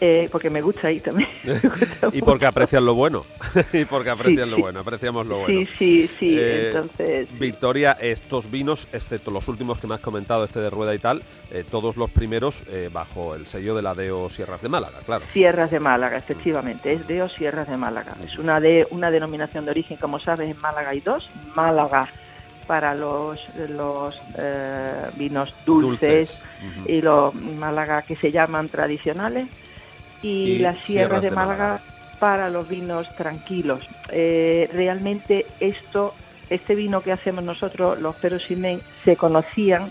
eh, 0.00 0.28
porque 0.30 0.48
me 0.48 0.60
gusta 0.60 0.88
ahí 0.88 1.00
también. 1.00 1.28
y 2.12 2.22
porque 2.22 2.46
aprecian 2.46 2.84
lo 2.84 2.94
bueno. 2.94 3.24
y 3.72 3.84
porque 3.84 4.10
aprecian 4.10 4.50
lo 4.50 4.58
bueno, 4.58 4.80
apreciamos 4.80 5.26
lo 5.26 5.38
bueno. 5.38 5.60
Sí, 5.60 5.68
sí, 5.78 6.10
sí. 6.18 6.36
Eh, 6.38 6.68
entonces. 6.68 7.28
Victoria, 7.38 7.96
estos 8.00 8.50
vinos, 8.50 8.86
excepto 8.92 9.30
los 9.30 9.48
últimos 9.48 9.78
que 9.78 9.86
me 9.86 9.94
has 9.94 10.00
comentado, 10.00 10.44
este 10.44 10.60
de 10.60 10.70
Rueda 10.70 10.94
y 10.94 10.98
tal, 10.98 11.22
eh, 11.50 11.64
todos 11.68 11.96
los 11.96 12.10
primeros 12.10 12.64
bajo 12.92 13.34
el 13.34 13.46
sello 13.46 13.74
de 13.74 13.82
la 13.82 13.94
DEO 13.94 14.28
Sierras 14.28 14.62
de 14.62 14.68
Málaga, 14.68 14.98
claro. 15.04 15.24
Sierras 15.32 15.70
de 15.70 15.80
Málaga, 15.80 16.16
efectivamente. 16.16 16.92
Es 16.92 17.06
DEO 17.06 17.28
Sierras 17.28 17.68
de 17.68 17.76
Málaga. 17.76 18.14
Es 18.24 18.38
una, 18.38 18.60
de, 18.60 18.86
una 18.90 19.10
denominación 19.10 19.64
de 19.64 19.72
origen, 19.72 19.96
como 19.96 20.18
sabes, 20.18 20.50
en 20.50 20.60
Málaga 20.60 20.90
hay 20.90 21.00
dos. 21.00 21.28
Málaga 21.54 22.08
para 22.66 22.94
los, 22.94 23.40
los 23.70 24.14
vinos 25.16 25.54
dulces, 25.64 26.44
y 26.86 27.00
los 27.00 27.34
Málaga 27.34 28.02
que 28.02 28.16
se 28.16 28.30
llaman 28.30 28.68
tradicionales 28.68 29.48
y, 30.22 30.58
las 30.58 30.82
sierras, 30.84 31.22
de, 31.22 31.30
Málaga, 31.30 31.80
para 32.18 32.50
los 32.50 32.68
vinos 32.68 33.08
tranquilos. 33.16 33.86
Eh, 34.10 34.68
realmente 34.72 35.46
esto, 35.60 36.14
este 36.50 36.74
vino 36.74 37.00
que 37.00 37.12
hacemos 37.12 37.44
nosotros, 37.44 38.00
los 38.00 38.16
Perosimen, 38.16 38.80
se 39.04 39.16
conocían 39.16 39.90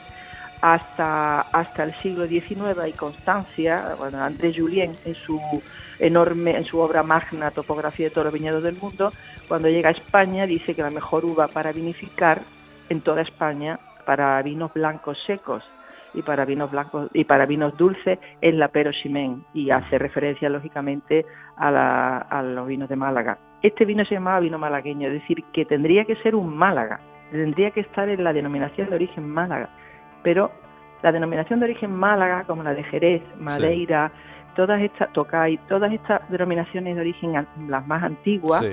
hasta, 0.61 1.41
hasta 1.41 1.83
el 1.83 1.93
siglo 2.01 2.27
XIX 2.27 2.87
y 2.87 2.93
Constancia, 2.93 3.95
bueno, 3.97 4.23
André 4.23 4.53
Julien 4.55 4.95
en 5.05 5.15
su 5.15 5.39
enorme, 5.99 6.57
en 6.57 6.65
su 6.65 6.79
obra 6.79 7.03
magna 7.03 7.51
Topografía 7.51 8.07
de 8.07 8.11
todos 8.11 8.25
los 8.25 8.33
viñedos 8.33 8.63
del 8.63 8.75
mundo, 8.75 9.13
cuando 9.47 9.69
llega 9.69 9.89
a 9.89 9.93
España 9.93 10.45
dice 10.45 10.73
que 10.75 10.81
la 10.81 10.89
mejor 10.89 11.25
uva 11.25 11.47
para 11.47 11.71
vinificar 11.71 12.41
en 12.89 13.01
toda 13.01 13.21
España 13.21 13.79
para 14.05 14.41
vinos 14.41 14.73
blancos 14.73 15.17
secos 15.25 15.63
y 16.17 16.23
para 16.23 16.45
vinos 16.45 16.71
blancos 16.71 17.09
y 17.13 17.25
para 17.25 17.45
vinos 17.45 17.77
dulces 17.77 18.17
es 18.41 18.55
la 18.55 18.69
Pero 18.69 18.91
Ximén 18.91 19.45
y 19.53 19.69
hace 19.69 19.99
referencia 19.99 20.49
lógicamente 20.49 21.25
a, 21.57 22.41
los 22.43 22.67
vinos 22.67 22.89
de 22.89 22.95
Málaga. 22.95 23.37
Este 23.61 23.85
vino 23.85 24.03
se 24.05 24.15
llamaba 24.15 24.39
vino 24.39 24.57
malagueño, 24.57 25.07
es 25.07 25.13
decir, 25.13 25.43
que 25.53 25.65
tendría 25.65 26.05
que 26.05 26.15
ser 26.17 26.35
un 26.35 26.55
Málaga, 26.55 26.99
tendría 27.31 27.71
que 27.71 27.81
estar 27.81 28.09
en 28.09 28.23
la 28.23 28.33
denominación 28.33 28.89
de 28.89 28.95
origen 28.95 29.29
Málaga, 29.29 29.69
pero 30.23 30.51
la 31.03 31.11
denominación 31.11 31.59
de 31.59 31.65
origen 31.65 31.93
Málaga, 31.93 32.45
como 32.45 32.63
la 32.63 32.73
de 32.73 32.83
Jerez, 32.83 33.21
Madeira, 33.39 34.11
todas 34.55 34.81
estas, 34.81 35.13
Tocay, 35.13 35.57
todas 35.69 35.93
estas 35.93 36.27
denominaciones 36.29 36.95
de 36.95 37.01
origen 37.01 37.33
las 37.67 37.85
más 37.85 38.03
antiguas, 38.03 38.63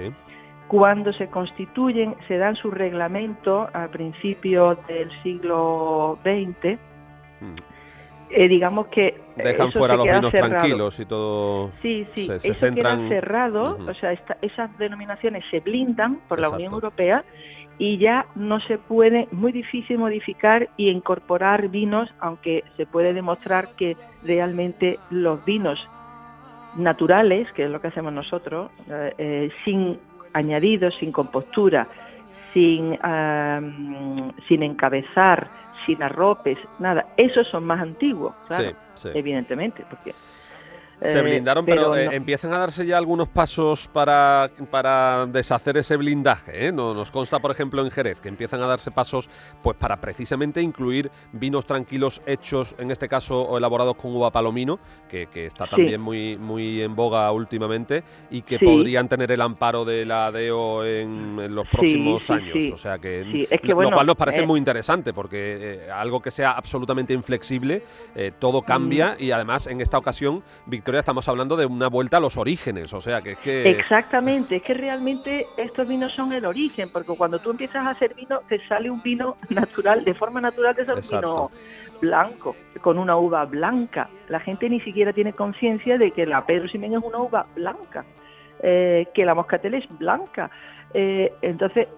cuando 0.68 1.12
se 1.12 1.28
constituyen, 1.28 2.14
se 2.26 2.38
dan 2.38 2.57
su 2.57 2.70
reglamento 2.70 3.68
a 3.74 3.88
principios 3.88 4.78
del 4.86 5.11
siglo 5.22 6.18
XX, 6.22 6.78
eh, 8.30 8.49
digamos 8.49 8.89
que 8.89 9.20
dejan 9.37 9.70
fuera 9.70 9.97
los 9.97 10.07
vinos 10.07 10.32
tranquilos 10.32 10.99
y 10.99 11.05
todo 11.05 11.70
sí 11.82 12.07
sí 12.14 12.26
se, 12.26 12.49
eso 12.49 12.74
queda 12.74 12.97
cerrado 13.09 13.78
o 13.87 13.95
sea 13.95 14.12
esas 14.43 14.78
denominaciones 14.78 15.45
se 15.51 15.61
blindan 15.61 16.16
por 16.26 16.41
la 16.41 16.49
Unión 16.49 16.72
Europea 16.72 17.22
y 17.78 17.99
ya 17.99 18.26
no 18.35 18.61
se 18.61 18.78
puede 18.78 19.28
muy 19.30 19.53
difícil 19.53 19.99
modificar 19.99 20.68
y 20.76 20.89
incorporar 20.89 21.68
vinos 21.68 22.12
aunque 22.18 22.64
se 22.76 22.87
puede 22.87 23.12
demostrar 23.12 23.68
que 23.76 23.97
realmente 24.24 24.99
los 25.11 25.45
vinos 25.45 25.87
naturales 26.76 27.47
que 27.53 27.64
es 27.64 27.70
lo 27.70 27.80
que 27.80 27.89
hacemos 27.89 28.12
nosotros 28.12 28.70
eh, 28.91 29.14
eh, 29.18 29.51
sin 29.64 29.99
añadidos 30.32 30.97
sin 30.99 31.12
compostura 31.12 31.87
sin 32.53 32.99
sin 34.49 34.62
encabezar 34.62 35.63
sin 35.87 36.03
arropes, 36.03 36.59
nada. 36.78 37.07
Esos 37.16 37.47
son 37.49 37.64
más 37.64 37.80
antiguos, 37.80 38.35
claro, 38.49 38.72
evidentemente, 39.14 39.85
porque 39.89 40.14
se 41.01 41.18
eh, 41.18 41.22
blindaron, 41.22 41.64
pero, 41.66 41.97
eh, 41.97 42.09
empiezan 42.12 42.53
a 42.53 42.59
darse 42.59 42.86
ya 42.86 42.99
algunos 42.99 43.28
pasos 43.28 43.88
para, 43.88 44.51
para 44.70 45.26
deshacer 45.26 45.76
ese 45.76 45.97
blindaje. 45.97 46.68
¿eh? 46.68 46.72
Nos 46.72 47.11
consta, 47.11 47.38
por 47.40 47.51
ejemplo, 47.51 47.82
en 47.84 47.90
Jerez, 47.90 48.20
que 48.20 48.28
empiezan 48.28 48.62
a 48.62 48.66
darse 48.66 48.90
pasos 48.90 49.28
pues 49.62 49.76
para 49.76 50.01
precisamente 50.01 50.62
incluir 50.62 51.11
vinos 51.32 51.66
tranquilos 51.66 52.22
hechos, 52.26 52.74
en 52.78 52.90
este 52.90 53.09
caso, 53.09 53.42
o 53.42 53.59
elaborados 53.59 53.97
con 53.97 54.14
uva 54.14 54.30
palomino, 54.30 54.78
que, 55.09 55.28
está 55.34 55.66
también 55.66 56.01
muy, 56.01 56.36
muy 56.36 56.80
en 56.80 56.95
boga 56.95 57.30
últimamente, 57.32 58.03
y 58.30 58.42
que 58.42 58.59
podrían 58.59 59.09
tener 59.09 59.30
el 59.32 59.40
amparo 59.40 59.84
de 59.84 60.05
la 60.05 60.30
DEO 60.32 60.84
en, 60.84 61.55
los 61.55 61.68
próximos 61.68 62.30
años. 62.30 62.72
O 62.72 62.76
sea 62.76 62.99
que, 62.99 63.47
lo 63.62 63.90
cual 63.90 64.07
nos 64.07 64.16
parece 64.16 64.47
muy 64.47 64.59
interesante, 64.59 65.12
porque 65.12 65.82
algo 65.92 66.20
que 66.20 66.30
sea 66.30 66.53
absolutamente 66.53 67.12
inflexible, 67.12 67.82
todo 68.38 68.62
cambia, 68.62 69.16
y 69.18 69.30
además 69.30 69.66
en 69.66 69.80
esta 69.80 69.99
ocasión, 69.99 70.42
Victoria 70.66 70.93
estamos 71.01 71.28
hablando 71.28 71.57
de 71.57 71.66
una 71.66 71.88
vuelta 71.88 72.18
a 72.18 72.20
los 72.20 72.36
orígenes, 72.36 72.92
o 72.92 73.01
sea 73.01 73.20
que 73.22 73.32
es 73.32 73.38
que... 73.38 73.70
Exactamente, 73.70 74.57
es 74.57 74.62
que 74.62 74.74
realmente 74.74 75.47
estos 75.57 75.86
vinos 75.88 76.12
son 76.12 76.32
el 76.32 76.45
origen, 76.45 76.90
porque 76.92 77.16
cuando 77.16 77.38
tú 77.38 77.51
empiezas 77.51 77.86
a 77.86 77.90
hacer 77.90 78.14
vino, 78.14 78.40
te 78.49 78.64
sale 78.66 78.90
un 78.90 79.03
vino 79.03 79.36
natural, 79.51 80.05
de 80.05 80.14
forma 80.14 80.40
natural 80.40 80.74
te 80.74 80.84
sale 80.84 81.01
un 81.01 81.09
vino 81.09 81.51
blanco, 82.01 82.57
con 82.80 82.99
una 82.99 83.16
uva 83.16 83.45
blanca. 83.45 84.09
La 84.28 84.40
gente 84.40 84.68
ni 84.68 84.80
siquiera 84.80 85.12
tiene 85.12 85.32
conciencia 85.32 85.99
de 85.99 86.11
que 86.11 86.26
la 86.26 86.45
Pedro 86.45 86.68
Ximénez 86.68 86.99
es 86.99 87.05
una 87.05 87.18
uva 87.18 87.47
blanca, 87.55 88.05
eh, 88.62 89.07
que 89.14 89.24
la 89.24 89.34
Moscatel 89.34 89.74
es 89.74 89.99
blanca. 89.99 90.51
Eh, 90.92 91.32
entonces, 91.42 91.88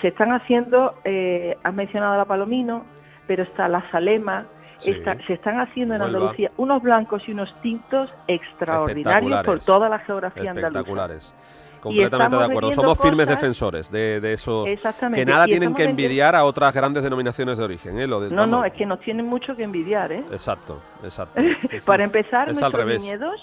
se 0.00 0.08
están 0.08 0.32
haciendo, 0.32 0.94
eh, 1.04 1.56
has 1.62 1.74
mencionado 1.74 2.16
la 2.16 2.24
Palomino, 2.24 2.84
pero 3.26 3.42
está 3.42 3.68
la 3.68 3.82
Salema, 3.90 4.46
se 4.80 5.32
están 5.34 5.60
haciendo 5.60 5.94
en 5.94 6.02
Andalucía 6.02 6.50
unos 6.56 6.82
blancos 6.82 7.22
y 7.28 7.32
unos 7.32 7.54
tintos 7.60 8.12
extraordinarios 8.26 9.44
por 9.44 9.60
toda 9.60 9.88
la 9.88 9.98
geografía 10.00 10.52
Espectaculares. 10.52 11.34
Completamente 11.80 12.36
de 12.36 12.44
acuerdo. 12.44 12.72
Somos 12.72 13.00
firmes 13.00 13.26
defensores 13.26 13.90
de, 13.90 14.32
esos 14.32 14.68
que 15.14 15.24
nada 15.24 15.46
tienen 15.46 15.74
que 15.74 15.84
envidiar 15.84 16.36
a 16.36 16.44
otras 16.44 16.74
grandes 16.74 17.02
denominaciones 17.02 17.58
de 17.58 17.64
origen. 17.64 17.98
¿eh? 17.98 18.06
no, 18.06 18.46
no, 18.46 18.64
es 18.64 18.72
que 18.74 18.86
nos 18.86 19.00
tienen 19.00 19.26
mucho 19.26 19.56
que 19.56 19.62
envidiar. 19.62 20.12
¿eh? 20.12 20.22
Exacto, 20.30 20.80
exacto. 21.02 21.40
Para 21.84 22.04
empezar, 22.04 22.48
nuestros 22.48 22.86
viñedos, 22.86 23.40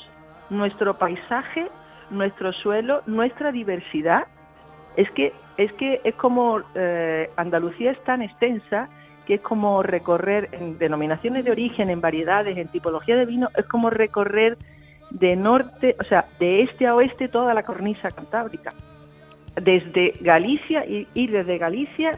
nuestro 0.49 0.97
paisaje, 0.97 1.67
nuestro 2.09 2.53
suelo, 2.53 3.01
nuestra 3.05 3.51
diversidad. 3.51 4.27
Es 4.95 5.09
que 5.11 5.33
es 5.57 5.71
que 5.73 6.01
es 6.03 6.15
como 6.15 6.61
eh, 6.75 7.29
Andalucía 7.35 7.91
es 7.91 8.03
tan 8.03 8.21
extensa 8.21 8.89
que 9.27 9.35
es 9.35 9.41
como 9.41 9.83
recorrer 9.83 10.49
en 10.53 10.77
denominaciones 10.77 11.43
de 11.43 11.51
origen, 11.51 11.89
en 11.89 11.99
variedades, 11.99 12.57
en 12.57 12.69
tipología 12.69 13.17
de 13.17 13.25
vino, 13.25 13.49
es 13.57 13.65
como 13.65 13.89
recorrer 13.89 14.57
de 15.11 15.35
norte, 15.35 15.97
o 15.99 16.05
sea, 16.05 16.25
de 16.39 16.61
este 16.61 16.87
a 16.87 16.95
oeste 16.95 17.27
toda 17.27 17.53
la 17.53 17.63
cornisa 17.63 18.09
cantábrica, 18.09 18.73
desde 19.61 20.13
Galicia 20.21 20.85
y 20.87 21.27
desde 21.27 21.57
Galicia 21.57 22.11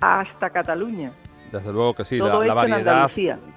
hasta 0.00 0.50
Cataluña. 0.50 1.12
Desde 1.52 1.72
luego 1.72 1.94
que 1.94 2.04
sí, 2.04 2.18
la, 2.18 2.54
variedad 2.54 3.10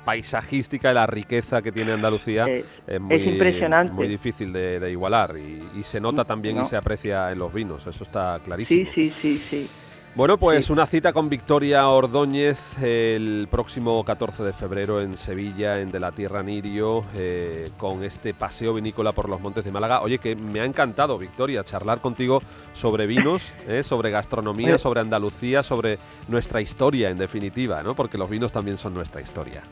paisajística 0.04 0.91
y 0.91 0.94
la 0.96 1.06
riqueza 1.06 1.62
que 1.62 1.72
tiene 1.72 1.91
Andalucía 1.91 2.48
es, 2.48 3.00
muy, 3.00 3.16
impresionante. 3.18 3.94
muy 3.94 4.08
difícil 4.08 4.52
de, 4.52 4.89
igualar 4.91 5.36
y, 5.38 5.84
se 5.84 6.00
nota 6.00 6.26
también 6.26 6.60
y 6.60 6.66
se 6.66 6.76
aprecia 6.76 7.32
en 7.32 7.39
los 7.39 7.54
vinos, 7.54 7.86
eso 7.86 8.04
está 8.04 8.39
clarísimo. 8.44 8.89
Sí, 8.94 9.10
sí, 9.12 9.38
sí, 9.38 9.38
sí. 9.38 9.70
Bueno, 10.16 10.38
pues 10.38 10.70
una 10.70 10.86
cita 10.86 11.11
con 11.11 11.28
Victoria 11.28 11.88
Ordóñez 11.88 12.78
el 12.80 13.47
próximo 13.49 14.05
14 14.05 14.43
de 14.43 14.53
febrero 14.53 15.01
en 15.01 15.18
Sevilla, 15.18 15.80
en 15.80 15.89
De 15.89 15.99
la 15.99 16.11
Tierra 16.11 16.43
Nirio, 16.43 17.03
eh, 17.16 17.72
con 17.80 18.03
este 18.03 18.36
paseo 18.36 18.76
vinícola 18.76 19.11
por 19.11 19.28
los 19.28 19.41
montes 19.41 19.66
de 19.66 19.72
Málaga. 19.72 20.01
Oye, 20.01 20.20
que 20.20 20.36
me 20.36 20.59
ha 20.59 20.66
encantado, 20.66 21.18
Victoria, 21.18 21.64
charlar 21.64 21.99
contigo 21.99 22.41
sobre 22.74 23.07
vinos, 23.07 23.55
eh, 23.68 23.82
sobre 23.82 24.11
gastronomía, 24.11 24.78
sobre 24.78 24.99
Andalucía, 24.99 25.64
sobre 25.64 25.97
nuestra 26.28 26.61
historia, 26.61 27.09
en 27.09 27.18
definitiva, 27.18 27.82
¿no? 27.82 27.95
Porque 27.95 28.20
los 28.20 28.30
vinos 28.30 28.51
también 28.51 28.78
son 28.78 28.93
nuestra 28.93 29.20
historia. 29.20 29.64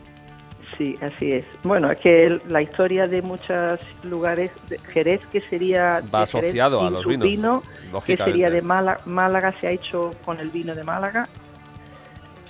Sí, 0.82 0.98
así 1.00 1.30
es. 1.30 1.44
Bueno, 1.62 1.92
es 1.92 1.98
que 2.00 2.40
la 2.48 2.60
historia 2.60 3.06
de 3.06 3.22
muchos 3.22 3.78
lugares, 4.02 4.50
de 4.68 4.80
Jerez, 4.80 5.20
que 5.30 5.40
sería 5.42 6.02
Va 6.12 6.22
asociado 6.22 6.80
a 6.80 6.90
los 6.90 7.06
vinos, 7.06 7.24
vino, 7.24 7.62
que 8.04 8.16
sería 8.16 8.50
de 8.50 8.62
Málaga, 8.62 9.00
Málaga, 9.04 9.54
se 9.60 9.68
ha 9.68 9.70
hecho 9.70 10.10
con 10.24 10.40
el 10.40 10.50
vino 10.50 10.74
de 10.74 10.82
Málaga. 10.82 11.28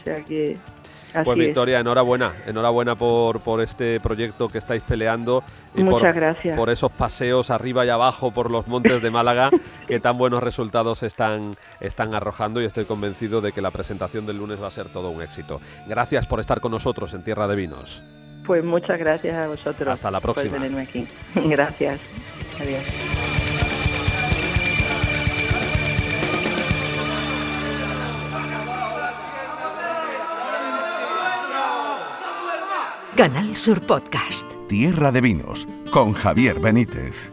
O 0.01 0.05
sea 0.05 0.25
que 0.25 0.57
pues 1.25 1.39
Victoria, 1.39 1.81
enhorabuena, 1.81 2.33
enhorabuena 2.47 2.95
por, 2.95 3.41
por 3.41 3.61
este 3.61 4.01
proyecto 4.01 4.49
que 4.49 4.57
estáis 4.57 4.83
peleando 4.83 5.43
y 5.75 5.83
Muchas 5.83 6.01
por, 6.01 6.13
gracias. 6.15 6.57
por 6.57 6.71
esos 6.71 6.91
paseos 6.91 7.51
arriba 7.51 7.85
y 7.85 7.91
abajo 7.91 8.31
por 8.31 8.51
los 8.51 8.67
montes 8.67 9.03
de 9.03 9.11
Málaga 9.11 9.51
que 9.87 10.01
tan 10.01 10.17
buenos 10.17 10.43
resultados 10.43 11.03
están, 11.03 11.59
están 11.81 12.15
arrojando 12.15 12.63
y 12.63 12.65
estoy 12.65 12.87
convencido 12.87 13.43
de 13.43 13.53
que 13.53 13.61
la 13.61 13.71
presentación 13.71 14.25
del 14.25 14.39
lunes 14.39 14.63
va 14.63 14.69
a 14.69 14.71
ser 14.71 14.89
todo 14.89 15.11
un 15.11 15.21
éxito. 15.21 15.61
Gracias 15.87 16.27
por 16.27 16.41
estar 16.41 16.61
con 16.61 16.73
nosotros 16.73 17.13
en 17.13 17.23
Tierra 17.23 17.47
de 17.47 17.57
Vinos. 17.57 18.03
Pues 18.47 18.65
muchas 18.65 18.99
gracias 18.99 19.35
a 19.35 19.47
vosotros. 19.49 19.89
Hasta 19.89 20.11
la 20.11 20.21
próxima. 20.21 20.51
Por 20.51 20.61
tenerme 20.61 20.83
aquí. 20.83 21.07
Gracias. 21.49 22.01
Adiós. 22.61 22.83
Canal 33.17 33.57
Sur 33.57 33.81
Podcast. 33.83 34.47
Tierra 34.69 35.13
de 35.13 35.21
Vinos 35.21 35.69
con 35.93 36.15
Javier 36.15 36.59
Benítez. 36.61 37.31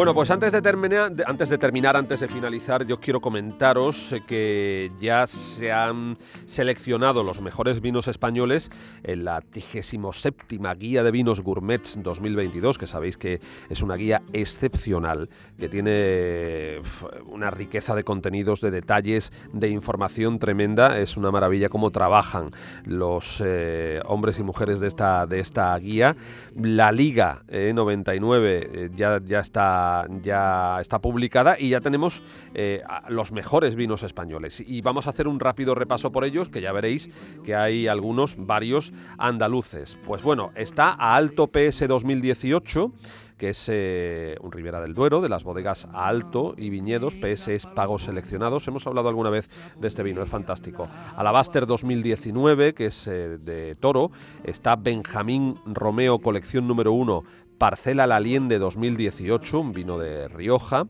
Bueno, 0.00 0.14
pues 0.14 0.30
antes 0.30 0.50
de, 0.52 0.62
terminar, 0.62 1.12
antes 1.26 1.50
de 1.50 1.58
terminar, 1.58 1.94
antes 1.94 2.20
de 2.20 2.26
finalizar, 2.26 2.86
yo 2.86 2.98
quiero 2.98 3.20
comentaros 3.20 4.14
eh, 4.14 4.22
que 4.26 4.90
ya 4.98 5.26
se 5.26 5.72
han 5.72 6.16
seleccionado 6.46 7.22
los 7.22 7.42
mejores 7.42 7.82
vinos 7.82 8.08
españoles 8.08 8.70
en 9.02 9.26
la 9.26 9.42
37 9.42 10.58
Guía 10.78 11.02
de 11.02 11.10
Vinos 11.10 11.42
Gourmets 11.42 12.02
2022, 12.02 12.78
que 12.78 12.86
sabéis 12.86 13.18
que 13.18 13.42
es 13.68 13.82
una 13.82 13.96
guía 13.96 14.22
excepcional, 14.32 15.28
que 15.58 15.68
tiene 15.68 16.80
una 17.26 17.50
riqueza 17.50 17.94
de 17.94 18.02
contenidos, 18.02 18.62
de 18.62 18.70
detalles, 18.70 19.34
de 19.52 19.68
información 19.68 20.38
tremenda. 20.38 20.98
Es 20.98 21.18
una 21.18 21.30
maravilla 21.30 21.68
cómo 21.68 21.90
trabajan 21.90 22.48
los 22.86 23.42
eh, 23.44 24.00
hombres 24.06 24.38
y 24.38 24.44
mujeres 24.44 24.80
de 24.80 24.86
esta, 24.86 25.26
de 25.26 25.40
esta 25.40 25.76
guía. 25.76 26.16
La 26.56 26.90
Liga 26.90 27.42
99 27.50 28.70
eh, 28.72 28.90
ya, 28.96 29.20
ya 29.22 29.40
está 29.40 29.89
ya 30.22 30.78
está 30.80 31.00
publicada 31.00 31.58
y 31.58 31.70
ya 31.70 31.80
tenemos 31.80 32.22
eh, 32.54 32.82
los 33.08 33.32
mejores 33.32 33.74
vinos 33.74 34.02
españoles. 34.02 34.62
Y 34.66 34.80
vamos 34.80 35.06
a 35.06 35.10
hacer 35.10 35.28
un 35.28 35.40
rápido 35.40 35.74
repaso 35.74 36.12
por 36.12 36.24
ellos, 36.24 36.48
que 36.48 36.60
ya 36.60 36.72
veréis 36.72 37.10
que 37.44 37.54
hay 37.54 37.86
algunos, 37.86 38.36
varios 38.38 38.92
andaluces. 39.18 39.98
Pues 40.06 40.22
bueno, 40.22 40.52
está 40.54 40.90
a 40.90 41.16
Alto 41.16 41.48
PS 41.48 41.88
2018 41.88 42.92
que 43.40 43.48
es 43.48 43.70
eh, 43.72 44.36
un 44.42 44.52
Ribera 44.52 44.82
del 44.82 44.92
Duero, 44.92 45.22
de 45.22 45.30
las 45.30 45.44
bodegas 45.44 45.88
Alto 45.94 46.54
y 46.58 46.68
Viñedos, 46.68 47.16
PS 47.16 47.66
pagos 47.74 48.02
seleccionados. 48.04 48.68
Hemos 48.68 48.86
hablado 48.86 49.08
alguna 49.08 49.30
vez 49.30 49.48
de 49.78 49.88
este 49.88 50.02
vino, 50.02 50.22
es 50.22 50.28
fantástico. 50.28 50.86
Alabaster 51.16 51.66
2019, 51.66 52.74
que 52.74 52.86
es 52.86 53.06
eh, 53.06 53.38
de 53.38 53.74
Toro, 53.76 54.10
está 54.44 54.76
Benjamín 54.76 55.58
Romeo, 55.64 56.18
colección 56.18 56.68
número 56.68 56.92
1, 56.92 57.24
Parcela 57.60 58.06
La 58.06 58.20
Liende 58.20 58.58
2018, 58.58 59.60
un 59.60 59.74
vino 59.74 59.98
de 59.98 60.28
Rioja. 60.28 60.86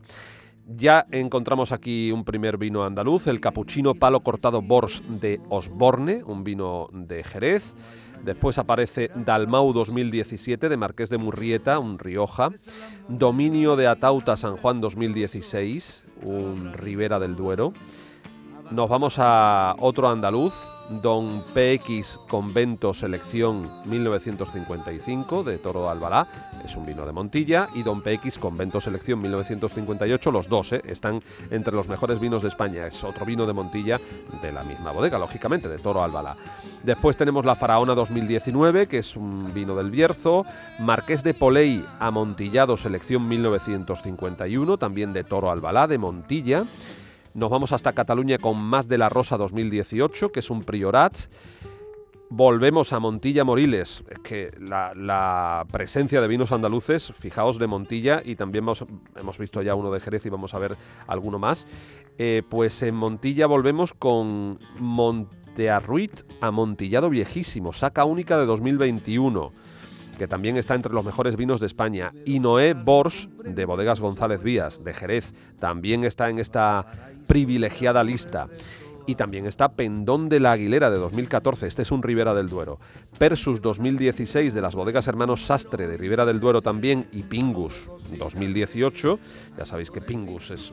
Ya 0.65 1.05
encontramos 1.11 1.73
aquí 1.73 2.13
un 2.13 2.23
primer 2.23 2.57
vino 2.57 2.85
andaluz, 2.85 3.27
el 3.27 3.41
Capuchino 3.41 3.93
Palo 3.93 4.21
Cortado 4.21 4.61
Bors 4.61 5.03
de 5.05 5.41
Osborne, 5.49 6.23
un 6.23 6.45
vino 6.45 6.87
de 6.93 7.25
Jerez. 7.25 7.75
Después 8.23 8.57
aparece 8.57 9.11
Dalmau 9.13 9.73
2017 9.73 10.69
de 10.69 10.77
Marqués 10.77 11.09
de 11.09 11.17
Murrieta, 11.17 11.77
un 11.77 11.99
Rioja. 11.99 12.51
Dominio 13.09 13.75
de 13.75 13.87
Atauta 13.87 14.37
San 14.37 14.55
Juan 14.55 14.79
2016, 14.79 16.05
un 16.23 16.71
Ribera 16.71 17.19
del 17.19 17.35
Duero. 17.35 17.73
Nos 18.71 18.89
vamos 18.89 19.15
a 19.17 19.75
otro 19.77 20.07
andaluz, 20.07 20.53
Don 20.99 21.41
PX 21.53 22.19
Convento 22.27 22.93
Selección 22.93 23.69
1955 23.85 25.43
de 25.43 25.57
Toro 25.57 25.89
Albalá, 25.89 26.27
es 26.65 26.75
un 26.75 26.85
vino 26.85 27.05
de 27.05 27.13
Montilla, 27.13 27.69
y 27.73 27.83
Don 27.83 28.01
PX 28.01 28.37
Convento 28.37 28.81
Selección 28.81 29.21
1958, 29.21 30.31
los 30.31 30.49
dos 30.49 30.73
¿eh? 30.73 30.81
están 30.85 31.23
entre 31.49 31.73
los 31.73 31.87
mejores 31.87 32.19
vinos 32.19 32.41
de 32.41 32.49
España, 32.49 32.85
es 32.85 33.03
otro 33.03 33.25
vino 33.25 33.45
de 33.45 33.53
Montilla 33.53 34.01
de 34.41 34.51
la 34.51 34.63
misma 34.63 34.91
bodega, 34.91 35.17
lógicamente, 35.17 35.69
de 35.69 35.77
Toro 35.77 36.03
Albalá. 36.03 36.35
Después 36.83 37.15
tenemos 37.15 37.45
la 37.45 37.55
Faraona 37.55 37.95
2019, 37.95 38.87
que 38.87 38.97
es 38.97 39.15
un 39.15 39.53
vino 39.53 39.75
del 39.75 39.91
Bierzo, 39.91 40.45
Marqués 40.79 41.23
de 41.23 41.33
Poley 41.33 41.85
Amontillado 41.99 42.75
Selección 42.75 43.27
1951, 43.29 44.77
también 44.77 45.13
de 45.13 45.23
Toro 45.23 45.51
Albalá, 45.51 45.87
de 45.87 45.97
Montilla. 45.97 46.65
Nos 47.33 47.49
vamos 47.49 47.71
hasta 47.71 47.93
Cataluña 47.93 48.37
con 48.37 48.61
Más 48.61 48.89
de 48.89 48.97
la 48.97 49.07
Rosa 49.07 49.37
2018, 49.37 50.33
que 50.33 50.41
es 50.41 50.49
un 50.49 50.63
Priorat. 50.63 51.17
Volvemos 52.29 52.91
a 52.91 52.99
Montilla 52.99 53.45
Moriles, 53.45 54.03
es 54.09 54.19
que 54.19 54.51
la, 54.59 55.65
presencia 55.71 56.21
de 56.21 56.27
vinos 56.27 56.51
andaluces, 56.51 57.13
fijaos 57.17 57.57
de 57.57 57.67
Montilla 57.67 58.21
y 58.23 58.35
también 58.35 58.65
hemos, 59.15 59.37
visto 59.37 59.61
ya 59.61 59.75
uno 59.75 59.91
de 59.91 59.99
Jerez 60.01 60.25
y 60.25 60.29
vamos 60.29 60.53
a 60.53 60.59
ver 60.59 60.75
alguno 61.07 61.39
más. 61.39 61.67
Eh, 62.17 62.43
pues 62.49 62.83
en 62.83 62.95
Montilla 62.95 63.47
volvemos 63.47 63.93
con 63.93 64.59
Montearruit 64.79 66.23
Amontillado 66.41 67.09
Viejísimo, 67.09 67.71
saca 67.71 68.03
única 68.05 68.37
de 68.37 68.45
2021 68.45 69.51
que 70.17 70.27
también 70.27 70.57
está 70.57 70.75
entre 70.75 70.93
los 70.93 71.05
mejores 71.05 71.35
vinos 71.35 71.59
de 71.59 71.67
España, 71.67 72.13
y 72.25 72.39
Noé 72.39 72.73
Bors, 72.73 73.29
de 73.43 73.65
Bodegas 73.65 73.99
González 73.99 74.43
Vías, 74.43 74.83
de 74.83 74.93
Jerez, 74.93 75.33
también 75.59 76.03
está 76.03 76.29
en 76.29 76.39
esta 76.39 76.85
privilegiada 77.27 78.03
lista. 78.03 78.47
Y 79.07 79.15
también 79.15 79.47
está 79.47 79.69
Pendón 79.69 80.29
de 80.29 80.39
la 80.39 80.51
Aguilera 80.51 80.91
de 80.91 80.97
2014, 80.97 81.67
este 81.67 81.81
es 81.81 81.91
un 81.91 82.03
Ribera 82.03 82.35
del 82.35 82.49
Duero. 82.49 82.79
Persus 83.17 83.61
2016 83.61 84.53
de 84.53 84.61
las 84.61 84.75
bodegas 84.75 85.07
Hermanos 85.07 85.41
Sastre 85.41 85.87
de 85.87 85.97
Ribera 85.97 86.23
del 86.23 86.39
Duero 86.39 86.61
también 86.61 87.07
y 87.11 87.23
Pingus 87.23 87.89
2018. 88.17 89.19
Ya 89.57 89.65
sabéis 89.65 89.89
que 89.89 90.01
Pingus 90.01 90.51
es, 90.51 90.71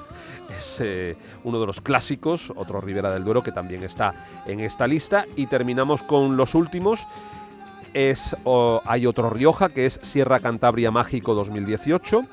es 0.54 0.80
eh, 0.80 1.16
uno 1.44 1.60
de 1.60 1.66
los 1.66 1.80
clásicos, 1.80 2.52
otro 2.56 2.80
Ribera 2.80 3.12
del 3.12 3.24
Duero 3.24 3.42
que 3.42 3.52
también 3.52 3.84
está 3.84 4.42
en 4.46 4.60
esta 4.60 4.86
lista. 4.88 5.24
Y 5.36 5.46
terminamos 5.46 6.02
con 6.02 6.36
los 6.36 6.56
últimos 6.56 7.06
es, 7.94 8.36
hay 8.84 9.06
otro 9.06 9.30
Rioja 9.30 9.68
que 9.68 9.86
es 9.86 10.00
Sierra 10.02 10.40
Cantabria 10.40 10.90
Mágico 10.90 11.34
2018. 11.34 12.24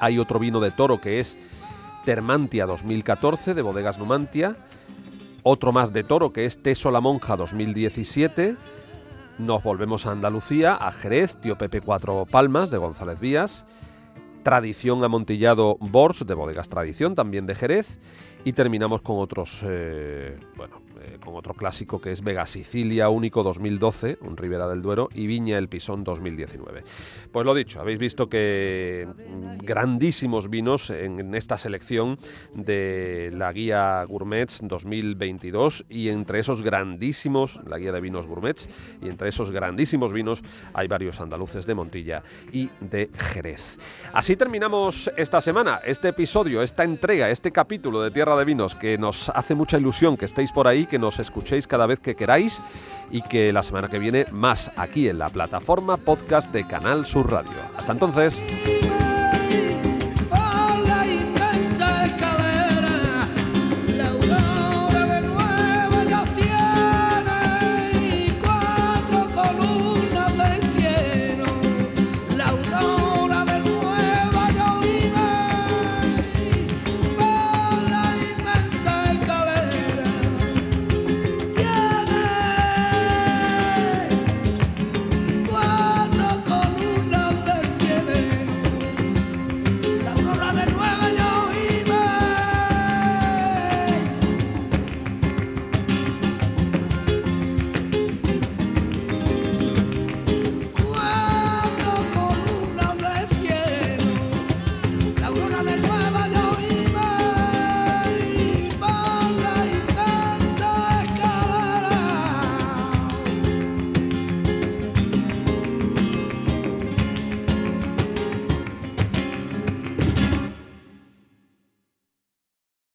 Hay 0.00 0.18
otro 0.18 0.38
vino 0.38 0.60
de 0.60 0.70
toro 0.70 1.00
que 1.00 1.20
es 1.20 1.38
Termantia 2.04 2.66
2014 2.66 3.54
de 3.54 3.62
Bodegas 3.62 3.98
Numantia. 3.98 4.56
Otro 5.42 5.72
más 5.72 5.92
de 5.92 6.04
toro 6.04 6.32
que 6.32 6.44
es 6.44 6.62
Teso 6.62 6.90
la 6.90 7.00
Monja 7.00 7.36
2017. 7.36 8.56
Nos 9.38 9.62
volvemos 9.62 10.06
a 10.06 10.12
Andalucía, 10.12 10.74
a 10.74 10.90
Jerez, 10.90 11.36
Tío 11.40 11.56
Pepe 11.56 11.80
Cuatro 11.80 12.26
Palmas 12.30 12.70
de 12.70 12.78
González 12.78 13.20
Vías. 13.20 13.66
Tradición 14.42 15.04
Amontillado 15.04 15.76
Bors 15.80 16.26
de 16.26 16.34
Bodegas 16.34 16.68
Tradición, 16.68 17.14
también 17.14 17.46
de 17.46 17.54
Jerez. 17.54 18.00
Y 18.44 18.52
terminamos 18.52 19.02
con 19.02 19.18
otros, 19.18 19.62
eh, 19.64 20.38
bueno, 20.56 20.80
con 21.22 21.34
otro 21.34 21.54
clásico 21.54 22.00
que 22.00 22.12
es 22.12 22.22
Vega 22.22 22.46
Sicilia 22.46 23.08
Único 23.08 23.42
2012, 23.42 24.18
un 24.22 24.36
Ribera 24.36 24.68
del 24.68 24.82
Duero, 24.82 25.08
y 25.14 25.26
Viña 25.26 25.58
El 25.58 25.68
Pisón 25.68 26.04
2019. 26.04 26.84
Pues 27.32 27.46
lo 27.46 27.54
dicho, 27.54 27.80
habéis 27.80 27.98
visto 27.98 28.28
que 28.28 29.06
mm, 29.06 29.64
grandísimos 29.64 30.50
vinos 30.50 30.90
en, 30.90 31.34
esta 31.34 31.58
selección 31.58 32.18
de 32.54 33.30
la 33.34 33.52
guía 33.52 34.04
Gourmets 34.04 34.60
2022 34.62 35.86
y 35.88 36.08
entre 36.08 36.40
esos 36.40 36.62
grandísimos, 36.62 37.60
la 37.66 37.78
guía 37.78 37.92
de 37.92 38.00
vinos 38.00 38.26
Gourmets, 38.26 38.68
y 39.02 39.08
entre 39.08 39.28
esos 39.28 39.50
grandísimos 39.50 40.12
vinos 40.12 40.42
hay 40.72 40.88
varios 40.88 41.20
andaluces 41.20 41.66
de 41.66 41.74
Montilla 41.74 42.22
y 42.52 42.70
de 42.80 43.10
Jerez. 43.16 43.78
Así 44.12 44.36
terminamos 44.36 45.10
esta 45.16 45.40
semana, 45.40 45.80
este 45.84 46.08
episodio, 46.08 46.62
esta 46.62 46.84
entrega, 46.84 47.30
este 47.30 47.52
capítulo 47.52 48.02
de 48.02 48.10
Tierra 48.10 48.36
de 48.36 48.44
Vinos 48.44 48.74
que 48.74 48.98
nos 48.98 49.28
hace 49.30 49.54
mucha 49.54 49.78
ilusión 49.78 50.16
que 50.16 50.24
estéis 50.24 50.52
por 50.52 50.66
ahí, 50.66 50.86
nos 50.98 51.18
escuchéis 51.18 51.66
cada 51.66 51.86
vez 51.86 52.00
que 52.00 52.16
queráis 52.16 52.62
y 53.10 53.22
que 53.22 53.52
la 53.52 53.62
semana 53.62 53.88
que 53.88 53.98
viene 53.98 54.26
más 54.30 54.70
aquí 54.76 55.08
en 55.08 55.18
la 55.18 55.28
plataforma 55.28 55.96
podcast 55.96 56.50
de 56.52 56.66
Canal 56.66 57.06
Sur 57.06 57.30
Radio. 57.30 57.52
Hasta 57.76 57.92
entonces. 57.92 58.42